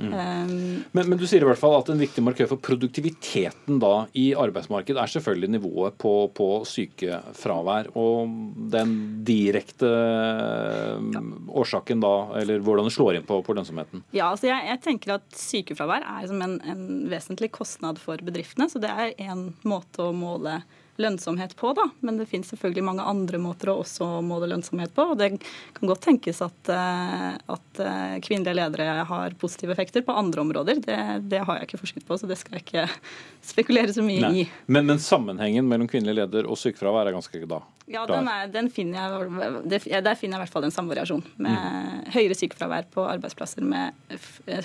Mm. 0.00 0.14
Um, 0.14 0.84
men, 0.96 1.08
men, 1.12 1.18
du 1.20 1.26
sier 1.28 1.44
i 1.44 1.48
hvert 1.48 1.60
fall 1.60 1.76
at 1.76 1.90
en 1.92 2.00
viktig 2.00 2.22
markør 2.24 2.48
for 2.54 2.62
produktiviteten 2.64 3.80
da 3.82 4.06
i 4.16 4.30
arbeidsmarkedet 4.38 5.00
er 5.02 5.12
selvfølgelig 5.12 5.50
nivået 5.56 5.98
på, 6.00 6.14
på 6.36 6.48
sykefravær. 6.68 7.92
Og 8.00 8.32
den 8.72 8.96
direkte 9.26 9.90
ja. 9.90 11.24
årsaken 11.62 12.04
da, 12.04 12.14
eller 12.40 12.64
hvordan 12.64 12.88
det 12.88 12.96
slår 12.96 13.20
inn 13.20 13.28
på, 13.28 13.40
på 13.46 13.56
lønnsomheten. 13.56 14.04
Ja, 14.16 14.30
altså 14.30 14.50
jeg, 14.50 14.66
jeg, 14.72 14.82
tenker 14.86 15.16
at 15.18 15.26
sykefravær 15.36 16.06
er 16.16 16.28
som 16.30 16.40
en, 16.46 16.58
en 16.64 16.86
vesentlig 17.10 17.52
kostnad 17.54 18.00
for 18.00 18.20
bedriftene. 18.24 18.70
Så 18.72 18.82
det 18.82 18.90
er 18.90 19.16
én 19.20 19.50
måte 19.68 20.08
å 20.08 20.16
måle 20.16 20.60
lønnsomhet 21.00 21.56
på. 21.56 21.72
Da. 21.76 21.86
Men 22.00 22.18
det 22.20 22.26
finnes 22.30 22.50
selvfølgelig 22.52 22.84
mange 22.86 23.06
andre 23.06 23.40
måter 23.42 23.72
å 23.72 23.78
også 23.82 24.08
måle 24.24 24.48
lønnsomhet 24.50 24.92
på. 24.96 25.06
Og 25.12 25.18
det 25.20 25.32
kan 25.76 25.90
godt 25.90 26.04
tenkes 26.06 26.42
at, 26.44 26.70
eh, 26.72 27.34
at 27.54 27.82
eh, 27.84 28.16
kvinnelige 28.24 28.56
ledere 28.58 29.04
har 29.08 29.36
positive 29.40 29.74
effekter 29.76 30.04
på 30.06 30.16
andre 30.16 30.44
områder. 30.44 30.82
Det, 30.84 30.98
det, 31.32 31.42
har 31.46 31.58
jeg 31.58 31.70
ikke 31.70 31.82
forsket 31.82 32.06
på, 32.08 32.18
så 32.20 32.30
det 32.30 32.38
skal 32.40 32.58
jeg 32.58 32.66
ikke 32.66 32.86
spekulere 33.52 33.94
så 33.96 34.04
mye 34.06 34.24
Nei. 34.26 34.32
i. 34.42 34.48
Men, 34.66 34.88
men, 34.90 35.02
sammenhengen 35.02 35.68
mellom 35.68 35.90
kvinnelig 35.90 36.22
leder 36.22 36.48
og 36.50 36.60
sykefravær 36.60 37.10
er 37.10 37.16
ganske 37.16 37.44
da? 37.50 37.62
Ja, 37.90 38.04
den 38.06 38.28
er, 38.30 38.44
den 38.52 38.68
finner 38.70 39.00
jeg, 39.00 39.80
der 39.90 40.14
finner 40.14 40.36
jeg 40.36 40.38
i 40.38 40.42
hvert 40.44 40.52
fall 40.52 40.68
en 40.68 40.74
samvariasjon. 40.74 41.24
Med 41.42 41.56
mm. 41.56 42.12
høyere 42.14 42.36
sykefravær 42.38 42.86
på 42.94 43.06
arbeidsplasser 43.16 43.66
med 43.66 43.96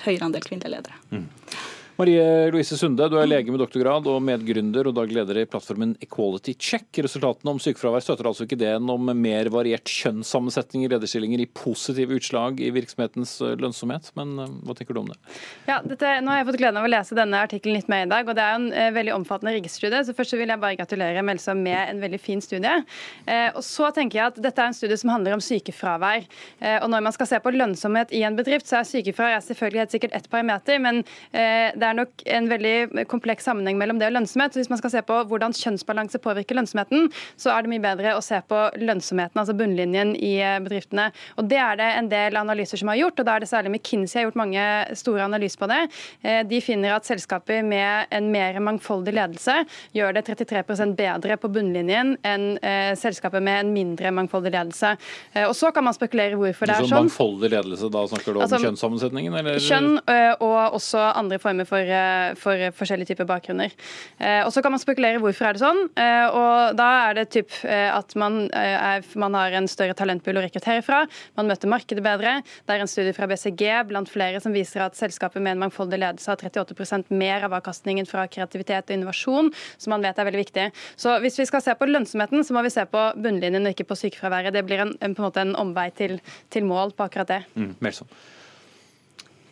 høyere 0.04 0.28
andel 0.28 0.46
kvinnelige 0.46 0.76
ledere. 0.76 1.00
Mm. 1.10 1.26
Marie 1.96 2.52
Louise 2.52 2.76
Sunde, 2.76 3.06
du 3.08 3.14
er 3.16 3.28
lege 3.30 3.54
med 3.54 3.62
doktorgrad 3.62 4.04
og 4.12 4.18
medgründer 4.28 4.90
og 4.90 4.98
daglig 4.98 5.16
leder 5.16 5.38
i 5.40 5.44
plattformen 5.48 5.94
Equality 6.04 6.52
Check. 6.60 6.90
Resultatene 7.06 7.54
om 7.54 7.60
sykefravær 7.64 8.04
støtter 8.04 8.28
altså 8.28 8.44
ikke 8.44 8.58
ideen 8.58 8.90
om 8.92 9.08
mer 9.16 9.48
variert 9.54 9.88
kjønnssammensetning 9.88 10.84
i 10.84 10.90
lederstillinger 10.92 11.40
i 11.40 11.48
positive 11.48 12.18
utslag 12.18 12.60
i 12.60 12.74
virksomhetens 12.76 13.38
eh, 13.40 13.54
lønnsomhet, 13.64 14.10
men 14.20 14.34
eh, 14.44 14.58
hva 14.68 14.76
tenker 14.76 14.98
du 14.98 15.00
om 15.06 15.08
det? 15.14 15.16
Ja, 15.70 15.78
dette, 15.88 16.18
nå 16.20 16.34
har 16.34 16.42
jeg 16.42 16.50
fått 16.50 16.58
gleden 16.66 16.82
av 16.82 16.90
å 16.90 16.92
lese 16.92 17.16
denne 17.16 17.46
artikkelen 17.48 17.80
litt 17.80 17.94
mer 17.94 18.04
i 18.04 18.12
dag, 18.12 18.28
og 18.28 18.36
det 18.36 18.44
er 18.44 18.52
jo 18.52 18.60
en 18.60 18.68
eh, 18.74 18.90
veldig 18.98 19.16
omfattende 19.16 19.56
riggstudie. 19.56 20.04
Så 20.04 20.18
først 20.20 20.36
vil 20.36 20.52
jeg 20.52 20.64
bare 20.66 20.76
gratulere 20.82 21.24
Melsa 21.24 21.56
med 21.56 21.80
en 21.94 22.04
veldig 22.04 22.20
fin 22.20 22.44
studie. 22.44 22.76
Og 23.56 23.62
så 23.64 23.88
tenker 23.96 24.20
jeg 24.20 24.34
at 24.34 24.44
dette 24.44 24.60
er 24.60 24.74
en 24.74 24.76
studie 24.76 25.00
som 25.00 25.14
handler 25.14 25.38
om 25.38 25.44
sykefravær. 25.44 26.26
Og 26.84 26.88
når 26.92 27.04
man 27.08 27.16
skal 27.16 27.30
se 27.30 27.40
på 27.40 27.54
lønnsomhet 27.56 28.12
i 28.16 28.26
en 28.28 28.36
bedrift, 28.38 28.68
så 28.68 28.82
er 28.82 28.90
sykefravær 28.90 29.44
selvfølgelig 29.46 29.84
helt 29.86 29.96
sikkert 29.96 30.18
ett 30.18 30.30
parameter, 30.32 30.82
men 30.84 31.02
eh, 31.32 31.72
det 31.86 31.92
er 31.92 31.98
nok 32.00 32.24
en 32.34 32.48
veldig 32.50 33.06
kompleks 33.12 33.46
sammenheng 33.46 33.78
mellom 33.78 34.00
det 34.02 34.10
og 34.10 34.16
lønnsomhet. 34.18 34.54
Så 34.54 34.64
hvis 34.64 34.72
man 34.72 34.80
skal 34.82 34.94
se 34.96 35.02
på 35.06 35.20
hvordan 35.30 35.54
kjønnsbalanse 35.54 36.22
påvirker 36.24 36.58
lønnsomheten, 36.58 37.12
så 37.42 37.52
er 37.54 37.66
det 37.66 37.72
mye 37.74 37.84
bedre 37.84 38.16
å 38.18 38.24
se 38.26 38.40
på 38.50 38.62
lønnsomheten, 38.82 39.38
altså 39.42 39.56
bunnlinjen 39.58 40.16
i 40.18 40.34
eh, 40.42 40.58
bedriftene. 40.66 41.12
Og 41.38 41.50
Det 41.52 41.60
er 41.62 41.78
det 41.80 41.90
en 42.00 42.10
del 42.10 42.40
analyser 42.40 42.82
som 42.82 42.90
har 42.92 43.00
gjort, 43.04 43.22
og 43.22 43.28
da 43.28 43.36
er 43.36 43.46
det 43.46 43.52
særlig 43.52 43.74
McKinsey 43.76 44.20
har 44.20 44.28
gjort 44.30 44.40
mange 44.42 44.66
store 44.98 45.28
analyser 45.28 45.62
på 45.62 45.70
det. 45.70 45.82
Eh, 46.26 46.42
de 46.50 46.62
finner 46.64 46.96
at 46.96 47.08
selskaper 47.08 47.62
med 47.66 48.10
en 48.16 48.32
mer 48.34 48.58
mangfoldig 48.64 49.14
ledelse 49.16 49.60
gjør 49.96 50.18
det 50.18 50.26
33% 50.32 50.98
bedre 50.98 51.38
på 51.42 51.52
bunnlinjen 51.54 52.16
enn 52.26 52.48
eh, 52.66 52.96
selskaper 52.98 53.44
med 53.46 53.62
en 53.62 53.74
mindre 53.76 54.14
mangfoldig 54.16 54.54
ledelse. 54.56 54.96
Og 55.46 55.54
Så 55.58 55.70
kan 55.76 55.84
man 55.86 55.94
spekulere 55.96 56.38
hvorfor 56.40 56.70
det 56.70 56.78
er 56.80 56.88
sånn. 56.88 57.06
Mangfoldig 57.06 57.52
ledelse, 57.54 57.90
da 57.94 58.06
snakker 58.10 58.34
du 58.34 58.40
om 58.40 58.46
altså, 58.48 58.62
kjønnssammensetningen? 58.64 59.38
Eller? 59.42 59.60
Kjønn 59.62 60.00
og 60.46 60.78
også 60.78 61.02
andre 61.20 61.40
former 61.42 61.68
for 61.68 61.75
for, 61.76 61.84
eh, 61.84 62.34
for 62.40 62.72
forskjellige 62.80 63.12
typer 63.12 63.28
bakgrunner. 63.30 63.72
Eh, 64.20 64.46
og 64.46 64.52
Så 64.54 64.62
kan 64.64 64.72
man 64.72 64.80
spekulere 64.80 65.20
hvorfor 65.20 65.50
er 65.50 65.54
det 65.54 65.62
sånn. 65.62 65.82
Eh, 65.96 66.28
og 66.32 66.76
Da 66.76 67.10
er 67.10 67.14
det 67.14 67.30
typ 67.32 67.52
at 67.66 68.16
man, 68.16 68.50
er, 68.54 69.04
man 69.16 69.34
har 69.34 69.52
en 69.52 69.68
større 69.68 69.94
talentpool 69.94 70.38
å 70.38 70.44
rekruttere 70.44 70.84
fra. 70.84 71.06
Man 71.38 71.48
møter 71.48 71.68
markedet 71.68 72.04
bedre. 72.04 72.42
Det 72.66 72.76
er 72.76 72.82
en 72.82 72.88
studie 72.88 73.14
fra 73.14 73.28
BCG 73.28 73.88
blant 73.88 74.10
flere 74.10 74.42
som 74.42 74.54
viser 74.54 74.82
at 74.82 74.96
selskapet 74.96 75.42
med 75.42 75.56
en 75.56 75.70
mangfoldig 75.70 76.00
ledelse 76.00 76.28
har 76.28 76.38
38% 76.38 77.12
mer 77.12 77.44
av 77.44 77.54
avkastningen 77.54 78.08
fra 78.08 78.28
kreativitet 78.28 78.90
og 78.90 78.96
innovasjon, 78.98 79.52
som 79.78 79.92
man 79.92 80.02
vet 80.02 80.18
er 80.20 80.26
veldig 80.26 80.44
viktig. 80.44 80.72
Så 80.98 81.20
hvis 81.22 81.40
vi 81.40 81.46
skal 81.46 81.62
se 81.62 81.76
på 81.76 81.88
lønnsomheten, 81.90 82.44
så 82.44 82.54
må 82.54 82.64
vi 82.64 82.74
se 82.74 82.86
på 82.86 83.06
bunnlinjen 83.16 83.66
og 83.66 83.76
ikke 83.76 83.90
på 83.90 84.00
sykefraværet. 84.04 84.54
Det 84.54 84.66
blir 84.66 84.84
en, 84.86 84.96
en, 85.02 85.16
en 85.16 85.46
en 85.46 85.56
omvei 85.56 85.90
til, 85.96 86.20
til 86.50 86.66
mål 86.66 86.96
på 86.96 87.08
akkurat 87.08 87.36
det. 87.36 87.44
Mm, 87.56 87.76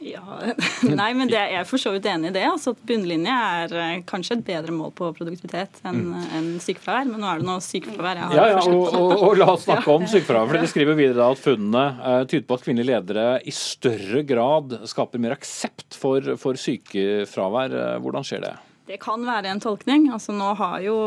ja, 0.04 0.24
Nei, 1.02 1.10
men 1.18 1.30
det, 1.32 1.38
jeg 1.38 1.60
er 1.62 1.68
for 1.68 1.82
så 1.82 1.94
vidt 1.94 2.08
enig 2.10 2.32
i 2.32 2.36
det. 2.36 2.44
altså 2.50 2.74
at 2.76 2.82
Bunnlinje 2.88 3.36
er 3.60 3.76
eh, 3.80 3.94
kanskje 4.10 4.38
et 4.38 4.46
bedre 4.48 4.76
mål 4.76 4.92
på 4.98 5.12
produktivitet 5.18 5.80
enn 5.88 6.02
mm. 6.10 6.26
en 6.40 6.50
sykefravær. 6.64 7.08
Men 7.10 7.24
nå 7.24 7.30
er 7.30 7.44
det 7.44 7.48
noe 7.48 7.64
sykefravær 7.64 8.20
jeg 8.20 8.32
har 8.32 8.38
ja, 8.40 8.50
ja, 8.56 8.66
og, 8.68 8.98
og, 9.00 9.14
og, 9.16 9.38
la 9.40 9.50
oss 9.54 9.66
snakke 9.68 9.96
om 9.96 10.06
sykefravær. 10.10 10.52
for 10.52 10.66
De 10.66 10.72
skriver 10.74 11.00
videre 11.00 11.30
at 11.36 11.42
funnene 11.42 11.86
uh, 12.02 12.20
tyder 12.28 12.46
på 12.50 12.60
at 12.60 12.68
kvinnelige 12.68 12.92
ledere 12.92 13.26
i 13.48 13.56
større 13.56 14.26
grad 14.28 14.78
skaper 14.90 15.24
mer 15.24 15.38
aksept 15.38 15.98
for, 16.00 16.36
for 16.42 16.60
sykefravær. 16.60 17.80
Uh, 17.80 17.98
hvordan 18.04 18.28
skjer 18.28 18.48
det? 18.48 18.54
Det 18.84 19.00
kan 19.00 19.22
være 19.24 19.48
en 19.48 19.62
tolkning. 19.64 20.10
Altså 20.12 20.36
Nå 20.36 20.50
har 20.60 20.82
jo 20.84 20.98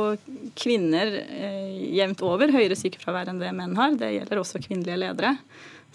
kvinner 0.56 1.10
eh, 1.20 1.74
jevnt 1.98 2.22
over 2.24 2.52
høyere 2.54 2.76
sykefravær 2.78 3.28
enn 3.28 3.42
det 3.42 3.52
menn 3.52 3.76
har. 3.76 3.98
Det 4.00 4.14
gjelder 4.14 4.40
også 4.40 4.62
kvinnelige 4.64 5.02
ledere. 5.02 5.34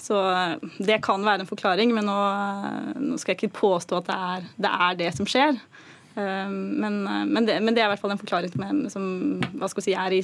Så 0.01 0.17
eh, 0.17 0.55
det 0.81 1.01
kan 1.05 1.23
være 1.25 1.45
en 1.45 1.49
forklaring, 1.49 1.93
men 1.93 2.07
nå, 2.09 2.17
eh, 2.17 2.91
nå 3.01 3.19
skal 3.21 3.35
jeg 3.35 3.43
ikke 3.43 3.59
påstå 3.61 4.01
at 4.01 4.09
det 4.09 4.17
er 4.17 4.51
det, 4.65 4.71
er 4.87 4.99
det 5.03 5.11
som 5.17 5.29
skjer. 5.29 5.59
Eh, 6.17 6.49
men, 6.49 7.03
men, 7.05 7.45
det, 7.45 7.59
men, 7.61 7.75
det, 7.75 7.83
er 7.83 7.89
i 7.89 7.93
hvert 7.93 8.01
fall 8.01 8.15
en 8.15 8.21
forklaring 8.21 8.89
som 8.93 9.05
skal 9.71 9.85
si, 9.85 9.93
er 9.93 10.17
i 10.17 10.23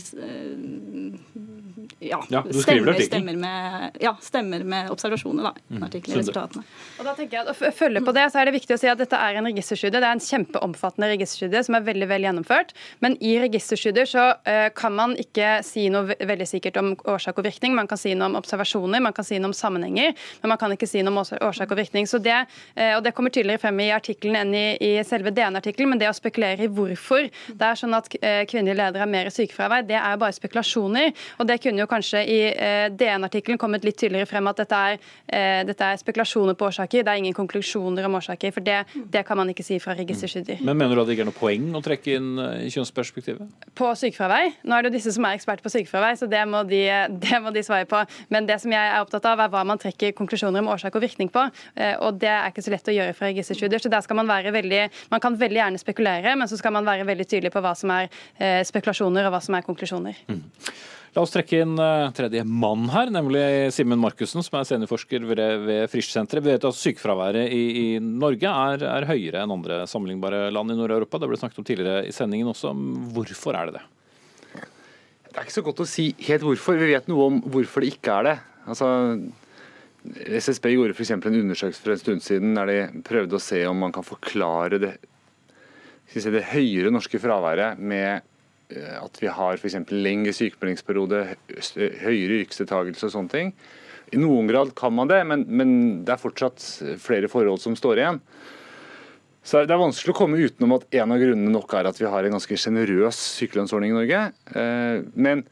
ja, 1.99 2.19
ja 2.29 2.43
stemmer, 2.53 2.93
stemmer, 3.01 3.35
med, 3.35 3.91
ja, 3.99 4.11
stemmer 4.21 4.63
med 4.63 4.91
observasjonene 4.93 5.49
da, 5.49 5.53
i 5.73 5.79
mm. 5.79 5.85
resultatene. 6.13 6.61
Og 6.99 7.07
da 7.07 7.13
tenker 7.17 7.39
jeg 7.39 7.47
at 7.47 7.49
å 7.49 7.71
følge 7.73 8.03
på 8.05 8.13
det, 8.13 8.25
så 8.29 8.41
er 8.41 8.49
det 8.49 8.53
viktig 8.53 8.75
å 8.75 8.77
si 8.77 8.89
at 8.91 8.99
Dette 9.01 9.17
er 9.17 9.39
en 9.39 9.47
registerstudie. 9.49 9.97
Det 9.97 10.05
er 10.05 10.13
en 10.13 10.21
kjempeomfattende 10.21 11.09
registerstudie 11.15 11.63
som 11.65 11.77
er 11.77 11.87
veldig 11.87 12.09
vel 12.11 12.27
gjennomført. 12.27 12.75
Men 13.01 13.17
i 13.17 13.33
registerstudier 13.41 14.09
så 14.09 14.27
uh, 14.35 14.67
kan 14.77 14.93
man 14.93 15.15
ikke 15.17 15.63
si 15.65 15.87
noe 15.93 16.13
veldig 16.13 16.47
sikkert 16.49 16.77
om 16.81 16.91
årsak 17.09 17.41
og 17.41 17.47
virkning. 17.49 17.73
Man 17.77 17.89
kan 17.89 17.97
si 17.97 18.13
noe 18.13 18.29
om 18.29 18.37
observasjoner, 18.37 19.01
man 19.01 19.17
kan 19.17 19.25
si 19.25 19.41
noe 19.41 19.49
om 19.49 19.57
sammenhenger, 19.57 20.13
men 20.43 20.53
man 20.53 20.61
kan 20.61 20.77
ikke 20.77 20.89
si 20.89 21.01
noe 21.01 21.15
om 21.15 21.49
årsak 21.49 21.73
og 21.73 21.81
virkning. 21.81 22.05
Så 22.09 22.21
det, 22.21 22.37
uh, 22.77 22.93
og 22.99 23.01
det 23.07 23.15
kommer 23.17 23.33
tydeligere 23.33 23.63
frem 23.65 23.81
i 23.87 23.89
artikkelen 23.95 24.37
enn 24.43 24.53
i, 24.53 24.65
i 24.77 24.93
selve 25.07 25.33
DN-artikkelen, 25.33 25.95
men 25.95 26.03
det 26.03 26.11
å 26.11 26.15
spekulere 26.17 26.67
i 26.67 26.71
hvorfor 26.77 27.25
det 27.57 27.71
er 27.71 27.81
sånn 27.81 27.97
at 27.97 28.11
uh, 28.21 28.43
kvinnelige 28.45 28.77
ledere 28.83 29.05
har 29.05 29.13
mer 29.17 29.33
sykefravær, 29.33 29.89
det 29.89 29.97
er 29.97 30.21
bare 30.21 30.37
spekulasjoner. 30.37 31.13
og 31.41 31.49
det 31.49 31.61
kunne 31.63 31.81
jo 31.81 31.86
jo 31.87 31.91
kanskje 31.91 32.23
i 32.27 32.37
eh, 32.51 32.87
DN-artikkelen 32.91 33.59
kommet 33.59 33.85
litt 33.87 33.97
tydeligere 33.99 34.27
frem 34.29 34.47
at 34.51 34.59
dette 34.61 34.81
er, 34.91 34.99
eh, 35.27 35.61
dette 35.67 35.87
er, 35.87 35.99
spekulasjoner 36.01 36.57
på 36.57 36.67
årsaker. 36.67 37.05
Det 37.05 37.13
er 37.13 37.21
ingen 37.21 37.35
konklusjoner 37.37 38.05
om 38.07 38.17
årsaker. 38.19 38.53
For 38.53 38.65
det, 38.65 38.83
det 39.13 39.23
kan 39.27 39.39
man 39.39 39.49
ikke 39.53 39.65
si 39.65 39.79
fra 39.83 39.95
registerstudier. 39.97 40.61
Men 40.67 40.77
mener 40.77 40.95
du 40.95 41.01
at 41.01 41.09
det 41.09 41.17
ikke 41.17 41.25
er 41.27 41.31
noe 41.31 41.37
poeng 41.37 41.69
å 41.77 41.83
trekke 41.83 42.17
inn 42.19 42.29
i 42.67 42.71
kjønnsperspektivet? 42.73 43.69
På 43.77 43.93
sykefravær? 43.97 44.51
Nå 44.67 44.77
er 44.77 44.85
det 44.85 44.91
jo 44.91 44.97
disse 44.97 45.15
som 45.15 45.27
er 45.27 45.37
eksperter 45.37 45.65
på 45.65 45.73
sykefravær, 45.73 46.19
så 46.19 46.29
det 46.29 46.43
må, 46.49 46.63
de, 46.67 46.83
det 47.23 47.41
må 47.43 47.53
de 47.55 47.63
svare 47.65 47.87
på. 47.89 48.03
Men 48.33 48.49
det 48.49 48.59
som 48.63 48.73
jeg 48.73 48.91
er 48.91 48.99
opptatt 49.01 49.29
av, 49.29 49.45
er 49.45 49.53
hva 49.53 49.63
man 49.67 49.81
trekker 49.81 50.15
konklusjoner 50.17 50.63
om 50.63 50.73
årsak 50.75 50.97
og 50.97 51.05
virkning 51.05 51.31
på. 51.33 51.47
Og 52.03 52.19
det 52.19 52.31
er 52.31 52.51
ikke 52.51 52.65
så 52.65 52.73
lett 52.73 52.91
å 52.91 52.95
gjøre 52.95 53.15
fra 53.17 53.31
registerstudier. 53.31 53.81
Så 53.81 53.91
der 53.91 54.03
skal 54.05 54.19
man 54.19 54.29
være 54.29 54.51
veldig 54.55 54.83
Man 55.11 55.21
kan 55.23 55.35
veldig 55.39 55.59
gjerne 55.59 55.79
spekulere, 55.79 56.35
men 56.37 56.49
så 56.49 56.57
skal 56.59 56.73
man 56.75 56.85
være 56.85 57.05
veldig 57.07 57.25
tydelig 57.27 57.51
på 57.53 57.61
hva 57.63 57.73
som 57.77 57.91
er 57.93 58.09
spekulasjoner 58.67 59.27
og 59.27 59.35
hva 59.35 59.41
som 59.43 59.57
er 59.57 59.65
konklusjoner. 59.65 60.19
Mm. 60.27 60.43
La 61.17 61.23
oss 61.25 61.31
trekke 61.33 61.63
inn 61.63 61.79
uh, 61.81 62.11
tredje 62.13 62.43
mann 62.45 62.83
her, 62.93 63.09
nemlig 63.09 63.71
Simen 63.73 63.97
Markussen, 63.97 64.43
som 64.45 64.59
er 64.59 64.67
seniorforsker 64.69 65.23
ved, 65.25 65.71
Frischsenteret. 65.89 66.45
Vi 66.45 66.51
vet 66.53 66.67
at 66.69 66.77
sykefraværet 66.77 67.55
i, 67.55 67.61
i 67.81 67.85
Norge 67.97 68.51
er, 68.51 68.85
er, 68.85 69.07
høyere 69.09 69.41
enn 69.41 69.55
andre 69.55 69.79
sammenlignbare 69.89 70.51
land 70.53 70.75
i 70.75 70.77
Nord-Europa. 70.77 71.17
Det 71.17 71.31
ble 71.31 71.39
snakket 71.41 71.63
om 71.63 71.65
tidligere 71.65 72.05
i 72.05 72.13
sendingen 72.13 72.51
også. 72.53 72.75
Hvorfor 73.17 73.57
er 73.57 73.71
det 73.71 73.79
det? 73.79 73.83
Det 75.23 75.33
er 75.33 75.41
ikke 75.47 75.57
så 75.57 75.65
godt 75.65 75.83
å 75.87 75.89
si 75.89 76.07
helt 76.29 76.45
hvorfor. 76.45 76.77
Vi 76.77 76.91
vet 76.93 77.09
noe 77.09 77.27
om 77.31 77.41
hvorfor 77.49 77.81
det 77.81 77.95
ikke 77.95 78.19
er 78.19 78.29
det. 78.29 78.37
Altså, 78.69 78.93
SSB 80.37 80.75
gjorde 80.75 80.93
f.eks. 80.93 81.15
en 81.17 81.41
undersøkelse 81.41 81.81
for 81.81 81.97
en 81.97 82.05
stund 82.05 82.25
siden 82.29 82.53
der 82.61 82.69
de 82.75 82.79
prøvde 83.09 83.41
å 83.41 83.47
se 83.49 83.65
om 83.65 83.85
man 83.87 83.97
kan 83.97 84.05
forklare 84.05 84.83
det, 84.85 84.95
si, 86.13 86.21
det 86.29 86.45
høyere 86.53 86.93
norske 86.93 87.25
fraværet 87.25 87.81
med 87.81 88.21
Eh, 88.21 88.33
at 88.75 89.19
vi 89.21 89.29
har 89.31 89.55
f.eks. 89.55 89.77
lengre 89.93 90.33
sykemeldingsperiode, 90.35 91.21
høyere 92.03 92.41
yrkesdeltakelse 92.41 93.07
og 93.07 93.13
sånne 93.13 93.31
ting. 93.31 93.53
I 94.15 94.19
noen 94.19 94.47
grad 94.47 94.71
kan 94.77 94.93
man 94.95 95.09
det, 95.11 95.19
men, 95.27 95.43
men, 95.47 95.73
det 96.07 96.15
er 96.15 96.21
fortsatt 96.21 96.63
flere 97.03 97.29
forhold 97.31 97.59
som 97.63 97.75
står 97.79 98.01
igjen. 98.01 98.21
Så 99.47 99.63
Det 99.63 99.71
er 99.71 99.79
vanskelig 99.79 100.11
å 100.11 100.17
komme 100.17 100.39
utenom 100.43 100.75
at 100.75 100.87
en 100.99 101.13
av 101.15 101.21
grunnene 101.21 101.53
nok 101.53 101.71
er 101.79 101.87
at 101.87 101.99
vi 101.99 102.07
har 102.11 102.25
en 102.27 102.35
ganske 102.35 102.57
sjenerøs 102.59 103.19
sykelønnsordning 103.37 103.93
i 103.93 103.95
Norge. 103.95 104.23
Eh, 104.59 105.05
men 105.15 105.45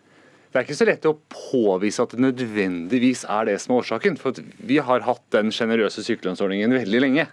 det 0.51 0.59
er 0.59 0.66
ikke 0.68 0.78
så 0.80 0.88
lett 0.88 1.07
å 1.07 1.18
påvise 1.32 2.03
at 2.03 2.16
det 2.16 2.24
nødvendigvis 2.24 3.24
er 3.32 3.47
det 3.47 3.55
som 3.63 3.74
er 3.74 3.82
årsaken. 3.82 4.20
For 4.20 4.36
vi 4.68 4.82
har 4.84 5.03
hatt 5.07 5.24
den 5.36 5.51
sjenerøse 5.55 6.03
sykelønnsordningen 6.03 6.76
veldig 6.76 7.03
lenge. 7.03 7.28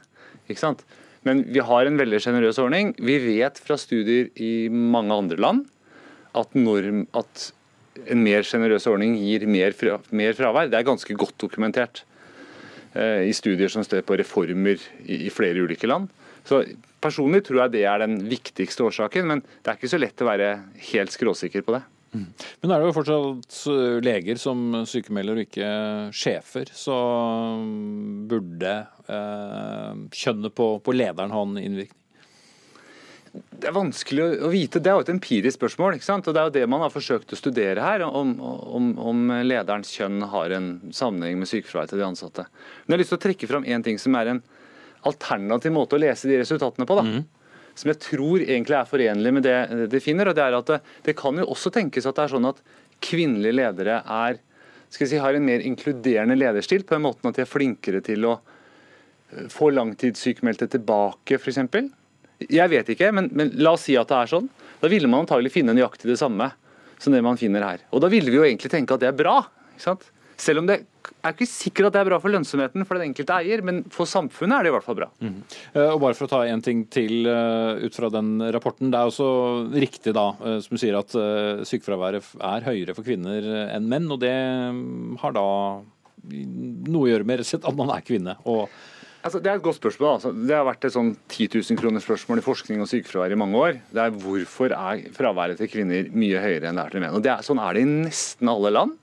ikke 0.47 0.63
sant? 0.63 0.87
Men 1.27 1.45
vi 1.55 1.63
har 1.63 1.87
en 1.87 1.99
veldig 2.01 2.21
sjenerøs 2.23 2.59
ordning. 2.63 2.93
Vi 2.99 3.19
vet 3.23 3.61
fra 3.63 3.79
studier 3.79 4.31
i 4.43 4.69
mange 4.69 5.15
andre 5.15 5.39
land 5.39 5.67
at, 6.39 6.55
norm, 6.59 7.05
at 7.15 7.51
en 8.11 8.23
mer 8.25 8.47
sjenerøs 8.47 8.89
ordning 8.91 9.15
gir 9.21 9.47
mer, 9.51 9.77
fra, 9.77 9.99
mer, 10.11 10.35
fravær. 10.39 10.71
Det 10.73 10.81
er 10.81 10.89
ganske 10.89 11.19
godt 11.19 11.37
dokumentert 11.43 12.03
eh, 12.97 13.29
i 13.29 13.35
studier 13.37 13.71
som 13.73 13.85
står 13.87 14.03
på 14.09 14.19
reformer 14.19 14.81
i, 15.05 15.27
i, 15.27 15.31
flere 15.33 15.63
ulike 15.63 15.91
land. 15.91 16.11
Så 16.49 16.65
Personlig 17.03 17.41
tror 17.43 17.65
jeg 17.65 17.73
det 17.73 17.81
er 17.91 17.99
den 17.99 18.21
viktigste 18.31 18.85
årsaken, 18.87 19.27
men 19.27 19.41
det 19.43 19.73
er 19.73 19.79
ikke 19.79 19.91
så 19.91 19.99
lett 19.99 20.23
å 20.23 20.29
være 20.29 20.53
helt 20.93 21.11
skråsikker 21.11 21.65
på 21.67 21.75
det. 21.75 21.81
Mm. 22.13 22.27
Men 22.61 22.71
er 22.73 22.83
det 22.83 22.91
jo 22.91 22.95
fortsatt 22.99 23.59
leger 24.05 24.41
som 24.41 24.83
sykemelder 24.89 25.39
og 25.39 25.47
ikke 25.47 25.71
sjefer, 26.17 26.69
så 26.77 26.99
burde 28.29 28.75
eh, 29.09 30.03
kjønnet 30.13 30.55
på, 30.57 30.69
på 30.85 30.95
lederen 30.97 31.33
ha 31.33 31.43
en 31.47 31.59
innvirkning? 31.61 31.99
Det 33.33 33.71
er 33.71 33.73
vanskelig 33.73 34.25
å 34.45 34.49
vite. 34.53 34.81
Det 34.83 34.91
er 34.91 34.99
jo 34.99 35.05
et 35.07 35.13
empirisk 35.15 35.57
spørsmål. 35.57 35.97
ikke 35.97 36.05
sant? 36.05 36.27
Og 36.29 36.35
Det 36.35 36.41
er 36.41 36.49
jo 36.51 36.55
det 36.59 36.67
man 36.69 36.83
har 36.85 36.93
forsøkt 36.93 37.33
å 37.33 37.39
studere 37.39 37.81
her, 37.81 38.03
om, 38.05 38.35
om, 38.43 38.91
om 39.01 39.23
lederens 39.41 39.93
kjønn 39.97 40.27
har 40.29 40.53
en 40.53 40.73
sammenheng 40.93 41.39
med 41.41 41.49
sykefraværet 41.49 41.95
til 41.95 42.03
de 42.03 42.09
ansatte. 42.11 42.45
Men 42.85 42.93
jeg 42.93 42.99
har 42.99 43.03
lyst 43.05 43.15
til 43.15 43.21
å 43.21 43.25
trekke 43.25 43.49
fram 43.49 43.65
en 43.65 43.87
ting 43.87 44.01
som 44.03 44.19
er 44.21 44.35
en 44.35 44.43
alternativ 45.09 45.73
måte 45.73 45.97
å 45.97 46.03
lese 46.03 46.29
de 46.29 46.43
resultatene 46.43 46.85
på. 46.89 46.99
da. 46.99 47.07
Mm. 47.09 47.23
Som 47.79 47.93
jeg 47.93 48.01
tror 48.05 48.43
egentlig 48.45 48.77
er 48.77 48.89
forenlig 48.89 49.33
med 49.33 49.47
det 49.47 49.89
de 49.93 50.01
finner. 50.03 50.29
og 50.29 50.37
Det 50.37 50.45
er 50.45 50.57
at 50.59 50.71
det, 50.71 50.81
det 51.09 51.17
kan 51.19 51.39
jo 51.41 51.49
også 51.55 51.73
tenkes 51.73 52.07
at 52.09 52.19
det 52.19 52.27
er 52.27 52.35
sånn 52.35 52.51
at 52.51 52.61
kvinnelige 53.03 53.57
ledere 53.59 54.01
er, 54.03 54.39
si, 54.93 55.17
har 55.19 55.35
en 55.35 55.47
mer 55.47 55.65
inkluderende 55.65 56.37
lederstil, 56.39 56.85
på 56.87 56.97
en 56.97 57.07
måte 57.09 57.27
at 57.29 57.41
de 57.41 57.45
er 57.47 57.51
flinkere 57.51 58.03
til 58.05 58.29
å 58.29 58.37
eh, 58.37 59.49
få 59.53 59.73
langtidssykmeldte 59.75 60.69
tilbake, 60.77 61.41
f.eks. 61.41 61.63
Jeg 62.51 62.73
vet 62.73 62.93
ikke, 62.95 63.13
men, 63.15 63.31
men, 63.33 63.53
la 63.63 63.75
oss 63.77 63.87
si 63.89 63.97
at 63.99 64.11
det 64.11 64.19
er 64.19 64.33
sånn. 64.35 64.49
Da 64.83 64.91
ville 64.91 65.11
man 65.11 65.25
antagelig 65.25 65.55
finne 65.55 65.75
nøyaktig 65.77 66.11
det 66.11 66.19
samme 66.21 66.51
som 67.03 67.15
det 67.15 67.23
man 67.25 67.39
finner 67.39 67.65
her. 67.67 67.85
Og 67.95 68.03
da 68.03 68.11
ville 68.13 68.31
vi 68.31 68.39
jo 68.39 68.47
egentlig 68.47 68.71
tenke 68.73 68.95
at 68.95 69.03
det 69.03 69.11
er 69.11 69.19
bra. 69.19 69.41
ikke 69.75 69.87
sant? 69.87 70.09
Selv 70.43 70.63
om 70.63 70.69
det 70.69 70.79
er 71.23 71.35
ikke 71.35 71.47
sikkert 71.47 71.91
at 71.91 71.97
det 71.97 72.03
er 72.03 72.09
bra 72.11 72.19
for 72.23 72.35
lønnsomheten 72.35 72.87
for 72.89 72.99
den 72.99 73.11
enkelte 73.11 73.37
eier, 73.39 73.63
men 73.67 73.83
for 73.95 74.11
samfunnet 74.11 74.57
er 74.57 74.67
det 74.67 74.73
i 74.73 74.75
hvert 74.75 74.87
fall 74.87 74.99
bra. 74.99 75.09
Mm. 75.23 75.37
Og 75.85 76.01
bare 76.03 76.19
for 76.19 76.27
å 76.27 76.33
ta 76.33 76.41
en 76.51 76.65
ting 76.65 76.85
til 76.93 77.29
uh, 77.31 77.79
ut 77.79 77.99
fra 77.99 78.11
den 78.13 78.35
rapporten. 78.55 78.91
Det 78.91 78.99
er 78.99 79.13
også 79.13 79.29
riktig 79.73 80.17
da, 80.19 80.29
uh, 80.43 80.57
som 80.65 80.75
du 80.75 80.83
sier 80.83 80.99
at 80.99 81.15
sykefraværet 81.69 82.35
er 82.43 82.67
høyere 82.67 82.97
for 82.97 83.07
kvinner 83.07 83.47
enn 83.77 83.87
menn. 83.91 84.11
Og 84.11 84.19
det 84.25 84.35
mm, 84.35 85.21
har 85.23 85.37
da 85.37 85.47
noe 86.23 87.05
å 87.07 87.11
gjøre 87.11 87.29
med 87.29 87.43
at 87.43 87.79
man 87.79 87.95
er 87.95 88.05
kvinne. 88.07 88.37
og 88.43 88.67
Altså, 89.23 89.39
det 89.39 89.53
er 89.53 89.61
et 89.61 89.63
godt 89.63 89.79
spørsmål. 89.79 90.17
Altså. 90.17 90.33
Det 90.35 90.55
har 90.57 90.65
vært 90.67 90.87
et 90.89 90.95
sånn 90.97 91.13
10 91.15 91.53
000 91.55 91.79
kroner 91.79 92.03
spørsmål 92.03 92.41
i 92.41 92.45
forskning 92.45 92.81
og 92.83 92.89
sykefravær 92.91 93.35
i 93.35 93.39
mange 93.39 93.61
år. 93.61 93.77
Det 93.95 94.03
er 94.03 94.17
Hvorfor 94.25 94.75
er 94.75 95.05
fraværet 95.15 95.61
til 95.63 95.71
kvinner 95.71 96.09
mye 96.11 96.41
høyere 96.43 96.71
enn 96.71 96.81
det 96.81 96.87
er 96.89 96.95
til 96.97 97.05
menn? 97.05 97.15
Og 97.15 97.29
er, 97.31 97.45
Sånn 97.47 97.63
er 97.63 97.79
det 97.79 97.85
i 97.85 97.93
nesten 97.93 98.51
alle 98.51 98.75
land. 98.75 98.99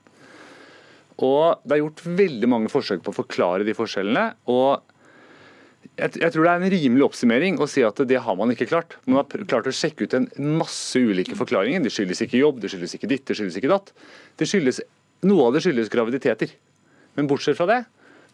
Og 1.26 1.60
Det 1.64 1.76
er 1.76 1.82
gjort 1.82 2.04
veldig 2.06 2.48
mange 2.48 2.70
forsøk 2.72 3.02
på 3.04 3.12
å 3.12 3.20
forklare 3.22 3.66
de 3.66 3.76
forskjellene. 3.76 4.32
og 4.48 4.80
jeg, 6.00 6.32
tror 6.32 6.44
det 6.44 6.50
er 6.50 6.62
en 6.62 6.72
rimelig 6.72 7.04
oppsummering 7.04 7.58
å 7.60 7.66
si 7.68 7.82
at 7.84 8.00
det 8.08 8.20
har 8.24 8.36
man 8.36 8.52
ikke 8.52 8.68
klart. 8.70 8.96
Man 9.04 9.20
har 9.20 9.44
klart 9.48 9.68
å 9.68 9.74
sjekke 9.74 10.06
ut 10.06 10.16
en 10.16 10.28
masse 10.58 10.96
ulike 10.96 11.36
forklaringer. 11.36 11.82
Det 11.84 11.92
skyldes 11.92 12.22
ikke 12.24 12.40
jobb, 12.40 12.60
det 12.62 12.70
skyldes 12.72 12.96
ikke 12.96 13.10
ditt, 13.10 13.26
det 13.28 13.36
skyldes 13.36 13.58
ikke 13.60 13.72
datt. 13.72 13.92
Det 14.40 14.48
skyldes, 14.48 14.80
noe 15.28 15.48
av 15.48 15.56
det 15.56 15.64
skyldes 15.64 15.92
graviditeter. 15.92 16.52
Men 17.18 17.28
bortsett 17.28 17.58
fra 17.58 17.68
det, 17.68 17.80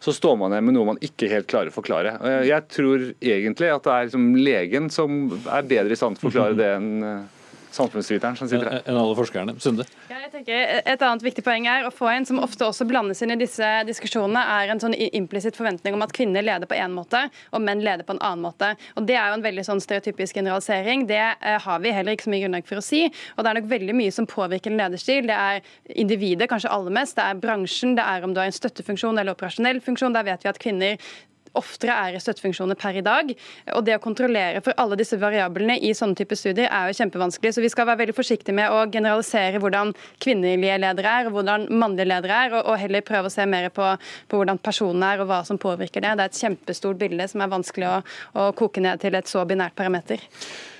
så 0.03 0.13
står 0.13 0.37
man 0.39 0.53
igjen 0.53 0.67
med 0.67 0.77
noe 0.77 0.91
man 0.91 1.01
ikke 1.03 1.29
helt 1.31 1.49
klarer 1.49 1.71
å 1.71 1.75
forklare. 1.75 2.13
Jeg 2.47 2.67
tror 2.71 3.07
egentlig 3.17 3.71
at 3.73 3.87
det 3.87 3.95
er 3.95 4.07
liksom 4.09 4.27
legen 4.37 4.91
som 4.93 5.17
er 5.43 5.67
bedre 5.67 5.95
i 5.95 5.99
stand 5.99 6.19
til 6.19 6.27
å 6.27 6.29
forklare 6.29 6.59
det 6.59 6.69
enn 6.75 6.91
eh, 7.03 7.36
samfunnsviteren 7.77 8.37
som 8.39 8.49
sitter 8.49 8.69
her. 8.71 8.83
Enn 8.87 8.97
alle 8.99 9.15
forskerne. 9.17 9.55
Sunde? 9.63 9.85
Ja, 10.09 10.19
jeg 10.25 10.31
tenker 10.33 10.81
Et 10.81 11.03
annet 11.05 11.25
viktig 11.25 11.43
poeng 11.45 11.67
er 11.69 11.87
å 11.87 11.93
få 11.93 12.09
en 12.11 12.25
som 12.27 12.41
ofte 12.43 12.65
også 12.67 12.87
blandes 12.89 13.21
inn 13.23 13.33
i 13.33 13.39
disse 13.39 13.67
diskusjonene, 13.87 14.41
er 14.57 14.73
en 14.73 14.81
sånn 14.81 14.95
implisitt 14.97 15.57
forventning 15.59 15.97
om 15.97 16.05
at 16.05 16.13
kvinner 16.15 16.45
leder 16.45 16.69
på 16.69 16.77
én 16.77 16.93
måte, 16.95 17.27
og 17.53 17.63
menn 17.63 17.83
leder 17.85 18.07
på 18.07 18.15
en 18.15 18.23
annen 18.23 18.45
måte. 18.47 18.73
Og 18.95 19.07
Det 19.07 19.15
er 19.15 19.31
jo 19.31 19.37
en 19.37 19.45
veldig 19.45 19.65
sånn 19.67 19.83
stereotypisk 19.83 20.39
generalisering. 20.41 21.07
Det 21.09 21.21
eh, 21.21 21.59
har 21.63 21.79
vi 21.83 21.93
heller 21.95 22.17
ikke 22.17 22.27
så 22.27 22.33
mye 22.33 22.43
grunnlag 22.45 22.67
for 22.67 22.81
å 22.81 22.85
si. 22.85 23.05
Og 23.37 23.43
det 23.43 23.51
er 23.51 23.59
nok 23.61 23.71
veldig 23.71 23.95
mye 24.01 24.15
som 24.15 24.29
påvirker 24.29 24.73
en 24.73 24.81
lederstil. 24.81 25.29
Det 25.29 25.37
er 25.37 25.61
individet, 25.95 26.49
kanskje 26.51 26.73
aller 26.73 26.93
mest. 26.99 27.17
Det 27.17 27.25
er 27.25 27.41
bransjen, 27.41 27.95
det 27.97 28.05
er 28.05 28.27
om 28.27 28.35
du 28.35 28.41
har 28.41 28.51
en 28.51 28.59
støttefunksjon 28.59 29.17
eller 29.17 29.37
operasjonell 29.37 29.81
funksjon. 29.85 30.15
Der 30.17 30.27
vet 30.27 30.45
vi 30.45 30.51
at 30.51 30.61
kvinner 30.61 31.09
oftere 31.57 31.95
er 31.95 32.17
i 32.17 32.21
støttefunksjoner 32.21 32.77
per 32.79 32.99
i 32.99 33.03
dag. 33.05 33.33
Og 33.75 33.85
det 33.87 33.97
å 33.97 34.03
kontrollere 34.03 34.61
for 34.65 34.77
alle 34.81 34.97
disse 34.99 35.19
variablene 35.21 35.77
i 35.81 35.93
sånne 35.97 36.17
type 36.19 36.37
studier 36.37 36.69
er 36.69 36.89
jo 36.89 36.97
kjempevanskelig. 37.01 37.55
Så 37.55 37.63
vi 37.63 37.71
skal 37.73 37.89
være 37.89 38.03
veldig 38.03 38.17
forsiktige 38.17 38.55
med 38.57 38.73
å 38.73 38.85
generalisere 38.93 39.61
hvordan 39.63 39.93
kvinnelige 40.23 40.79
ledere 40.83 41.17
er, 41.21 41.29
og 41.29 41.37
hvordan 41.37 41.67
mannlige 41.73 42.09
ledere 42.11 42.39
er, 42.47 42.57
og, 42.61 42.73
heller 42.77 43.05
prøve 43.05 43.31
å 43.31 43.33
se 43.33 43.45
mer 43.49 43.69
på, 43.73 43.89
på 44.29 44.39
hvordan 44.39 44.61
personene 44.63 45.13
er, 45.13 45.23
og 45.23 45.31
hva 45.31 45.43
som 45.47 45.59
påvirker 45.61 46.03
det. 46.03 46.15
Det 46.17 46.27
er 46.27 46.33
et 46.33 46.41
kjempestort 46.45 47.01
bilde 47.01 47.27
som 47.31 47.43
er 47.43 47.53
vanskelig 47.53 47.89
å, 47.89 47.99
å 48.37 48.49
koke 48.57 48.83
ned 48.83 49.01
til 49.03 49.17
et 49.17 49.29
så 49.29 49.45
binært 49.47 49.77
parameter. 49.77 50.23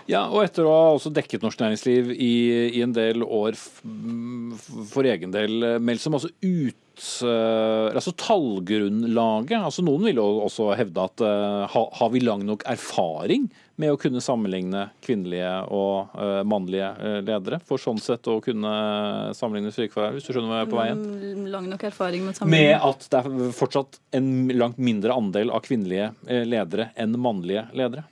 Ja, 0.07 0.25
og 0.31 0.45
etter 0.45 0.67
å 0.67 0.73
ha 0.73 0.89
også 0.95 1.11
dekket 1.11 1.43
norsk 1.43 1.59
næringsliv 1.59 2.11
i, 2.15 2.33
i 2.79 2.83
en 2.83 2.95
del 2.95 3.23
år 3.23 3.57
for 3.59 5.07
egen 5.07 5.33
del, 5.35 5.73
meldt 5.83 6.03
som 6.03 6.15
altså 6.15 6.31
ut 6.41 6.77
uh, 7.23 7.93
altså 7.93 8.13
tallgrunnlaget. 8.17 9.59
altså 9.59 9.83
Noen 9.85 10.07
vil 10.09 10.19
jo 10.19 10.25
også 10.45 10.71
hevde 10.79 11.05
at 11.09 11.23
uh, 11.23 11.77
har 11.99 12.11
vi 12.13 12.23
lang 12.23 12.45
nok 12.47 12.65
erfaring 12.69 13.47
med 13.77 13.93
å 13.93 13.99
kunne 14.01 14.23
sammenligne 14.23 14.87
kvinnelige 15.05 15.51
og 15.75 16.15
uh, 16.17 16.41
mannlige 16.47 16.89
ledere, 17.27 17.59
for 17.67 17.81
sånn 17.81 18.01
sett 18.01 18.25
å 18.31 18.39
kunne 18.43 18.73
sammenligne 19.37 19.73
sykefravær, 19.75 20.17
hvis 20.17 20.25
du 20.25 20.33
skjønner 20.33 20.49
hva 20.49 20.61
jeg 20.61 20.67
er 20.67 20.73
på 20.73 20.81
veien? 20.81 21.05
Mm, 21.37 21.47
lang 21.53 21.71
nok 21.71 21.87
erfaring 21.91 22.25
med 22.25 22.39
sammenligning. 22.39 22.73
Med 22.73 22.89
at 22.89 23.09
det 23.13 23.21
er 23.21 23.57
fortsatt 23.59 24.01
en 24.17 24.31
langt 24.55 24.81
mindre 24.81 25.17
andel 25.17 25.53
av 25.53 25.65
kvinnelige 25.67 26.13
ledere 26.47 26.91
enn 26.97 27.19
mannlige 27.21 27.67
ledere? 27.77 28.07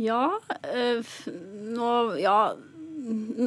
Ja, 0.00 0.24
nå, 1.76 1.92
ja 2.20 2.40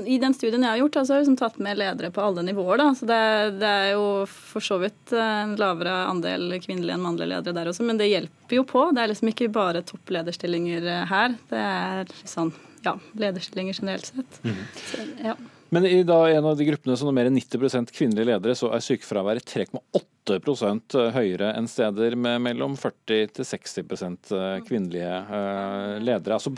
i 0.06 0.18
den 0.18 0.34
studien 0.34 0.64
jeg 0.64 0.72
har 0.72 0.80
gjort, 0.82 0.98
altså, 1.00 1.14
har 1.14 1.20
jeg 1.20 1.28
liksom 1.28 1.38
tatt 1.40 1.58
med 1.62 1.78
ledere 1.78 2.10
på 2.14 2.22
alle 2.24 2.44
nivåer. 2.46 2.80
Da. 2.82 2.88
Så 2.98 3.08
det, 3.10 3.20
det, 3.62 3.70
er 3.70 3.90
jo 3.94 4.06
for 4.30 4.66
så 4.66 4.80
vidt 4.82 5.14
en 5.18 5.56
lavere 5.60 5.94
andel 6.10 6.58
kvinnelige 6.64 6.98
enn 6.98 7.06
mannlige 7.06 7.30
ledere 7.36 7.58
der 7.60 7.72
også, 7.72 7.86
men 7.88 8.00
det 8.02 8.10
hjelper 8.10 8.58
jo 8.60 8.66
på. 8.68 8.88
Det 8.96 9.04
er 9.04 9.12
liksom 9.14 9.32
ikke 9.32 9.52
bare 9.54 9.84
topplederstillinger 9.88 10.90
her. 11.10 11.38
Det 11.52 11.64
er 11.64 12.16
sånn, 12.28 12.54
ja, 12.86 12.98
lederstillinger 13.20 13.78
generelt 13.80 14.10
sett. 14.10 14.40
Mm. 14.44 14.64
Så, 14.82 15.08
ja. 15.30 15.38
Men 15.74 15.88
i 15.90 16.04
da 16.06 16.20
en 16.30 16.46
av 16.46 16.58
de 16.58 16.68
gruppene 16.68 16.96
som 17.00 17.10
er 17.10 17.16
mer 17.18 17.28
enn 17.30 17.38
90% 17.40 17.94
kvinnelige 17.96 18.28
ledere, 18.30 18.54
så 18.58 18.70
er 18.76 18.84
sykefraværet 18.84 19.48
3,8% 19.50 20.98
høyere 21.16 21.50
enn 21.58 21.70
steder 21.72 22.14
med 22.20 22.44
mellom 22.46 22.76
40 22.78 23.32
til 23.40 23.48
60% 23.50 24.34
kvinnelige 24.68 25.16
eh, 25.24 25.96
ledere. 26.04 26.38
Altså 26.38 26.54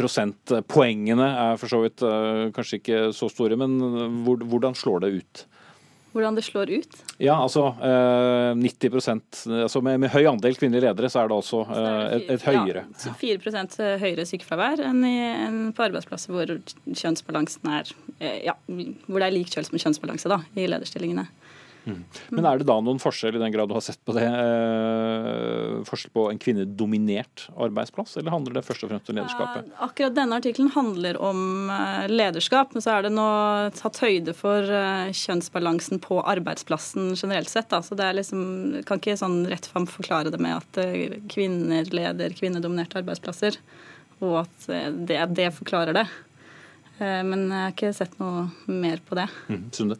Prosentpoengene 0.00 1.28
er 1.42 1.60
for 1.60 1.72
så 1.72 1.82
vidt 1.84 2.06
eh, 2.06 2.46
kanskje 2.56 2.80
ikke 2.80 3.02
så 3.16 3.28
store, 3.32 3.60
men 3.60 3.76
hvordan 4.24 4.78
slår 4.78 5.04
det 5.04 5.12
ut? 5.18 5.44
Hvordan 6.16 6.38
det 6.38 6.44
slår 6.46 6.72
ut? 6.80 6.98
Ja, 7.22 7.36
altså 7.36 7.68
eh, 7.84 8.52
90% 8.58 9.44
altså 9.66 9.82
med, 9.84 10.00
med, 10.02 10.12
høy 10.14 10.24
andel 10.30 10.56
kvinnelige 10.58 10.88
ledere, 10.88 11.10
så 11.12 11.22
er 11.22 11.30
det 11.30 11.36
også 11.36 11.62
eh, 11.66 12.02
et, 12.16 12.30
et, 12.36 12.46
høyere. 12.48 12.86
Ja, 13.04 13.14
4% 13.20 13.78
høyere 14.02 14.26
sykefravær 14.28 14.82
enn, 14.88 15.02
i, 15.06 15.16
enn, 15.46 15.60
på 15.76 15.86
arbeidsplasser 15.86 16.34
hvor 16.34 16.54
kjønnsbalansen 16.86 17.72
er 17.76 17.92
eh, 18.18 18.40
ja, 18.48 18.56
hvor 18.66 19.20
det 19.20 19.28
er 19.28 19.36
lik 19.36 19.52
kjønnsbalanse 19.52 20.32
da, 20.32 20.40
i 20.56 20.68
lederstillingene. 20.70 21.28
Mm. 21.86 22.02
Men 22.34 22.46
er 22.50 22.58
det 22.58 22.66
da 22.66 22.74
noen 22.82 22.98
forskjell, 22.98 23.36
i 23.38 23.40
den 23.40 23.52
grad 23.54 23.70
du 23.70 23.76
har 23.76 23.84
sett 23.84 24.00
på 24.02 24.14
det, 24.16 24.26
eh, 24.26 25.76
forskjell 25.86 26.12
på 26.16 26.24
en 26.32 26.40
kvinnedominert 26.42 27.44
arbeidsplass, 27.54 28.16
eller 28.18 28.34
handler 28.34 28.58
det 28.58 28.64
først 28.66 28.82
og 28.82 28.90
fremst 28.90 29.12
om 29.12 29.18
lederskapet? 29.20 29.68
Eh, 29.70 29.84
akkurat 29.86 30.16
denne 30.16 30.40
artikkelen 30.40 30.72
handler 30.74 31.18
om 31.22 31.70
eh, 31.70 32.08
lederskap, 32.10 32.74
men 32.74 32.82
så 32.82 32.96
er 32.96 33.06
det 33.06 33.12
nå 33.14 33.26
tatt 33.78 34.02
høyde 34.02 34.34
for 34.34 34.66
eh, 34.66 35.12
kjønnsbalansen 35.14 36.02
på 36.02 36.18
arbeidsplassen 36.26 37.12
generelt 37.14 37.52
sett. 37.52 37.70
Da. 37.70 37.82
Så 37.86 37.98
det 37.98 38.08
er 38.08 38.18
liksom, 38.18 38.82
kan 38.88 39.02
ikke 39.02 39.18
sånn 39.22 39.44
rett 39.50 39.70
fram 39.70 39.86
forklare 39.90 40.34
det 40.34 40.42
med 40.42 40.58
at 40.58 40.82
eh, 40.82 41.20
kvinner 41.30 41.86
leder 41.94 42.34
kvinnedominerte 42.34 42.98
arbeidsplasser, 42.98 43.60
og 44.18 44.42
at 44.42 44.70
eh, 44.74 44.90
det, 44.90 45.22
det 45.38 45.52
forklarer 45.54 46.02
det. 46.02 46.08
Men 46.96 47.50
jeg 47.52 47.60
har 47.60 47.72
ikke 47.74 47.88
sett 47.92 48.14
noe 48.16 48.46
mer 48.72 49.02
på 49.04 49.18
det. 49.18 49.26
Mm, 49.52 49.64
Sunde? 49.76 49.98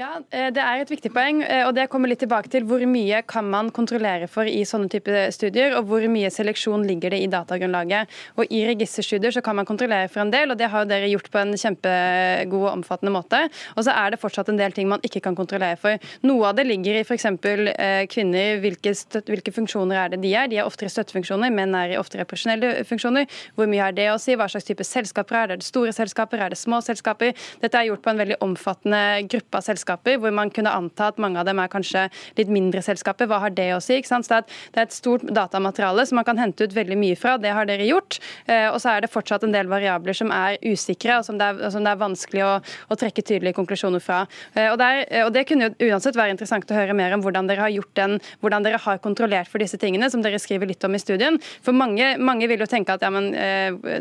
Ja, 0.00 0.22
eh, 0.30 0.48
Det 0.48 0.62
er 0.62 0.80
et 0.80 0.88
viktig 0.88 1.10
poeng, 1.12 1.42
eh, 1.44 1.66
og 1.66 1.74
det 1.76 1.90
kommer 1.92 2.08
litt 2.08 2.22
tilbake 2.24 2.48
til 2.48 2.64
hvor 2.64 2.80
mye 2.88 3.18
kan 3.28 3.44
man 3.44 3.68
kontrollere 3.70 4.26
for 4.26 4.48
i 4.48 4.64
sånne 4.64 4.88
type 4.88 5.32
studier, 5.36 5.76
og 5.76 5.84
hvor 5.84 6.00
mye 6.08 6.30
seleksjon 6.32 6.86
ligger 6.88 7.12
det 7.12 7.20
i 7.20 7.28
datagrunnlaget. 7.28 8.08
Og 8.38 8.48
I 8.48 8.64
registerstudier 8.70 9.30
så 9.36 9.42
kan 9.44 9.54
man 9.54 9.66
kontrollere 9.68 10.08
for 10.08 10.22
en 10.22 10.30
del, 10.32 10.50
og 10.50 10.56
det 10.56 10.70
har 10.72 10.86
dere 10.88 11.10
gjort 11.12 11.28
på 11.28 11.38
en 11.42 11.52
kjempegod 11.52 12.64
og 12.64 12.70
omfattende 12.72 13.12
måte. 13.12 13.42
Og 13.76 13.84
så 13.84 13.92
er 13.92 14.10
det 14.10 14.20
fortsatt 14.22 14.48
en 14.48 14.56
del 14.56 14.72
ting 14.72 14.88
man 14.88 15.02
ikke 15.04 15.20
kan 15.20 15.36
kontrollere 15.36 15.76
for. 15.76 15.98
Noe 16.22 16.48
av 16.48 16.56
det 16.56 16.64
ligger 16.70 16.96
i 16.96 17.04
f.eks. 17.04 17.28
Eh, 17.28 18.06
kvinner, 18.08 18.64
hvilke, 18.64 18.94
støt, 18.96 19.28
hvilke 19.28 19.52
funksjoner 19.52 20.06
er 20.06 20.08
det 20.08 20.22
de 20.24 20.32
er. 20.32 20.48
De 20.48 20.56
er 20.56 20.64
oftere 20.64 20.88
støttefunksjoner, 20.88 21.52
menn 21.52 21.76
er 21.76 21.98
oftere 22.00 22.24
personelle 22.24 22.86
funksjoner. 22.88 23.28
Hvor 23.54 23.68
mye 23.68 23.84
har 23.84 23.92
det 23.92 24.08
å 24.08 24.16
si? 24.16 24.40
Hva 24.40 24.48
slags 24.48 24.64
type 24.64 24.88
selskaper 24.88 25.36
er 25.36 25.52
det? 25.52 25.60
Er 25.60 25.62
det 25.66 25.68
store 25.68 25.92
selskaper? 25.92 26.40
Er 26.40 26.56
det 26.56 26.62
små 26.64 26.80
selskaper? 26.80 27.36
Dette 27.60 27.76
er 27.76 27.92
gjort 27.92 28.00
på 28.00 28.16
en 28.16 28.24
veldig 28.24 28.40
omfattende 28.40 29.04
gruppe 29.28 29.60
av 29.60 29.68
selskaper 29.68 29.81
selskaper, 29.82 30.18
hvor 30.18 30.32
man 30.32 30.50
kunne 30.50 30.70
anta 30.70 31.10
at 31.10 31.18
mange 31.18 31.40
av 31.40 31.46
dem 31.46 31.58
er 31.58 31.70
kanskje 31.70 32.06
litt 32.38 32.50
mindre 32.50 32.82
selskaper. 32.82 33.26
Hva 33.26 33.40
har 33.42 33.50
det 33.50 33.72
å 33.74 33.80
si? 33.82 34.00
Så 34.02 34.20
det 34.22 34.44
er 34.78 34.86
et 34.86 34.94
stort 34.94 35.22
datamateriale 35.26 36.06
som 36.06 36.16
man 36.16 36.24
kan 36.24 36.38
hente 36.38 36.64
ut 36.64 36.74
veldig 36.74 36.96
mye 36.98 37.16
fra. 37.16 37.36
Det 37.38 37.52
har 37.52 37.66
dere 37.66 37.86
gjort. 37.86 38.20
Eh, 38.46 38.68
og 38.70 38.80
så 38.80 38.94
er 38.94 39.02
det 39.02 39.12
fortsatt 39.12 39.44
en 39.44 39.52
del 39.54 39.68
variabler 39.70 40.14
som 40.14 40.30
er 40.30 40.58
usikre, 40.62 41.18
og 41.18 41.26
som 41.26 41.38
det 41.38 41.48
er, 41.48 41.70
som 41.70 41.82
det 41.82 41.92
er 41.92 42.00
vanskelig 42.00 42.44
å, 42.46 42.52
å, 42.88 42.98
trekke 42.98 43.24
tydelige 43.24 43.56
konklusjoner 43.56 44.02
fra. 44.02 44.24
Eh, 44.54 44.70
og, 44.70 44.78
der, 44.80 45.04
eh, 45.08 45.24
og, 45.26 45.32
Det 45.34 45.46
kunne 45.48 45.70
jo 45.70 45.90
uansett 45.90 46.18
være 46.18 46.34
interessant 46.36 46.70
å 46.70 46.76
høre 46.78 46.94
mer 46.96 47.16
om 47.16 47.24
hvordan 47.24 47.48
dere 47.50 47.66
har 47.66 47.72
gjort 47.74 47.94
den, 47.98 48.18
hvordan 48.44 48.66
dere 48.66 48.80
har 48.82 49.02
kontrollert 49.02 49.50
for 49.50 49.62
disse 49.62 49.80
tingene, 49.80 50.10
som 50.12 50.22
dere 50.22 50.40
skriver 50.42 50.70
litt 50.70 50.84
om 50.86 50.94
i 50.94 51.02
studien. 51.02 51.38
For 51.64 51.74
mange, 51.76 52.14
mange 52.22 52.48
vil 52.50 52.62
jo 52.62 52.70
tenke 52.70 52.94
at 52.94 53.02
ja, 53.02 53.10
men, 53.12 53.32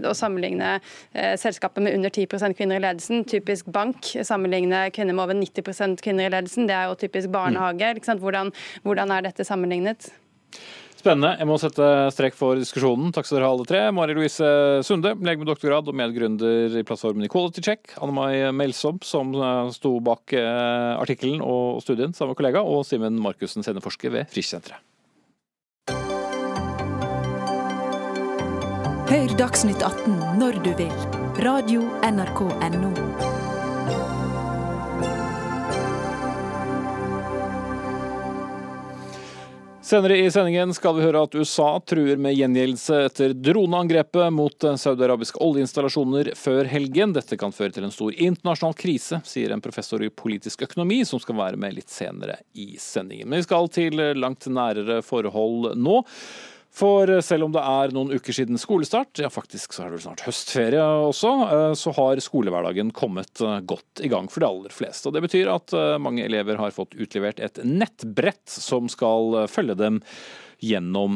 å 0.06 0.14
sammenligne 0.18 0.78
selskaper 1.40 1.84
med 1.84 1.96
under 1.98 2.12
10% 2.12 2.56
kvinner 2.58 2.78
i 2.78 2.84
ledelsen, 2.84 3.24
typisk 3.28 3.70
bank, 3.74 4.12
sammenligne 4.28 4.84
kvinner 4.94 5.16
med 5.16 5.26
over 5.26 5.38
90 5.38 5.71
kvinner 6.02 6.28
i 6.28 6.34
ledelsen. 6.34 6.68
Det 6.70 6.76
er 6.78 6.90
jo 6.90 7.00
typisk 7.00 7.32
barnehage. 7.34 7.94
Hvordan, 8.22 8.52
hvordan 8.84 9.12
er 9.12 9.30
dette 9.30 9.48
sammenlignet? 9.48 10.12
Spennende. 11.02 11.34
Jeg 11.40 11.50
må 11.50 11.58
sette 11.58 11.86
strek 12.14 12.36
for 12.38 12.60
diskusjonen. 12.60 13.10
Takk 13.16 13.26
skal 13.26 13.40
dere 13.40 13.50
ha 13.50 13.56
alle 13.56 13.66
tre. 13.66 13.82
Mari 13.96 14.14
Louise 14.14 14.46
Sunde, 14.86 15.16
lege 15.18 15.42
med 15.42 15.50
doktorgrad 15.50 15.90
og 15.90 15.98
medgründer 15.98 16.78
i 16.78 16.86
plattformen 16.86 17.26
Equality 17.26 17.64
Check. 17.66 17.96
Anne 17.98 18.14
Mai 18.14 18.52
Melsob, 18.54 19.02
som 19.08 19.34
eh, 19.34 19.72
sto 19.74 19.96
bak 20.04 20.36
eh, 20.38 20.94
artikkelen 21.02 21.42
og 21.42 21.82
studien 21.86 22.14
sammen 22.14 22.36
med 22.36 22.42
kollega. 22.44 22.62
Og 22.62 22.86
Simen 22.86 23.18
Markussen, 23.24 23.66
sceneforsker 23.66 24.14
ved 24.14 24.30
Frischsenteret. 24.30 24.86
Hør 29.12 29.34
Dagsnytt 29.36 29.82
18 29.84 30.22
når 30.40 30.62
du 30.64 30.72
vil. 30.78 30.94
Radio 31.44 31.82
NRK 32.06 32.46
Radio.nrk.no. 32.48 33.31
Senere 39.84 40.18
i 40.18 40.32
sendingen 40.32 40.74
skal 40.78 40.94
vi 40.94 41.02
høre 41.02 41.24
at 41.26 41.34
USA 41.34 41.80
truer 41.82 42.20
med 42.22 42.36
gjengjeldelse 42.38 43.00
etter 43.08 43.32
droneangrepet 43.34 44.30
mot 44.30 44.68
saudiarabiske 44.78 45.42
oljeinstallasjoner 45.42 46.30
før 46.38 46.70
helgen. 46.70 47.16
Dette 47.16 47.34
kan 47.42 47.50
føre 47.56 47.74
til 47.74 47.88
en 47.88 47.94
stor 47.96 48.14
internasjonal 48.14 48.78
krise, 48.78 49.18
sier 49.26 49.50
en 49.56 49.64
professor 49.66 50.06
i 50.06 50.12
politisk 50.14 50.62
økonomi 50.68 51.00
som 51.10 51.20
skal 51.24 51.40
være 51.40 51.58
med 51.58 51.80
litt 51.80 51.90
senere 51.90 52.38
i 52.54 52.76
sendingen. 52.78 53.32
Men 53.32 53.42
vi 53.42 53.48
skal 53.48 53.74
til 53.74 54.06
langt 54.22 54.46
nærere 54.54 55.02
forhold 55.02 55.74
nå. 55.82 55.98
For 56.72 57.10
selv 57.20 57.50
om 57.50 57.56
det 57.56 57.62
er 57.68 57.92
noen 57.92 58.14
uker 58.16 58.36
siden 58.36 58.60
skolestart, 58.60 59.20
ja 59.20 59.28
faktisk 59.32 59.76
så 59.76 59.84
er 59.84 59.90
det 59.90 59.98
vel 59.98 60.04
snart 60.06 60.24
høstferie 60.24 60.84
også, 61.10 61.32
eh, 61.44 61.74
så 61.76 61.92
har 61.98 62.22
skolehverdagen 62.24 62.94
kommet 62.96 63.44
eh, 63.44 63.58
godt 63.68 64.04
i 64.06 64.12
gang 64.12 64.30
for 64.32 64.44
de 64.44 64.48
aller 64.48 64.76
fleste. 64.76 65.10
Og 65.10 65.18
Det 65.18 65.24
betyr 65.28 65.52
at 65.52 65.76
eh, 65.76 65.98
mange 66.00 66.24
elever 66.24 66.62
har 66.62 66.72
fått 66.76 66.96
utlevert 66.96 67.44
et 67.44 67.60
nettbrett 67.68 68.48
som 68.48 68.88
skal 68.92 69.44
følge 69.52 69.76
dem 69.80 70.00
gjennom 70.62 71.16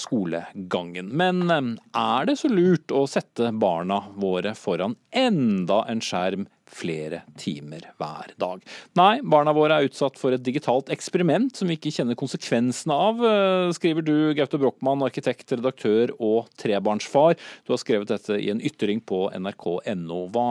skolegangen. 0.00 1.10
Men 1.12 1.42
er 1.52 2.24
det 2.24 2.38
så 2.40 2.48
lurt 2.48 2.94
å 2.96 3.02
sette 3.04 3.50
barna 3.52 3.98
våre 4.16 4.54
foran 4.56 4.94
enda 5.12 5.82
en 5.92 6.00
skjerm 6.00 6.46
flere 6.72 7.22
timer 7.40 7.84
hver 8.00 8.32
dag. 8.40 8.62
Nei, 8.98 9.20
barna 9.22 9.54
våre 9.56 9.78
er 9.78 9.88
utsatt 9.88 10.18
for 10.20 10.34
et 10.34 10.44
digitalt 10.44 10.90
eksperiment 10.92 11.56
som 11.58 11.70
vi 11.70 11.76
ikke 11.78 11.92
kjenner 11.94 12.18
konsekvensene 12.18 12.96
av, 12.96 13.22
eh, 13.28 13.68
skriver 13.76 14.06
du, 14.06 14.16
Gaute 14.38 14.60
Brochmann, 14.60 15.04
arkitekt, 15.04 15.52
redaktør 15.52 16.14
og 16.18 16.50
trebarnsfar. 16.60 17.36
Du 17.66 17.74
har 17.74 17.82
skrevet 17.82 18.12
dette 18.12 18.40
i 18.40 18.50
en 18.52 18.62
ytring 18.64 19.02
på 19.04 19.26
nrk.no. 19.36 20.26
Hva 20.32 20.48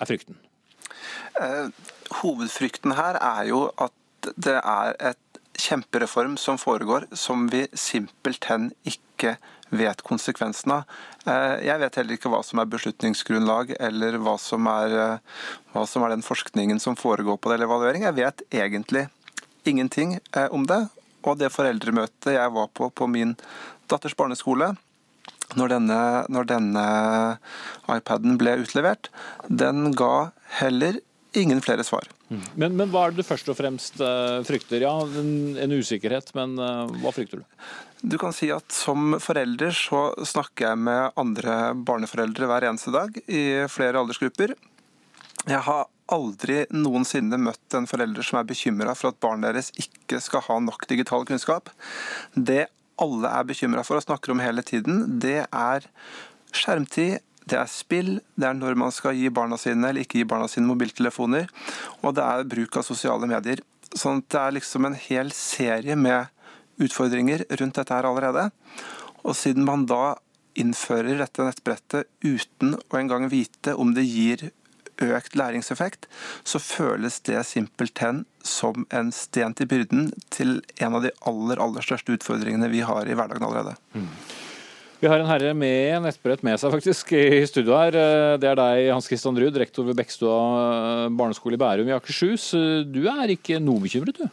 er 0.00 0.10
frykten? 0.10 0.38
Eh, 1.40 1.70
hovedfrykten 2.20 2.96
her 2.98 3.18
er 3.22 3.48
jo 3.48 3.64
at 3.78 3.94
det 4.36 4.58
er 4.58 4.96
et 5.12 5.20
kjempereform 5.60 6.36
som 6.40 6.58
foregår, 6.58 7.06
som 7.12 7.48
vi 7.52 7.66
simpelthen 7.76 8.70
ikke 8.88 9.36
vet 9.70 10.02
konsekvensen 10.02 10.74
av. 10.74 10.98
Eh, 11.26 11.56
jeg 11.68 11.80
vet 11.82 11.98
heller 12.00 12.16
ikke 12.16 12.30
hva 12.32 12.40
som 12.46 12.60
er 12.62 12.70
beslutningsgrunnlag, 12.70 13.74
eller 13.78 14.18
hva 14.22 14.36
som 14.40 14.66
er, 14.70 14.96
eh, 14.98 15.18
hva 15.74 15.86
som 15.86 16.02
er 16.02 16.14
den 16.14 16.26
forskningen 16.26 16.80
som 16.80 16.96
foregår 16.96 17.38
på 17.38 17.50
det, 17.50 17.58
eller 17.58 17.70
evaluering. 17.70 18.06
Jeg 18.08 18.18
vet 18.18 18.42
egentlig 18.50 19.08
ingenting 19.64 20.18
eh, 20.34 20.48
om 20.50 20.66
det. 20.66 20.88
Og 21.22 21.38
det 21.38 21.52
foreldremøtet 21.52 22.34
jeg 22.34 22.52
var 22.56 22.70
på 22.72 22.90
på 22.90 23.06
min 23.06 23.36
datters 23.88 24.16
barneskole, 24.16 24.76
når 25.58 25.68
denne, 25.68 26.00
når 26.30 26.46
denne 26.46 26.84
iPaden 27.90 28.38
ble 28.38 28.56
utlevert, 28.62 29.10
den 29.48 29.92
ga 29.98 30.30
heller 30.60 31.00
ingen 31.38 31.60
flere 31.62 31.84
svar. 31.86 32.08
Men, 32.30 32.74
men, 32.76 32.88
hva 32.90 33.06
er 33.06 33.14
det 33.14 33.22
du 33.22 33.28
først 33.28 33.50
og 33.52 33.58
fremst 33.58 34.00
uh, 34.02 34.40
frykter? 34.46 34.82
Ja, 34.84 34.94
en, 35.20 35.32
en 35.60 35.76
usikkerhet, 35.76 36.32
men 36.38 36.56
uh, 36.58 36.90
hva 37.02 37.12
frykter 37.14 37.42
du? 37.42 37.70
Du 38.00 38.16
kan 38.20 38.32
si 38.32 38.48
at 38.54 38.72
Som 38.72 39.18
forelder 39.20 39.74
så 39.76 40.10
snakker 40.24 40.70
jeg 40.70 40.80
med 40.86 41.16
andre 41.20 41.74
barneforeldre 41.76 42.48
hver 42.48 42.70
eneste 42.70 42.94
dag 42.94 43.16
i 43.28 43.44
flere 43.68 44.00
aldersgrupper. 44.00 44.54
Jeg 45.46 45.62
har 45.66 45.88
aldri 46.10 46.64
noensinne 46.74 47.38
møtt 47.40 47.76
en 47.76 47.86
forelder 47.88 48.26
som 48.26 48.40
er 48.40 48.48
bekymra 48.48 48.96
for 48.98 49.12
at 49.12 49.20
barnet 49.22 49.52
deres 49.52 49.70
ikke 49.78 50.18
skal 50.22 50.44
ha 50.48 50.58
nok 50.64 50.88
digital 50.90 51.26
kunnskap. 51.28 51.70
Det 52.34 52.66
alle 53.00 53.30
er 53.32 53.46
bekymra 53.48 53.84
for 53.86 54.00
og 54.00 54.04
snakker 54.04 54.34
om 54.34 54.42
hele 54.42 54.64
tiden, 54.66 55.04
det 55.22 55.44
er 55.46 55.86
skjermtid, 56.52 57.20
det 57.50 57.58
er 57.58 57.70
spill, 57.70 58.12
det 58.38 58.48
er 58.48 58.56
når 58.56 58.78
man 58.78 58.94
skal 58.94 59.16
gi 59.18 59.30
barna 59.34 59.58
sine 59.60 59.90
eller 59.90 60.04
ikke 60.04 60.20
gi 60.20 60.28
barna 60.28 60.48
sine 60.50 60.70
mobiltelefoner, 60.70 61.50
og 62.02 62.16
det 62.16 62.26
er 62.26 62.48
bruk 62.50 62.78
av 62.78 62.86
sosiale 62.86 63.28
medier. 63.30 63.62
Sånn 63.90 64.22
at 64.22 64.30
det 64.30 64.40
er 64.40 64.56
liksom 64.60 64.86
en 64.86 64.98
hel 65.08 65.32
serie 65.34 65.96
med 65.98 66.30
utfordringer 66.80 67.44
rundt 67.60 67.80
dette 67.80 67.96
her 67.96 68.08
allerede. 68.08 68.48
Og 69.26 69.34
siden 69.36 69.66
man 69.66 69.84
da 69.90 70.16
innfører 70.58 71.20
dette 71.20 71.44
nettbrettet 71.46 72.08
uten 72.24 72.76
å 72.78 72.98
engang 72.98 73.28
vite 73.32 73.74
om 73.78 73.94
det 73.96 74.06
gir 74.08 74.50
økt 75.00 75.36
læringseffekt, 75.38 76.06
så 76.44 76.60
føles 76.60 77.20
det 77.24 77.40
simpelthen 77.48 78.24
som 78.44 78.84
en 78.92 79.08
sten 79.16 79.54
til 79.56 79.68
byrden 79.70 80.10
til 80.32 80.58
en 80.80 80.98
av 80.98 81.06
de 81.06 81.12
aller, 81.28 81.60
aller 81.62 81.84
største 81.84 82.18
utfordringene 82.18 82.68
vi 82.72 82.82
har 82.84 83.08
i 83.08 83.16
hverdagen 83.16 83.46
allerede. 83.46 83.78
Mm. 83.94 84.10
Vi 85.00 85.08
har 85.08 85.22
en 85.22 85.30
herre 85.30 85.54
med 85.56 86.02
nettbrett 86.04 86.42
med 86.44 86.60
seg 86.60 86.74
faktisk 86.74 87.14
i 87.16 87.40
studio 87.48 87.72
her. 87.78 87.94
Det 88.36 88.48
er 88.50 88.58
deg, 88.58 88.90
Hans 88.92 89.06
Christian 89.08 89.38
Ruud, 89.40 89.56
rektor 89.56 89.86
ved 89.86 89.96
Bekkestua 89.96 91.08
barneskole 91.16 91.56
i 91.56 91.60
Bærum 91.62 91.88
i 91.88 91.94
Akershus. 91.96 92.50
Du 92.84 93.00
er 93.08 93.32
ikke 93.32 93.56
noe 93.64 93.80
bekymret, 93.80 94.20
du? 94.20 94.28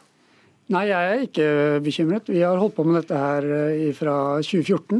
Nei, 0.75 0.89
jeg 0.89 1.13
er 1.13 1.23
ikke 1.23 1.47
bekymret. 1.85 2.27
Vi 2.27 2.43
har 2.43 2.59
holdt 2.59 2.75
på 2.75 2.83
med 2.83 2.99
dette 2.99 3.15
her 3.15 3.45
eh, 3.47 3.93
fra 3.95 4.17
2014. 4.43 4.99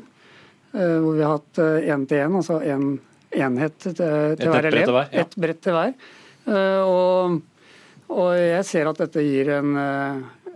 Eh, 0.71 0.95
hvor 1.03 1.17
vi 1.17 1.25
har 1.25 1.35
hatt 1.35 1.59
én-til-én, 1.83 2.39
altså 2.39 2.61
én 2.63 2.71
en 2.71 2.87
enhet 3.51 3.75
til, 3.83 3.97
til 3.97 4.53
hver 4.53 4.69
elev. 4.69 4.87
Hver, 4.95 5.11
ja. 5.11 5.25
Et 5.25 5.37
brett 5.43 5.59
til 5.65 5.75
hver. 5.75 5.91
Eh, 6.47 6.87
og, 6.87 7.41
og, 8.07 8.29
jeg 8.39 8.63
ser 8.69 8.87
at 8.87 9.03
dette 9.03 9.25
gir 9.27 9.51
en, 9.57 9.75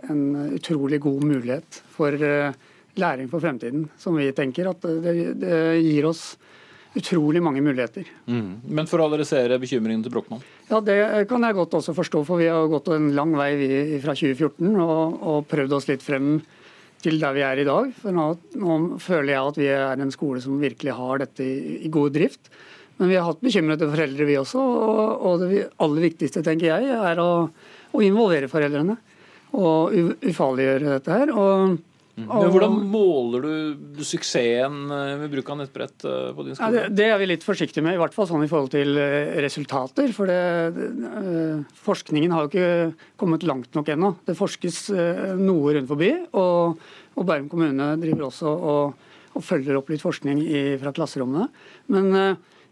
en 0.08 0.22
utrolig 0.56 1.02
god 1.04 1.28
mulighet 1.34 1.82
for 1.92 2.16
læring 3.00 3.28
for 3.30 3.40
fremtiden, 3.40 3.86
som 3.98 4.16
vi 4.18 4.30
tenker. 4.36 4.70
At 4.72 4.82
det, 4.82 5.38
det 5.40 5.60
gir 5.80 6.08
oss 6.10 6.32
utrolig 6.98 7.40
mange 7.42 7.62
muligheter. 7.64 8.08
Mm. 8.28 8.60
Men 8.68 8.88
for 8.90 9.00
å 9.00 9.06
adressere 9.08 9.58
bekymringen 9.60 10.02
til 10.04 10.12
Brochmann? 10.12 10.42
Ja, 10.68 10.80
Det 10.84 10.96
kan 11.30 11.44
jeg 11.44 11.56
godt 11.56 11.78
også 11.78 11.94
forstå, 11.96 12.24
for 12.28 12.42
vi 12.42 12.50
har 12.52 12.68
gått 12.68 12.90
en 12.92 13.12
lang 13.16 13.32
vei 13.38 13.54
fra 14.02 14.16
2014 14.16 14.76
og, 14.76 15.22
og 15.22 15.46
prøvd 15.48 15.78
oss 15.78 15.88
litt 15.88 16.04
frem 16.04 16.36
til 17.02 17.18
der 17.18 17.34
vi 17.34 17.44
er 17.46 17.62
i 17.62 17.66
dag. 17.66 17.94
For 17.98 18.14
nå, 18.14 18.26
nå, 18.60 18.76
føler 19.02 19.32
jeg 19.34 19.52
at 19.52 19.60
vi 19.62 19.70
er 19.72 20.04
en 20.04 20.14
skole 20.14 20.42
som 20.44 20.60
virkelig 20.60 20.98
har 20.98 21.24
dette 21.24 21.46
i, 21.46 21.78
i 21.88 21.92
god 21.92 22.12
drift. 22.14 22.52
Men 23.00 23.08
vi 23.08 23.16
har 23.16 23.24
hatt 23.26 23.40
bekymrede 23.42 23.88
foreldre, 23.88 24.28
vi 24.28 24.36
også. 24.38 24.60
Og, 24.60 25.24
og 25.26 25.46
det 25.46 25.64
aller 25.82 26.06
viktigste, 26.10 26.44
tenker 26.44 26.74
jeg, 26.74 26.92
er 26.92 27.22
å, 27.22 27.30
å 27.48 28.04
involvere 28.04 28.52
foreldrene. 28.52 28.98
Og 29.56 29.96
ufarliggjøre 30.28 30.92
dette 30.98 31.16
her. 31.16 31.32
og 31.32 31.80
Mm. 32.12 32.26
Men 32.28 32.50
Hvordan 32.52 32.74
måler 32.92 33.44
du 33.46 34.02
suksessen 34.04 34.74
eh, 34.92 35.12
med 35.22 35.30
bruk 35.32 35.48
av 35.48 35.62
nettbrett 35.62 36.04
eh, 36.04 36.26
på 36.36 36.44
din 36.44 36.58
skole? 36.58 36.68
Ja, 36.68 36.82
det, 36.90 36.96
det, 36.98 37.06
er 37.08 37.20
vi 37.22 37.28
litt 37.30 37.46
forsiktige 37.46 37.84
med, 37.86 37.96
i 37.96 38.00
hvert 38.02 38.12
fall 38.12 38.28
sånn 38.28 38.44
i 38.44 38.50
forhold 38.50 38.68
til 38.74 39.00
eh, 39.00 39.32
resultater. 39.40 40.12
For 40.12 40.28
det, 40.28 41.70
forskningen 41.86 42.34
har 42.36 42.44
jo 42.44 42.52
ikke 42.52 43.06
kommet 43.20 43.46
langt 43.48 43.72
nok 43.78 43.88
ennå. 43.94 44.12
Det 44.28 44.36
forskes 44.36 44.82
noe 45.40 45.72
rundt 45.78 45.88
forbi. 45.88 46.12
Og, 46.36 46.84
og 47.16 47.28
Bærum 47.28 47.48
kommune 47.52 47.94
driver 48.02 48.28
også 48.28 48.52
og, 48.52 49.08
og, 49.32 49.44
følger 49.46 49.80
opp 49.80 49.88
litt 49.88 50.04
forskning 50.04 50.44
i, 50.44 50.64
fra 50.82 50.92
klasserommene. 50.92 51.48
Men 51.96 52.12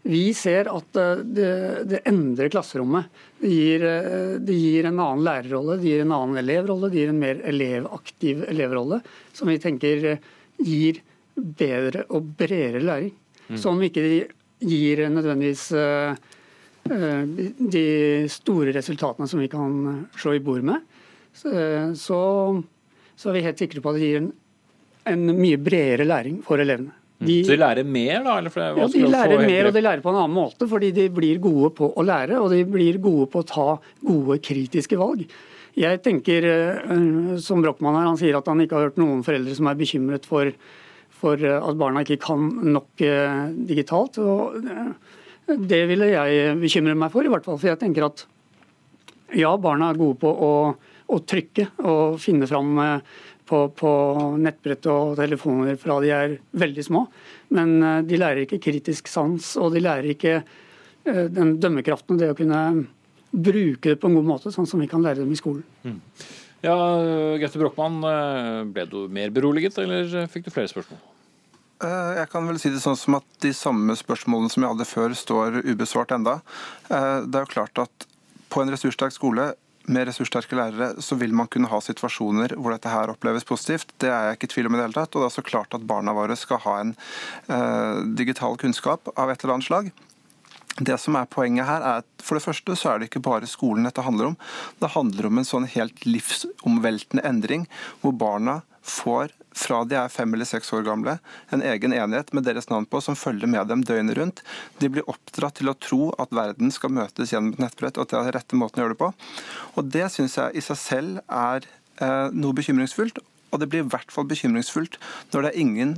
vi 0.03 0.33
ser 0.33 0.69
at 0.71 0.97
eh, 0.97 1.21
det, 1.21 1.51
det 1.89 2.01
endrer 2.09 2.49
klasserommet. 2.49 3.09
Det 3.41 3.53
gir, 3.53 3.85
eh, 3.85 4.35
det 4.41 4.57
gir, 4.57 4.87
en 4.89 4.99
annen 4.99 5.23
lærerrolle, 5.27 5.77
det 5.77 5.89
gir 5.91 6.03
en 6.05 6.13
annen 6.15 6.41
elevrolle, 6.41 6.89
det 6.89 7.01
gir 7.01 7.11
en 7.13 7.21
mer 7.21 7.41
elevaktiv 7.51 8.43
elevrolle, 8.49 9.01
som 9.37 9.51
vi 9.51 9.59
tenker 9.61 10.05
eh, 10.15 10.29
gir 10.61 11.01
bedre 11.35 12.07
og 12.09 12.33
bredere 12.39 12.81
læring. 12.81 13.13
Mm. 13.47 13.57
Som 13.61 13.81
ikke 13.83 14.05
gir 14.61 15.01
nødvendigvis 15.09 15.63
de 16.81 17.81
store 18.31 18.73
resultatene 18.75 19.27
som 19.29 19.41
vi 19.41 19.49
kan 19.51 20.05
slå 20.17 20.35
i 20.37 20.41
bord 20.43 20.63
med. 20.65 20.85
Så, 21.33 21.51
så 21.97 23.29
er 23.29 23.35
vi 23.35 23.43
helt 23.45 23.61
sikre 23.61 23.83
på 23.83 23.91
at 23.91 23.99
det 23.99 24.05
gir 24.07 24.21
en, 24.21 24.29
en 25.09 25.25
mye 25.35 25.59
bredere 25.61 26.07
læring 26.07 26.39
for 26.45 26.61
elevene. 26.61 26.93
Mm. 27.21 27.27
De, 27.27 27.37
så 27.45 27.53
de 27.53 27.61
lærer 27.61 27.85
mer, 27.85 28.23
da? 28.25 28.35
ja, 28.41 28.87
de 28.89 29.05
lærer 29.05 29.43
mer, 29.45 29.67
og 29.69 29.75
de 29.75 29.83
lærer 29.85 30.01
på 30.01 30.09
en 30.09 30.19
annen 30.23 30.33
måte. 30.33 30.65
Fordi 30.69 30.89
de 30.95 31.05
blir 31.13 31.37
gode 31.43 31.69
på 31.77 31.91
å 31.93 32.05
lære, 32.05 32.39
og 32.41 32.49
de 32.53 32.63
blir 32.65 32.97
gode 33.03 33.29
på 33.29 33.43
å 33.43 33.47
ta 33.47 33.67
gode 34.01 34.39
kritiske 34.41 34.97
valg. 34.97 35.27
Jeg 35.77 36.01
tenker, 36.03 36.43
eh, 36.43 37.37
som 37.39 37.61
Brochmann 37.63 37.95
her, 37.95 38.09
han 38.09 38.19
sier 38.19 38.35
at 38.37 38.47
han 38.49 38.59
ikke 38.59 38.75
har 38.75 38.89
hørt 38.89 38.99
noen 38.99 39.21
foreldre 39.23 39.55
som 39.55 39.69
er 39.71 39.79
bekymret 39.79 40.25
for, 40.27 40.51
for 41.21 41.39
eh, 41.39 41.61
at 41.61 41.79
barna 41.79 42.03
ikke 42.03 42.19
kan 42.25 42.49
nok 42.73 43.05
eh, 43.05 43.53
digitalt. 43.69 44.17
og 44.19 44.57
Det 45.47 45.85
ville 45.87 46.11
jeg 46.11 46.57
bekymre 46.59 46.97
meg 46.97 47.13
for, 47.13 47.23
i 47.23 47.31
hvert 47.31 47.47
fall. 47.47 47.61
For 47.61 47.71
jeg 47.71 47.79
tenker 47.79 48.09
at 48.09 48.25
ja, 49.37 49.53
barna 49.61 49.93
er 49.93 50.01
gode 50.01 50.19
på 50.19 50.27
å, 50.27 50.53
å 51.07 51.21
trykke 51.23 51.69
og 51.87 52.17
finne 52.19 52.49
fram 52.49 52.75
på, 53.51 53.59
på 53.75 53.91
nettbrett 54.39 54.87
og 54.91 55.17
telefoner 55.19 55.75
fra 55.79 55.99
de 56.03 56.11
er 56.15 56.35
veldig 56.55 56.85
små. 56.87 57.05
Men 57.55 57.77
eh, 57.83 57.99
de 58.07 58.19
lærer 58.19 58.45
ikke 58.45 58.61
kritisk 58.63 59.11
sans, 59.11 59.53
og 59.59 59.75
de 59.75 59.83
lærer 59.83 60.13
ikke 60.13 60.37
eh, 60.39 61.25
den 61.31 61.57
dømmekraften 61.61 62.15
og 62.15 62.21
det 62.21 62.31
å 62.31 62.37
kunne 62.37 62.61
bruke 63.31 63.93
det 63.93 63.99
på 63.99 64.09
en 64.09 64.17
god 64.19 64.29
måte, 64.29 64.53
sånn 64.55 64.67
som 64.67 64.81
vi 64.83 64.89
kan 64.91 65.03
lære 65.03 65.23
dem 65.23 65.31
i 65.31 65.39
skolen. 65.39 65.63
Mm. 65.83 65.99
Ja, 66.61 66.75
Grete 67.41 67.59
Brochmann, 67.59 67.99
eh, 68.07 68.61
ble 68.71 68.85
du 68.87 69.01
mer 69.11 69.33
beroliget, 69.33 69.79
eller 69.81 70.29
fikk 70.31 70.47
du 70.47 70.53
flere 70.53 70.71
spørsmål? 70.71 71.01
Jeg 71.81 72.27
kan 72.29 72.45
vel 72.45 72.59
si 72.61 72.69
det 72.69 72.77
sånn 72.83 72.97
som 72.99 73.15
at 73.17 73.25
De 73.41 73.49
samme 73.57 73.95
spørsmålene 73.97 74.51
som 74.53 74.61
jeg 74.61 74.69
hadde 74.69 74.85
før, 74.85 75.15
står 75.17 75.55
ubesvart 75.65 76.11
enda. 76.13 76.35
Det 76.85 77.39
er 77.39 77.41
jo 77.41 77.49
klart 77.49 77.81
at 77.81 78.05
på 78.53 78.61
en 78.61 78.69
ressurssterk 78.69 79.15
skole 79.15 79.47
med 79.89 80.07
ressurssterke 80.07 80.57
lærere 80.57 81.01
så 81.01 81.17
vil 81.19 81.33
man 81.35 81.49
kunne 81.51 81.69
ha 81.71 81.79
situasjoner 81.81 82.55
hvor 82.57 82.75
dette 82.75 82.91
her 82.91 83.13
oppleves 83.13 83.47
positivt. 83.47 83.93
Det 84.01 84.11
er 84.11 84.29
jeg 84.29 84.39
ikke 84.39 84.49
i 84.49 84.53
tvil 84.55 84.69
om 84.69 84.77
i 84.77 84.79
det 84.79 84.87
hele 84.87 84.99
tatt. 84.99 85.15
Og 85.15 85.23
det 85.23 85.31
er 85.31 85.37
så 85.39 85.45
klart 85.47 85.77
at 85.77 85.87
barna 85.87 86.13
våre 86.17 86.37
skal 86.39 86.61
ha 86.65 86.77
en 86.83 86.93
uh, 87.49 88.01
digital 88.17 88.57
kunnskap 88.61 89.11
av 89.15 89.31
et 89.31 89.43
eller 89.43 89.57
annet 89.57 89.69
slag. 89.69 89.91
Det 90.79 90.95
som 91.01 91.17
er 91.19 91.29
Poenget 91.31 91.67
her 91.67 91.83
er 91.83 92.01
at 92.01 92.23
for 92.23 92.37
det 92.37 92.45
første 92.45 92.75
så 92.79 92.93
er 92.93 93.01
det 93.01 93.09
ikke 93.09 93.23
bare 93.25 93.49
skolen 93.49 93.87
dette 93.87 94.05
handler 94.05 94.31
om. 94.31 94.37
Det 94.79 94.93
handler 94.95 95.27
om 95.27 95.41
en 95.41 95.47
sånn 95.47 95.67
helt 95.73 96.05
livsomveltende 96.07 97.25
endring, 97.27 97.67
hvor 98.01 98.15
barna 98.15 98.61
får 98.81 99.33
fra 99.55 99.81
de 99.85 99.97
er 99.99 100.11
fem 100.11 100.31
eller 100.33 100.47
seks 100.47 100.71
år 100.73 100.85
gamle, 100.85 101.17
en 101.51 101.63
egen 101.65 101.93
enhet 101.93 102.31
med 102.33 102.45
deres 102.47 102.69
navn 102.71 102.87
på 102.87 103.01
som 103.03 103.17
følger 103.19 103.49
med 103.51 103.67
dem 103.67 103.83
døgnet 103.85 104.17
rundt. 104.17 104.39
De 104.79 104.89
blir 104.89 105.07
oppdratt 105.11 105.59
til 105.59 105.71
å 105.71 105.75
tro 105.75 106.09
at 106.21 106.31
verden 106.35 106.71
skal 106.73 106.93
møtes 106.95 107.33
gjennom 107.33 107.53
et 107.55 107.65
nettbrett, 107.65 107.99
og 107.99 108.07
at 108.07 108.13
det 108.13 108.21
er 108.21 108.37
rette 108.39 108.59
måten 108.59 108.79
å 108.79 108.85
gjøre 108.85 108.95
det 108.95 109.01
på. 109.03 109.11
Og 109.75 109.91
Det 109.91 110.07
syns 110.13 110.37
jeg 110.39 110.55
i 110.55 110.63
seg 110.63 110.79
selv 110.79 111.19
er 111.27 111.67
eh, 111.99 112.31
noe 112.31 112.55
bekymringsfullt. 112.57 113.19
Og 113.51 113.59
det 113.59 113.67
blir 113.67 113.83
i 113.83 113.91
hvert 113.91 114.13
fall 114.13 114.29
bekymringsfullt 114.29 114.95
når 115.33 115.43
det 115.43 115.51
er 115.51 115.59
ingen 115.59 115.97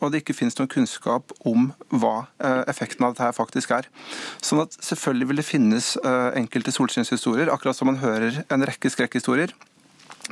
og 0.00 0.12
det 0.12 0.22
ikke 0.22 0.36
finnes 0.36 0.56
noen 0.58 0.70
kunnskap 0.72 1.34
om 1.46 1.70
hva 1.92 2.26
eh, 2.40 2.62
effekten 2.70 3.06
av 3.06 3.14
dette 3.14 3.26
her 3.26 3.36
faktisk 3.36 3.74
er. 3.76 3.88
Sånn 4.44 4.62
at 4.64 4.78
Selvfølgelig 4.80 5.30
vil 5.30 5.40
det 5.42 5.46
finnes 5.46 5.92
eh, 6.00 6.30
enkelte 6.40 6.72
solskinnshistorier, 6.74 7.52
akkurat 7.52 7.76
som 7.76 7.90
man 7.90 8.00
hører 8.02 8.42
en 8.48 8.64
rekke 8.66 8.90
skrekkhistorier. 8.92 9.52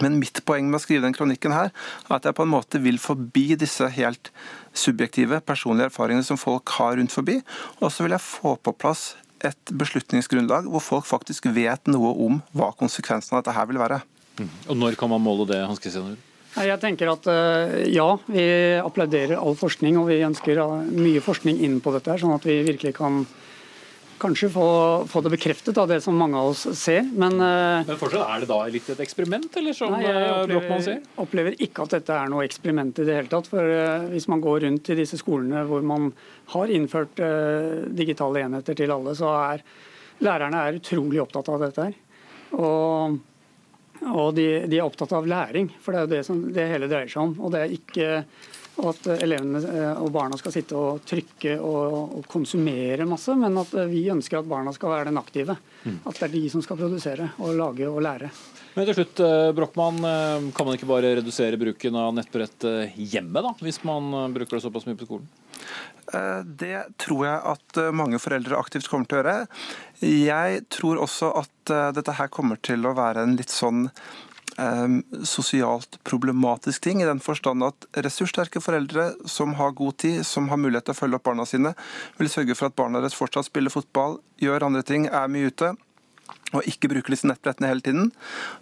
Men 0.03 0.19
mitt 0.21 0.41
poeng 0.47 0.69
med 0.71 0.79
å 0.79 0.83
skrive 0.83 1.07
den 1.07 1.17
kronikken 1.17 1.55
her, 1.55 1.73
er 2.09 2.17
at 2.19 2.27
jeg 2.29 2.37
på 2.39 2.45
en 2.47 2.53
måte 2.53 2.81
vil 2.83 3.01
forbi 3.03 3.51
disse 3.59 3.87
helt 3.97 4.31
subjektive, 4.77 5.41
personlige 5.45 5.91
erfaringene 5.91 6.27
som 6.27 6.39
folk 6.41 6.71
har 6.79 6.99
rundt 7.01 7.15
forbi. 7.15 7.41
Og 7.81 7.91
så 7.93 8.07
vil 8.07 8.15
jeg 8.15 8.25
få 8.25 8.55
på 8.63 8.75
plass 8.79 9.11
et 9.47 9.75
beslutningsgrunnlag 9.79 10.67
hvor 10.71 10.83
folk 10.83 11.07
faktisk 11.07 11.47
vet 11.55 11.91
noe 11.91 12.15
om 12.27 12.41
hva 12.57 12.73
konsekvensen 12.79 13.37
av 13.37 13.43
dette 13.43 13.55
her 13.55 13.69
vil 13.71 13.83
være. 13.83 14.01
Mm. 14.39 14.51
Og 14.71 14.81
Når 14.85 14.99
kan 14.99 15.11
man 15.11 15.23
måle 15.23 15.47
det? 15.51 15.61
Hans 15.67 15.83
Christian? 15.83 16.17
Jeg 16.57 16.81
tenker 16.83 17.11
at 17.13 17.29
eh, 17.31 17.83
Ja, 17.93 18.15
vi 18.27 18.47
applauderer 18.81 19.39
all 19.39 19.59
forskning, 19.59 19.99
og 20.01 20.09
vi 20.11 20.23
ønsker 20.27 20.63
eh, 20.63 20.89
mye 20.97 21.21
forskning 21.25 21.61
inn 21.65 21.79
på 21.85 21.93
dette, 21.95 22.17
sånn 22.21 22.35
at 22.37 22.47
vi 22.49 22.63
virkelig 22.67 22.95
kan 22.97 23.23
kanskje 24.19 24.49
få, 24.51 24.69
få, 25.07 25.21
det 25.23 25.31
bekreftet 25.37 25.77
av 25.79 25.87
det 25.93 26.01
som 26.03 26.17
mange 26.19 26.41
av 26.41 26.49
oss 26.51 26.65
ser. 26.75 27.05
Men, 27.07 27.37
eh, 27.45 27.85
men 27.87 28.01
fortsatt 28.01 28.25
er 28.25 28.43
det 28.43 28.51
da 28.51 28.59
litt 28.73 28.89
et 28.95 29.05
eksperiment, 29.05 29.61
eller 29.61 29.77
som 29.77 29.95
nei, 29.95 30.03
jeg 30.09 30.33
opplever, 30.59 30.83
sier? 30.89 31.05
opplever 31.23 31.61
ikke 31.69 31.87
at 31.87 31.99
dette 31.99 32.17
er 32.17 32.33
noe 32.33 32.49
eksperiment 32.49 32.99
i 32.99 33.07
det 33.07 33.21
hele 33.21 33.31
tatt. 33.31 33.53
For 33.53 33.77
hvis 34.11 34.27
man 34.33 34.43
går 34.43 34.65
rundt 34.67 34.91
i 34.91 34.99
disse 34.99 35.21
skolene 35.21 35.63
hvor 35.69 35.87
man 35.87 36.11
har 36.57 36.75
innført 36.75 37.23
digitale 37.95 38.49
enheter 38.49 38.79
til 38.79 38.97
alle, 38.97 39.15
så 39.19 39.31
er 39.53 39.65
lærerne 40.25 40.67
er 40.67 40.81
utrolig 40.81 41.21
opptatt 41.23 41.53
av 41.53 41.63
dette 41.63 41.91
her. 41.91 41.99
Og, 42.59 43.19
og 44.07 44.35
de, 44.37 44.47
de, 44.69 44.79
er 44.79 44.87
opptatt 44.87 45.13
av 45.17 45.27
læring, 45.29 45.71
for 45.83 45.95
det 45.95 45.99
er 45.99 46.07
jo 46.07 46.13
det 46.13 46.23
som 46.27 46.41
det 46.55 46.69
hele 46.71 46.89
dreier 46.91 47.11
seg 47.11 47.25
om. 47.25 47.35
Og 47.43 47.53
det 47.55 47.65
er 47.65 47.75
ikke 47.75 48.09
at 48.79 49.09
elevene 49.17 49.59
eh, 49.59 50.03
og 50.05 50.13
barna 50.15 50.39
skal 50.39 50.55
sitte 50.55 50.77
og 50.79 51.01
trykke 51.09 51.57
og, 51.59 52.13
og, 52.21 52.29
konsumere 52.31 53.09
masse, 53.11 53.35
men 53.39 53.59
at 53.59 53.75
vi 53.91 54.05
ønsker 54.13 54.39
at 54.39 54.51
barna 54.51 54.75
skal 54.77 54.95
være 54.95 55.11
den 55.11 55.19
aktive. 55.19 55.59
Mm. 55.83 55.99
At 56.05 56.21
det 56.21 56.29
er 56.29 56.37
de 56.37 56.45
som 56.53 56.63
skal 56.65 56.79
produsere 56.79 57.33
og 57.43 57.59
lage 57.59 57.91
og 57.91 58.01
lære. 58.07 58.31
Men 58.77 58.87
til 58.87 59.01
slutt, 59.01 59.25
eh, 59.27 59.51
Brochmann, 59.57 59.99
eh, 60.07 60.49
kan 60.55 60.69
man 60.69 60.79
ikke 60.79 60.91
bare 60.91 61.17
redusere 61.19 61.59
bruken 61.59 61.99
av 61.99 62.15
nettbrett 62.15 62.71
hjemme, 62.95 63.43
da, 63.43 63.55
hvis 63.65 63.83
man 63.89 64.13
bruker 64.37 64.59
det 64.59 64.67
såpass 64.69 64.87
mye 64.87 64.99
på 64.99 65.11
skolen? 65.11 65.27
Det 66.09 66.87
tror 66.97 67.25
jeg 67.27 67.41
at 67.53 67.79
mange 67.93 68.17
foreldre 68.23 68.57
aktivt 68.57 68.89
kommer 68.89 69.05
til 69.05 69.19
å 69.19 69.21
gjøre. 69.21 69.35
Jeg 70.01 70.63
tror 70.73 71.03
også 71.05 71.35
at 71.43 71.73
dette 71.99 72.15
her 72.17 72.31
kommer 72.33 72.57
til 72.65 72.89
å 72.89 72.95
være 72.97 73.27
en 73.27 73.37
litt 73.37 73.53
sånn 73.53 73.91
sosialt 75.29 75.99
problematisk 76.09 76.83
ting, 76.83 77.03
i 77.03 77.07
den 77.07 77.21
forstand 77.23 77.63
at 77.63 77.87
ressurssterke 78.03 78.63
foreldre 78.65 79.13
som 79.29 79.53
har 79.61 79.77
god 79.79 79.99
tid, 80.03 80.25
som 80.27 80.49
har 80.51 80.59
mulighet 80.59 80.89
til 80.89 80.97
å 80.97 80.99
følge 80.99 81.21
opp 81.21 81.29
barna 81.29 81.47
sine, 81.47 81.75
vil 82.19 82.33
sørge 82.33 82.57
for 82.59 82.71
at 82.71 82.79
barna 82.79 82.99
deres 83.03 83.15
fortsatt 83.15 83.47
spiller 83.47 83.71
fotball, 83.71 84.19
gjør 84.43 84.67
andre 84.67 84.83
ting, 84.83 85.07
er 85.07 85.31
mye 85.31 85.53
ute. 85.53 85.75
Og 86.57 86.65
ikke 86.69 86.91
bruker 86.93 87.13
disse 87.13 87.29
nettbrettene 87.29 87.71
hele 87.71 87.85
tiden. 87.85 88.11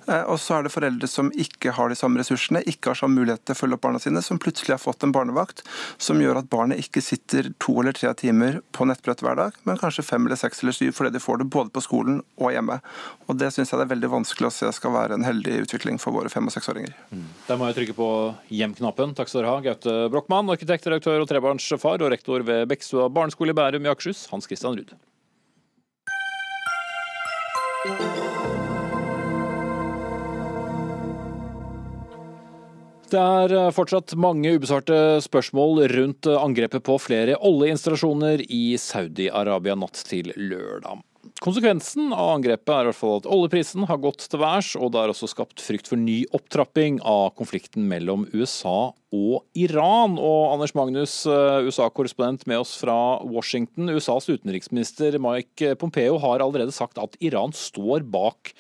Eh, 0.08 0.24
og 0.26 0.40
så 0.42 0.58
er 0.58 0.66
det 0.66 0.74
foreldre 0.74 1.08
som 1.10 1.30
ikke 1.38 1.74
har 1.76 1.90
de 1.90 1.98
samme 1.98 2.20
ressursene, 2.20 2.62
ikke 2.66 2.92
har 2.92 3.00
samme 3.00 3.20
mulighet 3.20 3.44
til 3.46 3.56
å 3.56 3.60
følge 3.60 3.78
opp 3.78 3.84
barna 3.86 4.02
sine, 4.02 4.22
som 4.24 4.40
plutselig 4.42 4.74
har 4.74 4.82
fått 4.82 5.06
en 5.06 5.14
barnevakt 5.14 5.62
som 6.02 6.20
gjør 6.22 6.40
at 6.42 6.50
barnet 6.52 6.82
ikke 6.82 7.04
sitter 7.04 7.52
to 7.62 7.78
eller 7.80 7.96
tre 7.96 8.12
timer 8.18 8.60
på 8.76 8.88
nettbrett 8.88 9.22
hver 9.24 9.38
dag, 9.38 9.56
men 9.68 9.80
kanskje 9.80 10.06
fem 10.06 10.26
eller 10.26 10.40
seks 10.40 10.62
eller 10.64 10.76
syv, 10.76 10.92
fordi 10.96 11.14
de 11.16 11.22
får 11.22 11.42
det 11.42 11.48
både 11.54 11.72
på 11.74 11.84
skolen 11.84 12.20
og 12.40 12.52
hjemme. 12.54 12.80
Og 13.26 13.38
Det 13.38 13.52
syns 13.54 13.70
jeg 13.70 13.78
det 13.78 13.86
er 13.86 13.94
veldig 13.94 14.12
vanskelig 14.12 14.48
å 14.48 14.54
se 14.54 14.70
skal 14.74 14.94
være 14.94 15.18
en 15.18 15.26
heldig 15.26 15.60
utvikling 15.66 16.00
for 16.02 16.14
våre 16.16 16.32
fem- 16.32 16.46
og 16.48 16.54
seksåringer. 16.54 16.94
Mm. 17.12 17.26
Der 17.46 17.58
må 17.60 17.68
jeg 17.68 17.78
trykke 17.80 17.98
på 17.98 18.08
hjem-knappen. 18.50 19.14
Takk 19.16 19.30
skal 19.30 19.42
dere 19.42 19.52
ha, 19.54 19.64
Gaute 19.64 19.96
Brochmann, 20.12 20.50
arkitekt, 20.52 20.88
redaktør 20.88 21.22
og 21.22 21.30
trebarnsfar, 21.30 22.02
og 22.02 22.14
rektor 22.14 22.46
ved 22.46 22.66
Bekkstua 22.70 23.10
barneskole 23.12 23.54
i 23.54 23.58
Bærum 23.58 23.86
i 23.86 23.92
Akershus, 23.92 24.26
Hans 24.32 24.48
Christian 24.48 24.78
Ruud. 24.78 24.96
Det 33.06 33.22
er 33.22 33.52
eh, 33.54 33.72
fortsatt 33.74 34.16
mange 34.18 34.56
ubesvarte 34.56 35.20
spørsmål 35.22 35.84
rundt 35.92 36.26
eh, 36.26 36.38
angrepet 36.42 36.82
på 36.86 36.98
flere 36.98 37.36
oljeinstallasjoner 37.38 38.42
i 38.50 38.64
Saudi-Arabia 38.82 39.76
natt 39.78 40.02
til 40.08 40.32
lørdag. 40.34 41.04
Konsekvensen 41.42 42.12
av 42.14 42.34
angrepet 42.36 42.72
er 42.72 42.86
i 42.86 42.90
hvert 42.90 42.98
fall 42.98 43.18
at 43.20 43.28
oljeprisen 43.30 43.86
har 43.88 44.00
gått 44.02 44.24
til 44.30 44.40
værs, 44.42 44.72
og 44.78 44.92
det 44.94 45.02
er 45.02 45.12
også 45.12 45.28
skapt 45.30 45.62
frykt 45.64 45.90
for 45.90 46.00
ny 46.00 46.22
opptrapping 46.36 47.00
av 47.04 47.34
konflikten 47.38 47.86
mellom 47.90 48.26
USA 48.32 48.92
og 49.16 49.44
Iran. 49.58 50.16
Og 50.18 50.54
Anders 50.54 50.74
Magnus, 50.78 51.14
eh, 51.26 51.66
USA-korrespondent 51.66 52.46
med 52.46 52.62
oss 52.62 52.76
fra 52.80 53.22
Washington. 53.24 53.90
USAs 53.90 54.28
utenriksminister 54.28 55.18
Mike 55.22 55.76
Pompeo 55.80 56.18
har 56.18 56.44
allerede 56.44 56.74
sagt 56.74 56.98
at 56.98 57.16
Iran 57.20 57.52
står 57.52 58.04
bak 58.08 58.54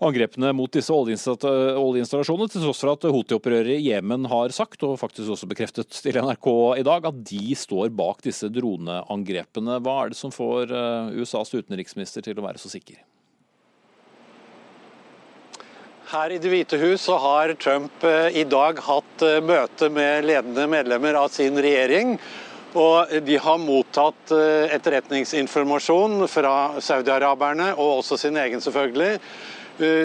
angrepene 0.00 0.52
mot 0.56 0.72
disse 0.72 0.92
oljeinstallasjonene, 0.94 2.48
til 2.50 2.64
tross 2.64 2.80
for 2.82 2.94
at 2.94 3.04
Houthi-opprøret 3.12 3.76
i 3.76 3.90
Jemen 3.90 4.26
har 4.30 4.54
sagt, 4.56 4.82
og 4.86 4.98
faktisk 5.00 5.34
også 5.34 5.48
bekreftet 5.50 5.92
til 5.92 6.16
NRK 6.16 6.48
i 6.80 6.86
dag, 6.86 7.06
at 7.10 7.22
de 7.28 7.54
står 7.58 7.92
bak 7.96 8.24
disse 8.24 8.48
droneangrepene. 8.52 9.78
Hva 9.84 9.96
er 10.02 10.12
det 10.12 10.20
som 10.20 10.32
får 10.34 10.72
eh, 10.72 11.20
USAs 11.20 11.52
utenriksminister 11.52 12.24
til 12.24 12.40
å 12.40 12.46
være 12.46 12.62
så 12.62 12.72
sikker? 12.72 13.02
Her 16.10 16.32
i 16.34 16.40
Det 16.42 16.50
hvite 16.50 16.78
hus 16.80 17.04
så 17.06 17.20
har 17.22 17.54
Trump 17.60 18.04
eh, 18.08 18.40
i 18.40 18.46
dag 18.48 18.80
hatt 18.88 19.26
eh, 19.26 19.42
møte 19.44 19.92
med 19.92 20.24
ledende 20.26 20.64
medlemmer 20.70 21.20
av 21.20 21.28
sin 21.34 21.60
regjering. 21.60 22.16
Og 22.70 23.10
de 23.26 23.34
har 23.42 23.56
mottatt 23.58 24.30
etterretningsinformasjon 24.30 26.28
fra 26.30 26.78
saudiaraberne, 26.78 27.72
og 27.74 27.96
også 27.98 28.14
sin 28.22 28.38
egen 28.38 28.62
selvfølgelig, 28.62 29.16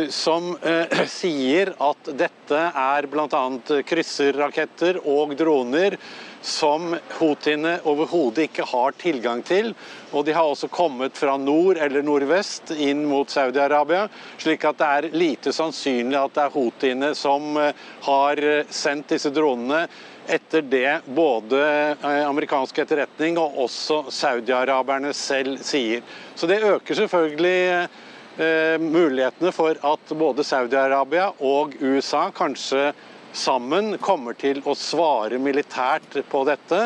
som 0.10 0.58
eh, 0.62 1.06
sier 1.20 1.74
at 1.84 2.12
dette 2.18 2.62
er 2.70 3.08
bl.a. 3.12 3.44
krysserraketter 3.88 5.02
og 5.04 5.36
droner 5.38 5.98
som 6.46 6.92
houthiene 7.18 7.80
overhodet 7.90 8.46
ikke 8.46 8.68
har 8.70 8.94
tilgang 9.02 9.42
til. 9.46 9.72
Og 10.14 10.28
de 10.28 10.36
har 10.38 10.46
også 10.46 10.70
kommet 10.70 11.18
fra 11.18 11.38
nord 11.42 11.80
eller 11.82 12.06
nordvest 12.06 12.72
inn 12.78 13.02
mot 13.10 13.32
Saudi-Arabia, 13.34 14.06
slik 14.38 14.68
at 14.70 14.78
det 14.80 14.90
er 14.98 15.10
lite 15.18 15.54
sannsynlig 15.56 16.20
at 16.22 16.36
det 16.38 16.44
er 16.46 16.54
houthiene 16.54 17.14
som 17.18 17.56
eh, 17.62 17.74
har 18.06 18.44
sendt 18.70 19.16
disse 19.16 19.34
dronene 19.34 19.88
etter 20.26 20.64
det 20.66 21.04
både 21.14 21.60
amerikansk 22.02 22.80
etterretning 22.82 23.36
og 23.38 23.60
også 23.68 24.08
saudiaraberne 24.10 25.12
selv 25.14 25.60
sier. 25.62 26.02
Så 26.34 26.50
det 26.50 26.64
øker 26.66 26.98
selvfølgelig 26.98 27.60
Eh, 27.76 27.88
mulighetene 28.36 29.52
for 29.56 29.78
at 29.80 30.14
både 30.20 30.44
Saudi-Arabia 30.44 31.30
og 31.40 31.78
USA 31.80 32.26
kanskje 32.36 32.90
sammen 33.36 33.96
kommer 34.04 34.36
til 34.40 34.62
å 34.68 34.74
svare 34.76 35.40
militært 35.42 36.20
på 36.32 36.44
dette. 36.48 36.82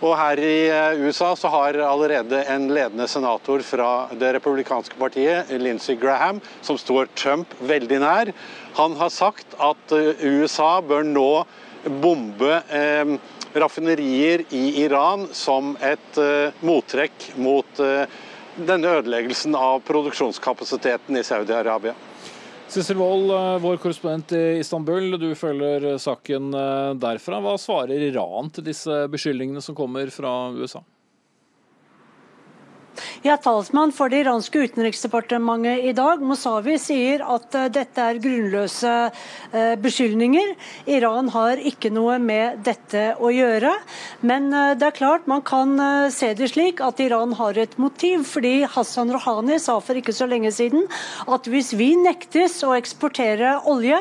Og 0.00 0.14
her 0.16 0.40
i 0.40 0.54
eh, 0.72 1.02
USA 1.04 1.34
så 1.36 1.50
har 1.52 1.76
allerede 1.84 2.40
en 2.48 2.70
ledende 2.72 3.04
senator 3.08 3.60
fra 3.64 3.90
det 4.16 4.32
republikanske 4.38 4.96
partiet, 4.96 5.50
Lindsey 5.60 5.98
Graham, 6.00 6.40
som 6.64 6.78
står 6.80 7.10
Trump 7.12 7.52
veldig 7.60 7.98
nær, 8.00 8.32
han 8.78 8.96
har 8.96 9.12
sagt 9.12 9.58
at 9.60 9.92
eh, 9.92 10.24
USA 10.24 10.78
bør 10.80 11.04
nå 11.04 11.28
bombe 12.00 12.62
eh, 12.72 13.12
raffinerier 13.60 14.46
i 14.56 14.64
Iran 14.86 15.28
som 15.36 15.74
et 15.84 16.20
eh, 16.22 16.56
mottrekk 16.64 17.32
mot 17.36 17.84
eh, 17.84 18.06
denne 18.56 18.96
ødeleggelsen 18.98 19.54
av 19.54 19.82
produksjonskapasiteten 19.86 21.16
i 21.16 21.24
Saudi-Arabia. 21.26 21.94
Sissel 22.70 23.00
Wold, 23.00 23.30
eh, 23.34 23.58
vår 23.58 23.80
korrespondent 23.82 24.32
i 24.32 24.60
Istanbul, 24.60 25.18
du 25.18 25.34
følger 25.34 25.98
saken 25.98 26.54
eh, 26.54 26.94
derfra. 27.02 27.40
Hva 27.42 27.56
svarer 27.58 27.98
Iran 28.06 28.50
til 28.54 28.68
disse 28.70 29.04
beskyldningene 29.10 29.62
som 29.64 29.74
kommer 29.74 30.10
fra 30.14 30.52
USA? 30.54 30.84
Er 33.24 33.38
talsmann 33.42 33.92
for 33.94 34.12
det 34.12 34.22
iranske 34.24 34.62
utenriksdepartementet 34.66 35.84
i 35.90 35.92
dag. 35.96 36.22
Mossavi 36.24 36.76
sier 36.80 37.24
at 37.24 37.54
uh, 37.56 37.68
dette 37.72 38.04
er 38.04 38.20
grunnløse 38.22 38.94
uh, 39.10 39.74
beskyldninger. 39.82 40.54
Iran 40.90 41.30
har 41.34 41.60
ikke 41.70 41.92
noe 41.94 42.18
med 42.22 42.62
dette 42.66 43.10
å 43.20 43.32
gjøre. 43.34 43.74
Men 44.26 44.50
uh, 44.54 44.72
det 44.78 44.90
er 44.90 44.98
klart 44.98 45.28
man 45.30 45.44
kan 45.46 45.76
se 46.12 46.32
det 46.36 46.50
slik 46.52 46.82
at 46.84 47.00
Iran 47.02 47.36
har 47.38 47.58
et 47.60 47.76
motiv. 47.80 48.26
Fordi 48.30 48.60
Hassan 48.68 49.12
Rouhani 49.14 49.60
sa 49.62 49.78
for 49.84 49.98
ikke 49.98 50.16
så 50.16 50.28
lenge 50.30 50.52
siden 50.54 50.88
at 51.30 51.48
hvis 51.50 51.74
vi 51.78 51.92
nektes 52.00 52.60
å 52.66 52.74
eksportere 52.78 53.58
olje, 53.70 53.98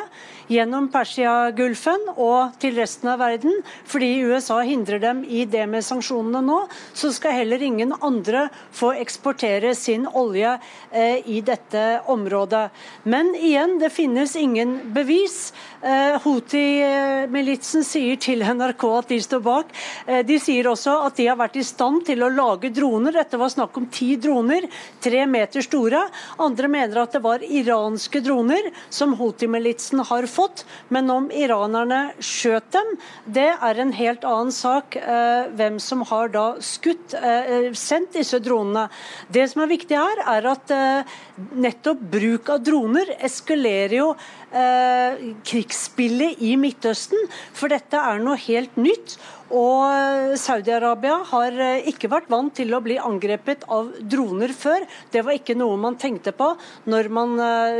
gjennom 0.49 0.89
Persiagulfen 0.91 2.07
og 2.15 2.55
til 2.61 2.77
resten 2.79 3.11
av 3.13 3.21
verden. 3.21 3.61
Fordi 3.89 4.09
USA 4.25 4.59
hindrer 4.65 5.01
dem 5.03 5.21
i 5.23 5.45
det 5.49 5.65
med 5.69 5.85
sanksjonene 5.85 6.41
nå, 6.45 6.59
så 6.97 7.11
skal 7.13 7.37
heller 7.37 7.61
ingen 7.63 7.93
andre 8.01 8.47
få 8.75 8.91
eksportere 8.99 9.75
sin 9.77 10.07
olje 10.07 10.55
eh, 10.91 11.21
i 11.29 11.41
dette 11.45 12.01
området. 12.09 12.65
Men 13.09 13.31
igjen, 13.37 13.77
det 13.81 13.91
finnes 13.93 14.35
ingen 14.39 14.79
bevis. 14.95 15.51
Eh, 15.79 16.17
Houthi-militsen 16.23 17.85
sier 17.87 18.19
til 18.19 18.43
NRK 18.43 18.87
at 18.97 19.13
de 19.13 19.21
står 19.23 19.43
bak. 19.45 19.73
Eh, 20.07 20.23
de 20.27 20.39
sier 20.41 20.67
også 20.71 20.97
at 21.05 21.19
de 21.19 21.29
har 21.29 21.39
vært 21.39 21.59
i 21.61 21.65
stand 21.67 22.03
til 22.09 22.25
å 22.25 22.31
lage 22.33 22.73
droner. 22.73 23.19
Dette 23.21 23.39
var 23.39 23.53
snakk 23.53 23.77
om 23.77 23.87
ti 23.93 24.15
droner, 24.19 24.65
tre 25.03 25.23
meter 25.29 25.63
store. 25.65 26.07
Andre 26.41 26.71
mener 26.71 27.03
at 27.03 27.15
det 27.15 27.23
var 27.23 27.45
iranske 27.45 28.23
droner 28.25 28.71
som 28.89 29.13
Houthi-militsen 29.19 30.01
har 30.09 30.25
fått 30.25 30.38
fått. 30.39 30.65
Men 30.93 31.09
om 31.13 31.29
iranerne 31.35 32.13
skjøt 32.23 32.71
dem, 32.75 32.95
det 33.25 33.49
er 33.55 33.81
en 33.81 33.93
helt 33.95 34.25
annen 34.27 34.53
sak. 34.55 34.97
Eh, 34.99 35.49
hvem 35.59 35.79
som 35.83 36.03
har 36.09 36.31
da 36.33 36.47
skutt, 36.63 37.13
eh, 37.13 37.71
sendt 37.77 38.15
disse 38.17 38.39
dronene. 38.43 38.87
Det 39.31 39.47
som 39.51 39.63
er 39.63 39.73
viktig 39.73 39.97
her, 39.99 40.23
er 40.35 40.49
at 40.53 40.75
eh, 40.75 41.17
nettopp 41.55 42.03
bruk 42.15 42.53
av 42.55 42.63
droner 42.63 43.15
eskalerer 43.19 43.99
jo 43.99 44.11
krigsspillet 44.49 46.39
i 46.41 46.55
Midtøsten. 46.57 47.19
For 47.53 47.69
dette 47.69 47.99
er 48.01 48.17
noe 48.23 48.33
helt 48.47 48.79
nytt. 48.81 49.13
Og 49.49 50.35
Saudi-Arabia 50.37 51.15
har 51.31 51.61
ikke 51.89 52.11
vært 52.11 52.29
vant 52.29 52.53
til 52.53 52.73
å 52.75 52.81
bli 52.85 52.99
angrepet 53.01 53.63
av 53.71 53.89
droner 54.01 54.53
før. 54.53 54.85
Det 55.09 55.23
var 55.25 55.37
ikke 55.39 55.57
noe 55.57 55.79
man 55.81 55.97
tenkte 55.97 56.35
på 56.37 56.51
når 56.91 57.09
man 57.13 57.33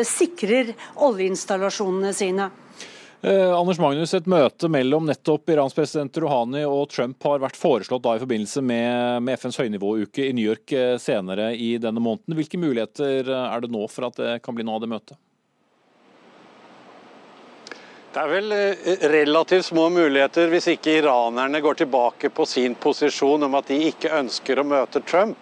sikrer 0.07 0.73
oljeinstallasjonene 1.09 2.15
sine. 2.17 2.49
Eh, 3.21 3.59
Anders 3.59 3.79
Magnus, 3.79 4.13
Et 4.13 4.27
møte 4.31 4.69
mellom 4.71 5.03
nettopp 5.09 5.49
Irans 5.51 5.73
president 5.75 6.17
Rouhani 6.23 6.61
og 6.63 6.85
Trump 6.93 7.25
har 7.27 7.41
vært 7.43 7.59
foreslått 7.59 8.05
da 8.05 8.13
i 8.15 8.21
forbindelse 8.21 8.63
med, 8.63 9.25
med 9.27 9.41
FNs 9.41 9.59
høynivåuke 9.59 10.23
i 10.23 10.35
New 10.35 10.47
York 10.47 10.71
eh, 10.71 10.95
senere 11.03 11.51
i 11.51 11.73
denne 11.83 11.99
måneden. 11.99 12.37
Hvilke 12.39 12.61
muligheter 12.61 13.27
eh, 13.27 13.47
er 13.49 13.65
det 13.65 13.73
nå 13.75 13.83
for 13.91 14.07
at 14.07 14.21
det 14.21 14.37
kan 14.45 14.55
bli 14.55 14.63
noe 14.63 14.79
av 14.79 14.85
det 14.85 14.91
møtet? 14.93 15.19
Det 18.13 18.21
er 18.21 18.31
vel 18.31 18.53
eh, 18.55 18.93
relativt 19.13 19.69
små 19.69 19.89
muligheter 19.93 20.49
hvis 20.49 20.71
ikke 20.73 20.99
iranerne 21.01 21.61
går 21.61 21.81
tilbake 21.83 22.31
på 22.33 22.45
sin 22.49 22.75
posisjon 22.75 23.45
om 23.45 23.57
at 23.59 23.69
de 23.69 23.81
ikke 23.91 24.13
ønsker 24.19 24.59
å 24.59 24.67
møte 24.67 25.03
Trump. 25.05 25.37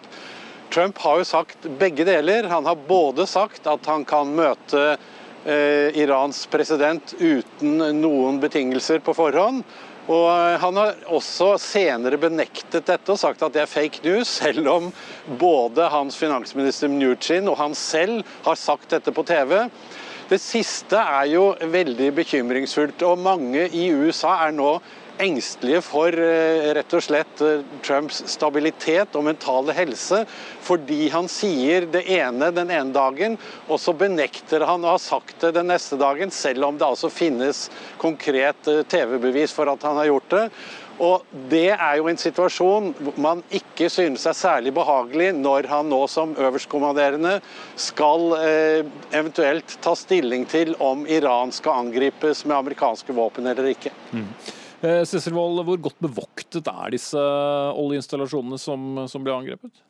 Trump 0.68 0.98
har 1.00 1.22
jo 1.22 1.28
sagt 1.28 1.70
begge 1.80 2.04
deler. 2.04 2.50
Han 2.52 2.68
har 2.68 2.88
både 2.88 3.24
sagt 3.26 3.66
at 3.66 3.88
han 3.88 4.04
kan 4.08 4.34
møte 4.36 4.98
Eh, 5.48 5.96
Irans 5.96 6.46
president 6.50 7.14
uten 7.18 7.78
noen 8.00 8.40
betingelser 8.42 8.98
på 9.00 9.14
forhånd. 9.16 9.62
Og 10.08 10.26
eh, 10.28 10.56
Han 10.60 10.76
har 10.76 10.98
også 11.14 11.52
senere 11.62 12.18
benektet 12.20 12.88
dette 12.90 13.14
og 13.14 13.20
sagt 13.20 13.44
at 13.46 13.54
det 13.54 13.62
er 13.62 13.70
fake 13.70 14.02
news, 14.04 14.28
selv 14.42 14.68
om 14.68 14.90
både 15.40 15.86
hans 15.92 16.18
finansminister 16.20 16.90
Mnuchin 16.92 17.48
og 17.48 17.56
han 17.62 17.76
selv 17.78 18.26
har 18.44 18.58
sagt 18.60 18.92
dette 18.96 19.14
på 19.14 19.24
TV. 19.30 19.70
Det 20.28 20.36
siste 20.44 20.98
er 21.00 21.30
jo 21.32 21.44
veldig 21.72 22.10
bekymringsfullt, 22.18 23.00
og 23.08 23.20
mange 23.24 23.62
i 23.72 23.86
USA 23.96 24.34
er 24.44 24.52
nå 24.52 24.74
engstelige 25.24 25.80
for 25.82 26.12
eh, 26.12 26.68
rett 26.76 26.92
og 26.94 27.02
slett 27.02 27.40
eh, 27.42 27.62
Trumps 27.82 28.20
stabilitet 28.30 29.16
og 29.18 29.24
mentale 29.24 29.72
helse, 29.74 30.20
fordi 30.64 31.08
han 31.14 31.30
sier 31.32 31.88
det 31.90 32.04
ene 32.18 32.50
den 32.54 32.68
ene 32.68 32.94
dagen, 32.94 33.38
og 33.66 33.80
så 33.82 33.94
benekter 33.96 34.66
han 34.68 34.84
å 34.84 34.94
ha 34.94 35.00
sagt 35.02 35.40
det 35.46 35.54
den 35.56 35.72
neste 35.72 35.98
dagen, 35.98 36.30
selv 36.34 36.68
om 36.68 36.78
det 36.78 36.86
altså 36.86 37.08
finnes 37.08 37.66
konkret 37.96 38.68
eh, 38.68 38.84
TV-bevis 38.84 39.56
for 39.56 39.72
at 39.72 39.88
han 39.88 39.96
har 40.02 40.12
gjort 40.12 40.30
det. 40.36 40.44
Og 40.98 41.24
Det 41.50 41.70
er 41.70 41.96
jo 42.00 42.08
en 42.10 42.18
situasjon 42.18 42.90
man 43.22 43.42
ikke 43.54 43.86
synes 43.92 44.26
er 44.26 44.36
særlig 44.36 44.72
behagelig 44.74 45.30
når 45.36 45.68
han 45.70 45.90
nå 45.90 46.00
som 46.10 46.34
øverstkommanderende 46.34 47.38
skal 47.78 48.34
eh, 48.40 48.86
eventuelt 49.14 49.78
ta 49.84 49.94
stilling 49.98 50.46
til 50.50 50.74
om 50.82 51.06
Iran 51.06 51.54
skal 51.54 51.84
angripes 51.86 52.44
med 52.46 52.58
amerikanske 52.58 53.14
våpen 53.14 53.46
eller 53.46 53.70
ikke. 53.70 53.94
Mm. 54.12 54.30
Cecil 54.78 55.34
Wold, 55.34 55.64
hvor 55.66 55.80
godt 55.88 55.98
bevoktet 56.02 56.68
er 56.70 56.92
disse 56.94 57.18
oljeinstallasjonene 57.18 58.58
som, 58.62 59.06
som 59.10 59.24
ble 59.26 59.34
angrepet? 59.34 59.82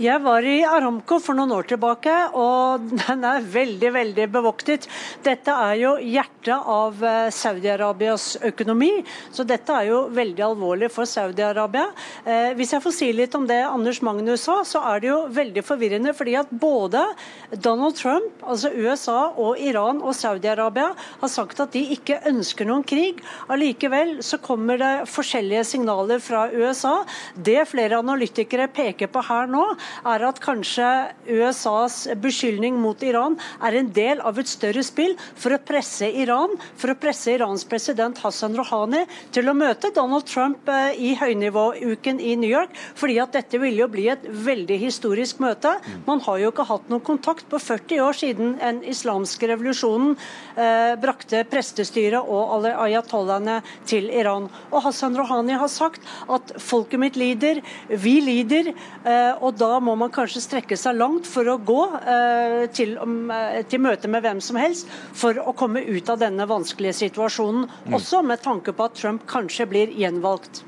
Jeg 0.00 0.22
var 0.24 0.46
i 0.48 0.62
Aramco 0.64 1.18
for 1.20 1.36
noen 1.36 1.50
år 1.52 1.66
tilbake, 1.68 2.12
og 2.32 2.86
den 3.02 3.24
er 3.28 3.44
veldig 3.52 3.88
veldig 3.92 4.24
bevoktet. 4.32 4.86
Dette 5.20 5.52
er 5.52 5.74
jo 5.76 5.90
hjertet 6.00 6.70
av 6.72 7.02
eh, 7.04 7.26
Saudi-Arabias 7.36 8.38
økonomi, 8.48 8.88
så 9.28 9.44
dette 9.44 9.74
er 9.76 9.90
jo 9.90 9.98
veldig 10.16 10.44
alvorlig 10.46 10.88
for 10.94 11.04
Saudi-Arabia. 11.04 11.90
Eh, 12.24 12.54
hvis 12.56 12.72
jeg 12.72 12.84
får 12.86 12.94
si 12.96 13.10
litt 13.12 13.36
om 13.36 13.44
det 13.44 13.58
Anders 13.66 14.00
Magnus 14.06 14.46
sa, 14.48 14.62
så 14.64 14.80
er 14.88 15.02
det 15.04 15.10
jo 15.10 15.18
veldig 15.36 15.66
forvirrende. 15.68 16.16
fordi 16.16 16.38
at 16.40 16.48
både 16.48 17.04
Donald 17.52 18.00
Trump, 18.00 18.40
altså 18.40 18.72
USA 18.72 19.18
og 19.36 19.60
Iran 19.60 20.00
og 20.00 20.16
Saudi-Arabia 20.16 20.94
har 20.96 21.32
sagt 21.34 21.60
at 21.60 21.76
de 21.76 21.84
ikke 21.98 22.22
ønsker 22.32 22.64
noen 22.64 22.86
krig. 22.88 23.20
Allikevel 23.52 24.22
så 24.24 24.40
kommer 24.40 24.80
det 24.80 24.94
forskjellige 25.12 25.68
signaler 25.74 26.24
fra 26.24 26.48
USA. 26.56 27.02
Det 27.36 27.68
flere 27.68 28.00
analytikere 28.00 28.72
peker 28.72 29.12
på 29.12 29.28
her 29.28 29.52
nå, 29.52 29.68
er 30.06 30.26
at 30.26 30.40
kanskje 30.42 30.88
USAs 31.28 32.02
beskyldning 32.20 32.78
mot 32.80 33.00
Iran 33.04 33.36
er 33.64 33.78
en 33.78 33.90
del 33.94 34.22
av 34.26 34.38
et 34.40 34.50
større 34.50 34.82
spill 34.86 35.16
for 35.34 35.54
å 35.54 35.60
presse 35.62 36.08
Iran, 36.08 36.56
for 36.78 36.92
å 36.92 36.98
presse 37.00 37.34
Irans 37.34 37.64
president 37.68 38.18
Hassan 38.24 38.56
Rouhani 38.58 39.04
til 39.34 39.50
å 39.50 39.56
møte 39.56 39.92
Donald 39.96 40.26
Trump 40.30 40.68
eh, 40.70 40.96
i 40.98 41.14
høynivåuken 41.18 42.20
i 42.20 42.36
New 42.40 42.50
York, 42.50 42.74
fordi 42.98 43.18
at 43.22 43.34
dette 43.36 43.60
vil 43.62 43.78
jo 43.80 43.88
bli 43.90 44.08
et 44.12 44.26
veldig 44.26 44.78
historisk 44.80 45.40
møte. 45.42 45.76
Man 46.06 46.22
har 46.26 46.40
jo 46.42 46.52
ikke 46.52 46.68
hatt 46.68 46.88
noen 46.90 47.04
kontakt 47.06 47.48
på 47.50 47.60
40 47.60 48.04
år 48.04 48.18
siden 48.20 48.56
den 48.60 48.82
islamske 48.88 49.50
revolusjonen 49.50 50.16
eh, 50.56 50.94
brakte 51.00 51.44
prestestyret 51.50 52.20
og 52.20 52.56
alle 52.56 52.74
ayatollahene 52.86 53.60
til 53.88 54.10
Iran. 54.12 54.48
Og 54.70 54.84
Hassan 54.86 55.16
Rouhani 55.18 55.58
har 55.60 55.70
sagt 55.72 56.04
at 56.30 56.54
folket 56.60 57.00
mitt 57.02 57.18
lider, 57.20 57.62
vi 57.88 58.18
lider, 58.24 58.72
eh, 59.04 59.32
og 59.40 59.58
da 59.60 59.69
må 59.84 59.94
man 60.00 60.12
kanskje 60.14 60.42
strekke 60.44 60.78
seg 60.78 60.98
langt 60.98 61.28
for 61.28 61.46
å 61.48 61.58
gå 61.62 61.80
eh, 62.00 62.64
til, 62.74 62.96
om, 63.02 63.30
til 63.70 63.82
møte 63.84 64.10
med 64.10 64.24
hvem 64.24 64.40
som 64.44 64.58
helst 64.60 64.90
for 65.16 65.38
å 65.38 65.54
komme 65.56 65.84
ut 65.86 66.10
av 66.10 66.20
denne 66.22 66.46
vanskelige 66.50 66.96
situasjonen. 67.04 67.68
Mm. 67.86 67.96
Også 68.00 68.24
med 68.26 68.42
tanke 68.44 68.74
på 68.74 68.88
at 68.88 68.98
Trump 68.98 69.28
kanskje 69.30 69.68
blir 69.70 69.94
gjenvalgt. 69.94 70.64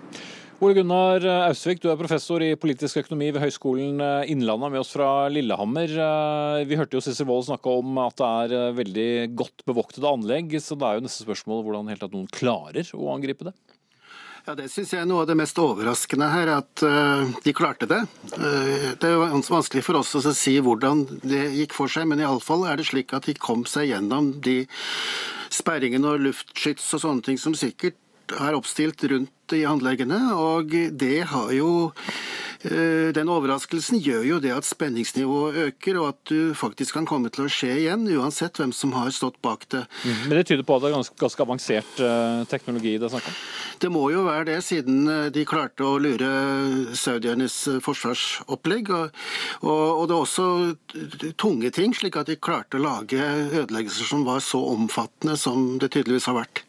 Ole 0.63 0.77
Gunnar 0.79 1.25
Ausvik, 1.49 1.81
du 1.83 1.89
er 1.91 1.99
professor 1.99 2.43
i 2.47 2.53
politisk 2.55 3.01
økonomi 3.01 3.33
ved 3.35 3.43
Høgskolen 3.43 3.99
eh, 3.99 4.31
Innlandet, 4.31 4.71
med 4.71 4.85
oss 4.85 4.93
fra 4.95 5.27
Lillehammer. 5.33 5.91
Eh, 5.91 6.63
vi 6.71 6.79
hørte 6.79 6.95
jo 6.95 7.03
Sissel 7.03 7.27
Wold 7.27 7.49
snakke 7.49 7.73
om 7.81 7.99
at 8.05 8.21
det 8.21 8.29
er 8.63 8.77
veldig 8.79 9.11
godt 9.35 9.67
bevoktede 9.67 10.13
anlegg, 10.13 10.55
så 10.63 10.79
det 10.79 10.87
er 10.87 11.01
jo 11.01 11.07
neste 11.09 11.27
spørsmål 11.27 11.65
hvordan 11.67 11.91
helt 11.91 12.07
at 12.07 12.15
noen 12.15 12.31
klarer 12.31 12.95
å 12.95 13.11
angripe 13.17 13.51
det? 13.51 13.57
Ja, 14.43 14.57
Det 14.59 14.69
syns 14.73 14.91
jeg 14.91 14.99
er 14.99 15.07
noe 15.07 15.23
av 15.23 15.29
det 15.31 15.37
mest 15.39 15.59
overraskende 15.63 16.27
her, 16.33 16.51
at 16.57 16.83
uh, 16.83 17.31
de 17.45 17.53
klarte 17.55 17.87
det. 17.87 18.01
Uh, 18.35 18.91
det 18.99 19.07
er 19.07 19.15
jo 19.15 19.29
vanskelig 19.39 19.85
for 19.87 20.01
oss 20.01 20.17
å 20.19 20.35
si 20.35 20.57
hvordan 20.59 21.05
det 21.23 21.45
gikk 21.61 21.77
for 21.77 21.93
seg, 21.93 22.09
men 22.11 22.25
iallfall 22.25 22.67
er 22.67 22.81
det 22.81 22.89
slik 22.91 23.15
at 23.15 23.29
de 23.31 23.37
kom 23.39 23.63
seg 23.71 23.93
gjennom 23.93 24.33
de 24.43 24.65
sperringene 25.53 26.17
og 26.17 26.27
luftskyts 26.27 26.91
og 26.99 27.05
sånne 27.05 27.29
ting 27.29 27.39
som 27.39 27.55
sikkert 27.55 27.99
er 28.33 28.57
oppstilt 28.59 29.05
rundt 29.13 29.55
i 29.55 29.63
anleggene. 29.69 30.19
Og 30.35 30.75
det 30.99 31.19
har 31.31 31.55
jo 31.55 31.93
Eh, 32.03 32.52
den 32.63 33.31
overraskelsen 33.33 33.99
gjør 34.03 34.23
jo 34.27 34.39
det 34.43 34.53
at 34.55 34.67
spenningsnivået 34.67 35.57
øker, 35.67 35.99
og 36.01 36.09
at 36.13 36.21
du 36.31 36.53
faktisk 36.55 36.97
kan 36.99 37.09
komme 37.09 37.31
til 37.33 37.47
å 37.47 37.51
skje 37.51 37.73
igjen, 37.85 38.07
uansett 38.15 38.61
hvem 38.61 38.75
som 38.77 38.95
har 38.97 39.11
stått 39.15 39.41
bak 39.43 39.67
det. 39.75 39.83
Mm. 40.05 40.21
Men 40.29 40.37
det 40.39 40.47
tyder 40.51 40.67
på 40.67 40.77
at 40.77 40.85
det 40.85 40.91
er 40.91 40.97
ganske, 40.97 41.17
ganske 41.19 41.45
avansert 41.47 42.03
uh, 42.03 42.45
teknologi 42.51 42.95
det 43.03 43.09
er 43.09 43.15
snakk 43.17 43.29
om? 43.31 43.39
Det 43.83 43.91
må 43.91 44.05
jo 44.13 44.25
være 44.29 44.47
det, 44.47 44.59
siden 44.63 45.09
eh, 45.11 45.29
de 45.35 45.45
klarte 45.49 45.87
å 45.87 45.99
lure 46.03 46.29
saudiernes 46.99 47.57
forsvarsopplegg. 47.83 48.91
Og, 48.95 49.23
og, 49.63 49.71
og, 49.73 50.05
det 50.09 50.17
er 50.17 50.21
også 50.21 51.33
tunge 51.41 51.73
ting, 51.75 51.95
slik 51.97 52.19
at 52.21 52.31
de 52.31 52.39
klarte 52.39 52.79
å 52.79 52.85
lage 52.85 53.19
ødeleggelser 53.19 54.13
som 54.13 54.27
var 54.29 54.43
så 54.45 54.61
omfattende 54.75 55.39
som 55.41 55.81
det 55.83 55.93
tydeligvis 55.97 56.31
har 56.31 56.39
vært. 56.39 56.63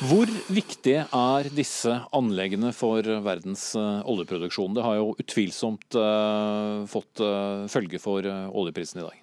Hvor 0.00 0.30
viktige 0.48 1.02
er 1.04 1.48
disse 1.52 1.92
anleggene 2.16 2.70
for 2.72 3.04
verdens 3.20 3.66
eh, 3.76 3.98
oljeproduksjon? 4.08 4.72
Det 4.72 4.84
har 4.86 4.96
jo 4.96 5.10
utvilsomt 5.20 5.98
uh, 6.00 6.86
fått 6.88 7.20
uh, 7.20 7.68
følge 7.68 8.00
for 8.00 8.24
oljeprisen 8.24 9.02
i 9.02 9.04
dag. 9.04 9.18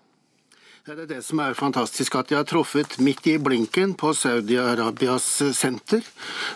Det 0.88 1.02
er 1.04 1.08
det 1.10 1.24
som 1.26 1.42
er 1.44 1.52
fantastisk, 1.52 2.14
at 2.16 2.30
de 2.30 2.38
har 2.38 2.46
truffet 2.48 2.94
midt 3.04 3.26
i 3.28 3.34
blinken 3.44 3.92
på 4.00 4.14
Saudi-Arabias 4.16 5.26
senter 5.52 6.06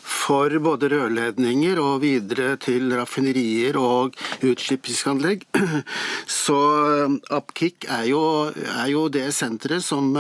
for 0.07 0.55
både 0.63 0.87
rørledninger 0.93 1.81
og 1.83 1.97
videre 2.05 2.53
til 2.63 2.93
raffinerier 2.95 3.75
og 3.75 4.15
utskipningsanlegg. 4.39 5.43
Så 6.45 6.61
Upkick 7.27 7.89
er 7.91 8.07
er 8.07 8.87
jo 8.93 9.05
det 9.11 9.27
senteret 9.35 9.83
som, 9.83 10.15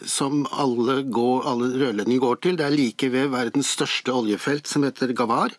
som 0.00 0.46
alle, 0.48 1.02
går, 1.04 1.44
alle 1.44 1.74
rørledninger 1.76 2.24
går 2.24 2.40
til. 2.40 2.56
Det 2.56 2.70
er 2.70 2.78
like 2.80 3.12
ved 3.12 3.34
verdens 3.36 3.76
største 3.76 4.16
oljefelt, 4.16 4.64
som 4.64 4.88
heter 4.88 5.12
Gavar. 5.12 5.52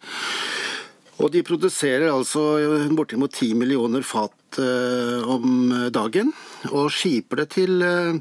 Og 1.22 1.30
de 1.30 1.46
produserer 1.46 2.10
altså 2.10 2.58
bortimot 2.98 3.38
10 3.38 3.54
millioner 3.54 4.02
fat 4.02 4.34
om 4.60 5.72
dagen, 5.94 6.34
og 6.72 6.92
skiper 6.94 7.42
det 7.42 7.50
til, 7.58 7.82
eh, 7.82 8.20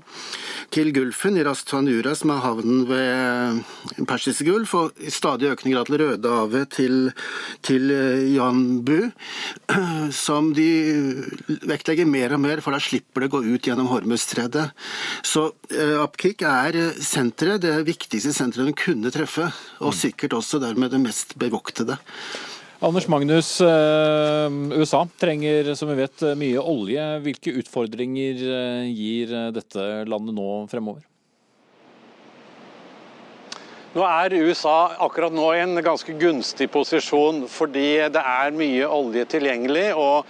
til 0.71 0.93
Gulfen, 0.95 1.37
i 1.39 1.45
Rastanura, 1.45 2.15
som 2.15 2.31
er 2.31 2.43
havnen 2.43 2.87
ved 2.89 4.07
Persiske 4.09 4.45
Gulf, 4.45 4.75
og 4.75 4.93
i 4.99 5.11
stadig 5.11 5.53
økende 5.53 5.77
grad 5.77 5.87
til 5.87 5.99
Rødehavet, 6.01 6.71
til, 6.71 7.13
til 7.63 7.89
Janbu, 8.35 9.11
som 10.27 10.53
de 10.55 10.69
vektlegger 11.69 12.07
mer 12.07 12.35
og 12.35 12.41
mer, 12.41 12.61
for 12.61 12.73
da 12.73 12.81
slipper 12.83 13.23
det 13.23 13.31
gå 13.31 13.43
ut 13.45 13.63
gjennom 13.63 13.91
Hormuzstredet. 13.93 14.71
Så 15.23 15.53
Upkick 16.03 16.43
er 16.43 16.95
senteret, 17.01 17.63
det 17.63 17.87
viktigste 17.87 18.33
senteret 18.33 18.73
hun 18.73 18.79
kunne 18.79 19.13
treffe, 19.15 19.53
og 19.81 19.95
sikkert 19.95 20.33
også 20.33 20.61
dermed 20.63 20.91
det 20.91 21.01
mest 21.01 21.37
bevoktede. 21.39 21.99
Anders 22.83 23.07
Magnus, 23.07 23.61
eh, 23.61 24.51
USA 24.75 25.09
trenger 25.19 25.75
som 25.75 25.87
vi 25.93 25.95
vet 26.01 26.23
mye 26.35 26.59
olje. 26.59 27.03
Hvilke 27.23 27.53
utfordringer 27.61 28.41
eh, 28.43 28.87
gir 28.91 29.31
eh, 29.31 29.51
dette 29.55 29.85
landet 30.11 30.35
nå 30.35 30.47
fremover? 30.67 31.05
Nå 33.95 34.03
er 34.03 34.35
USA 34.35 34.97
akkurat 35.07 35.31
nå 35.31 35.45
i 35.55 35.61
en 35.63 35.79
ganske 35.79 36.17
gunstig 36.19 36.67
posisjon 36.75 37.45
fordi 37.47 38.01
det 38.11 38.25
er 38.33 38.57
mye 38.57 38.89
olje 38.91 39.29
tilgjengelig. 39.37 39.93
og 39.95 40.27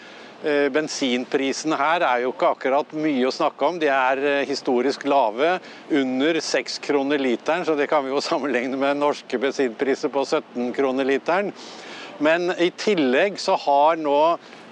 Bensinprisene 0.75 1.77
her 1.79 2.03
er 2.03 2.25
jo 2.25 2.33
ikke 2.33 2.49
akkurat 2.51 2.93
mye 2.99 3.29
å 3.29 3.33
snakke 3.33 3.65
om. 3.65 3.79
De 3.79 3.87
er 3.87 4.43
historisk 4.49 5.07
lave, 5.07 5.55
under 5.89 6.41
6 6.43 6.81
kroner 6.83 7.23
literen. 7.23 7.63
Så 7.65 7.79
det 7.79 7.87
kan 7.89 8.03
vi 8.03 8.11
jo 8.11 8.21
sammenligne 8.21 8.77
med 8.77 8.99
norske 8.99 9.39
bensinpriser 9.41 10.11
på 10.13 10.27
17 10.27 10.75
kroner 10.75 11.07
literen. 11.07 11.55
Men 12.23 12.53
i 12.55 12.71
tillegg 12.79 13.41
så 13.43 13.57
har 13.59 13.99
nå 13.99 14.19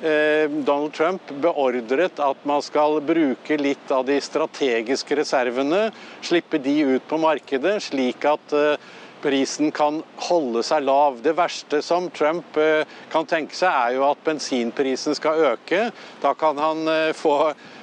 eh, 0.07 0.47
Donald 0.47 0.93
Trump 0.95 1.33
beordret 1.43 2.23
at 2.23 2.47
man 2.47 2.63
skal 2.63 3.01
bruke 3.03 3.59
litt 3.59 3.91
av 3.91 4.05
de 4.07 4.21
strategiske 4.23 5.19
reservene, 5.19 5.89
slippe 6.23 6.61
de 6.63 6.77
ut 6.95 7.09
på 7.11 7.19
markedet, 7.19 7.81
slik 7.89 8.23
at 8.31 8.55
eh, 8.55 8.93
prisen 9.21 9.75
kan 9.75 9.99
holde 10.31 10.63
seg 10.65 10.87
lav. 10.87 11.19
Det 11.25 11.35
verste 11.37 11.83
som 11.83 12.07
Trump 12.15 12.55
eh, 12.63 12.87
kan 13.11 13.27
tenke 13.27 13.59
seg, 13.59 13.75
er 13.75 13.99
jo 13.99 14.07
at 14.13 14.23
bensinprisen 14.31 15.19
skal 15.19 15.43
øke. 15.51 15.89
Da 16.23 16.37
kan 16.39 16.61
han 16.63 16.87
få 17.19 17.35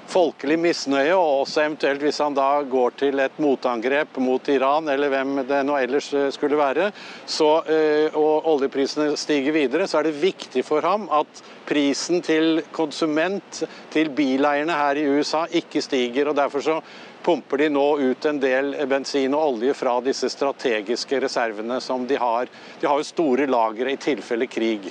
folkelig 0.08 0.58
misnøye, 0.62 1.16
og 1.16 1.44
også 1.44 1.64
eventuelt 1.66 2.04
hvis 2.06 2.22
han 2.24 2.36
da 2.38 2.62
går 2.68 2.96
til 3.02 3.20
et 3.24 3.40
motangrep 3.44 4.20
mot 4.24 4.50
Iran, 4.52 4.88
eller 4.92 5.12
hvem 5.12 5.42
det 5.48 5.64
nå 5.68 5.78
ellers 5.80 6.12
eh, 6.16 6.30
skulle 6.36 6.60
være, 6.60 6.92
så, 7.26 7.50
eh, 7.72 8.16
og 8.18 8.48
oljeprisene 8.54 9.18
stiger 9.20 9.56
videre, 9.56 9.88
så 9.88 10.00
er 10.00 10.10
det 10.10 10.22
viktig 10.22 10.64
for 10.68 10.86
ham 10.86 11.10
at 11.14 11.44
prisen 11.68 12.24
til 12.24 12.62
konsument, 12.76 13.64
til 13.94 14.14
bileierne 14.16 14.78
her 14.78 15.00
i 15.00 15.08
USA, 15.18 15.46
ikke 15.52 15.84
stiger. 15.84 16.32
og 16.32 16.40
Derfor 16.40 16.64
så 16.64 16.80
pumper 17.24 17.60
de 17.60 17.68
nå 17.74 17.88
ut 18.00 18.26
en 18.30 18.40
del 18.40 18.72
bensin 18.88 19.36
og 19.36 19.58
olje 19.58 19.76
fra 19.76 19.98
disse 20.06 20.30
strategiske 20.32 21.20
reservene 21.26 21.82
som 21.84 22.08
de 22.08 22.16
har. 22.16 22.48
De 22.80 22.88
har 22.88 23.02
jo 23.02 23.12
store 23.12 23.50
lagre 23.52 23.92
i 23.92 24.00
tilfelle 24.00 24.48
krig. 24.48 24.88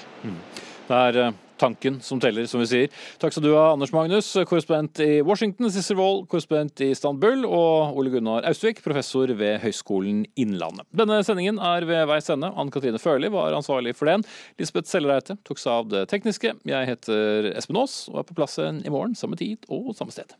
Det 0.86 1.00
er 1.00 1.22
eh, 1.24 1.34
tanken 1.60 1.98
som 2.04 2.20
teller, 2.22 2.46
som 2.50 2.62
vi 2.62 2.68
sier. 2.70 2.94
Takk 3.22 3.34
skal 3.34 3.44
du 3.44 3.50
ha, 3.54 3.72
Anders 3.74 3.92
Magnus, 3.94 4.28
korrespondent 4.48 5.00
i 5.04 5.20
Washington, 5.26 5.70
Sissel 5.72 5.98
Wold, 6.00 6.26
korrespondent 6.32 6.82
i 6.84 6.90
Istanbul, 6.94 7.44
og 7.48 7.98
Ole 7.98 8.12
Gunnar 8.14 8.46
Austvik, 8.48 8.82
professor 8.84 9.32
ved 9.36 9.60
Høgskolen 9.64 10.24
Innlandet. 10.40 10.88
Denne 10.96 11.20
sendingen 11.26 11.60
er 11.62 11.86
ved 11.88 12.06
veis 12.10 12.30
ende. 12.32 12.52
Ann 12.56 12.72
Katrine 12.74 13.00
Førli 13.02 13.30
var 13.32 13.56
ansvarlig 13.56 13.96
for 13.98 14.10
den. 14.10 14.24
Lisbeth 14.60 14.90
Sellereite 14.90 15.38
tok 15.46 15.62
seg 15.62 15.72
av 15.80 15.92
det 15.92 16.06
tekniske. 16.12 16.56
Jeg 16.66 16.90
heter 16.92 17.52
Espen 17.56 17.80
Aas 17.82 18.04
og 18.12 18.22
er 18.22 18.28
på 18.28 18.36
plass 18.38 18.58
i 18.62 18.92
morgen, 18.92 19.16
samme 19.18 19.38
tid 19.40 19.66
og 19.68 19.94
samme 19.98 20.14
sted. 20.14 20.36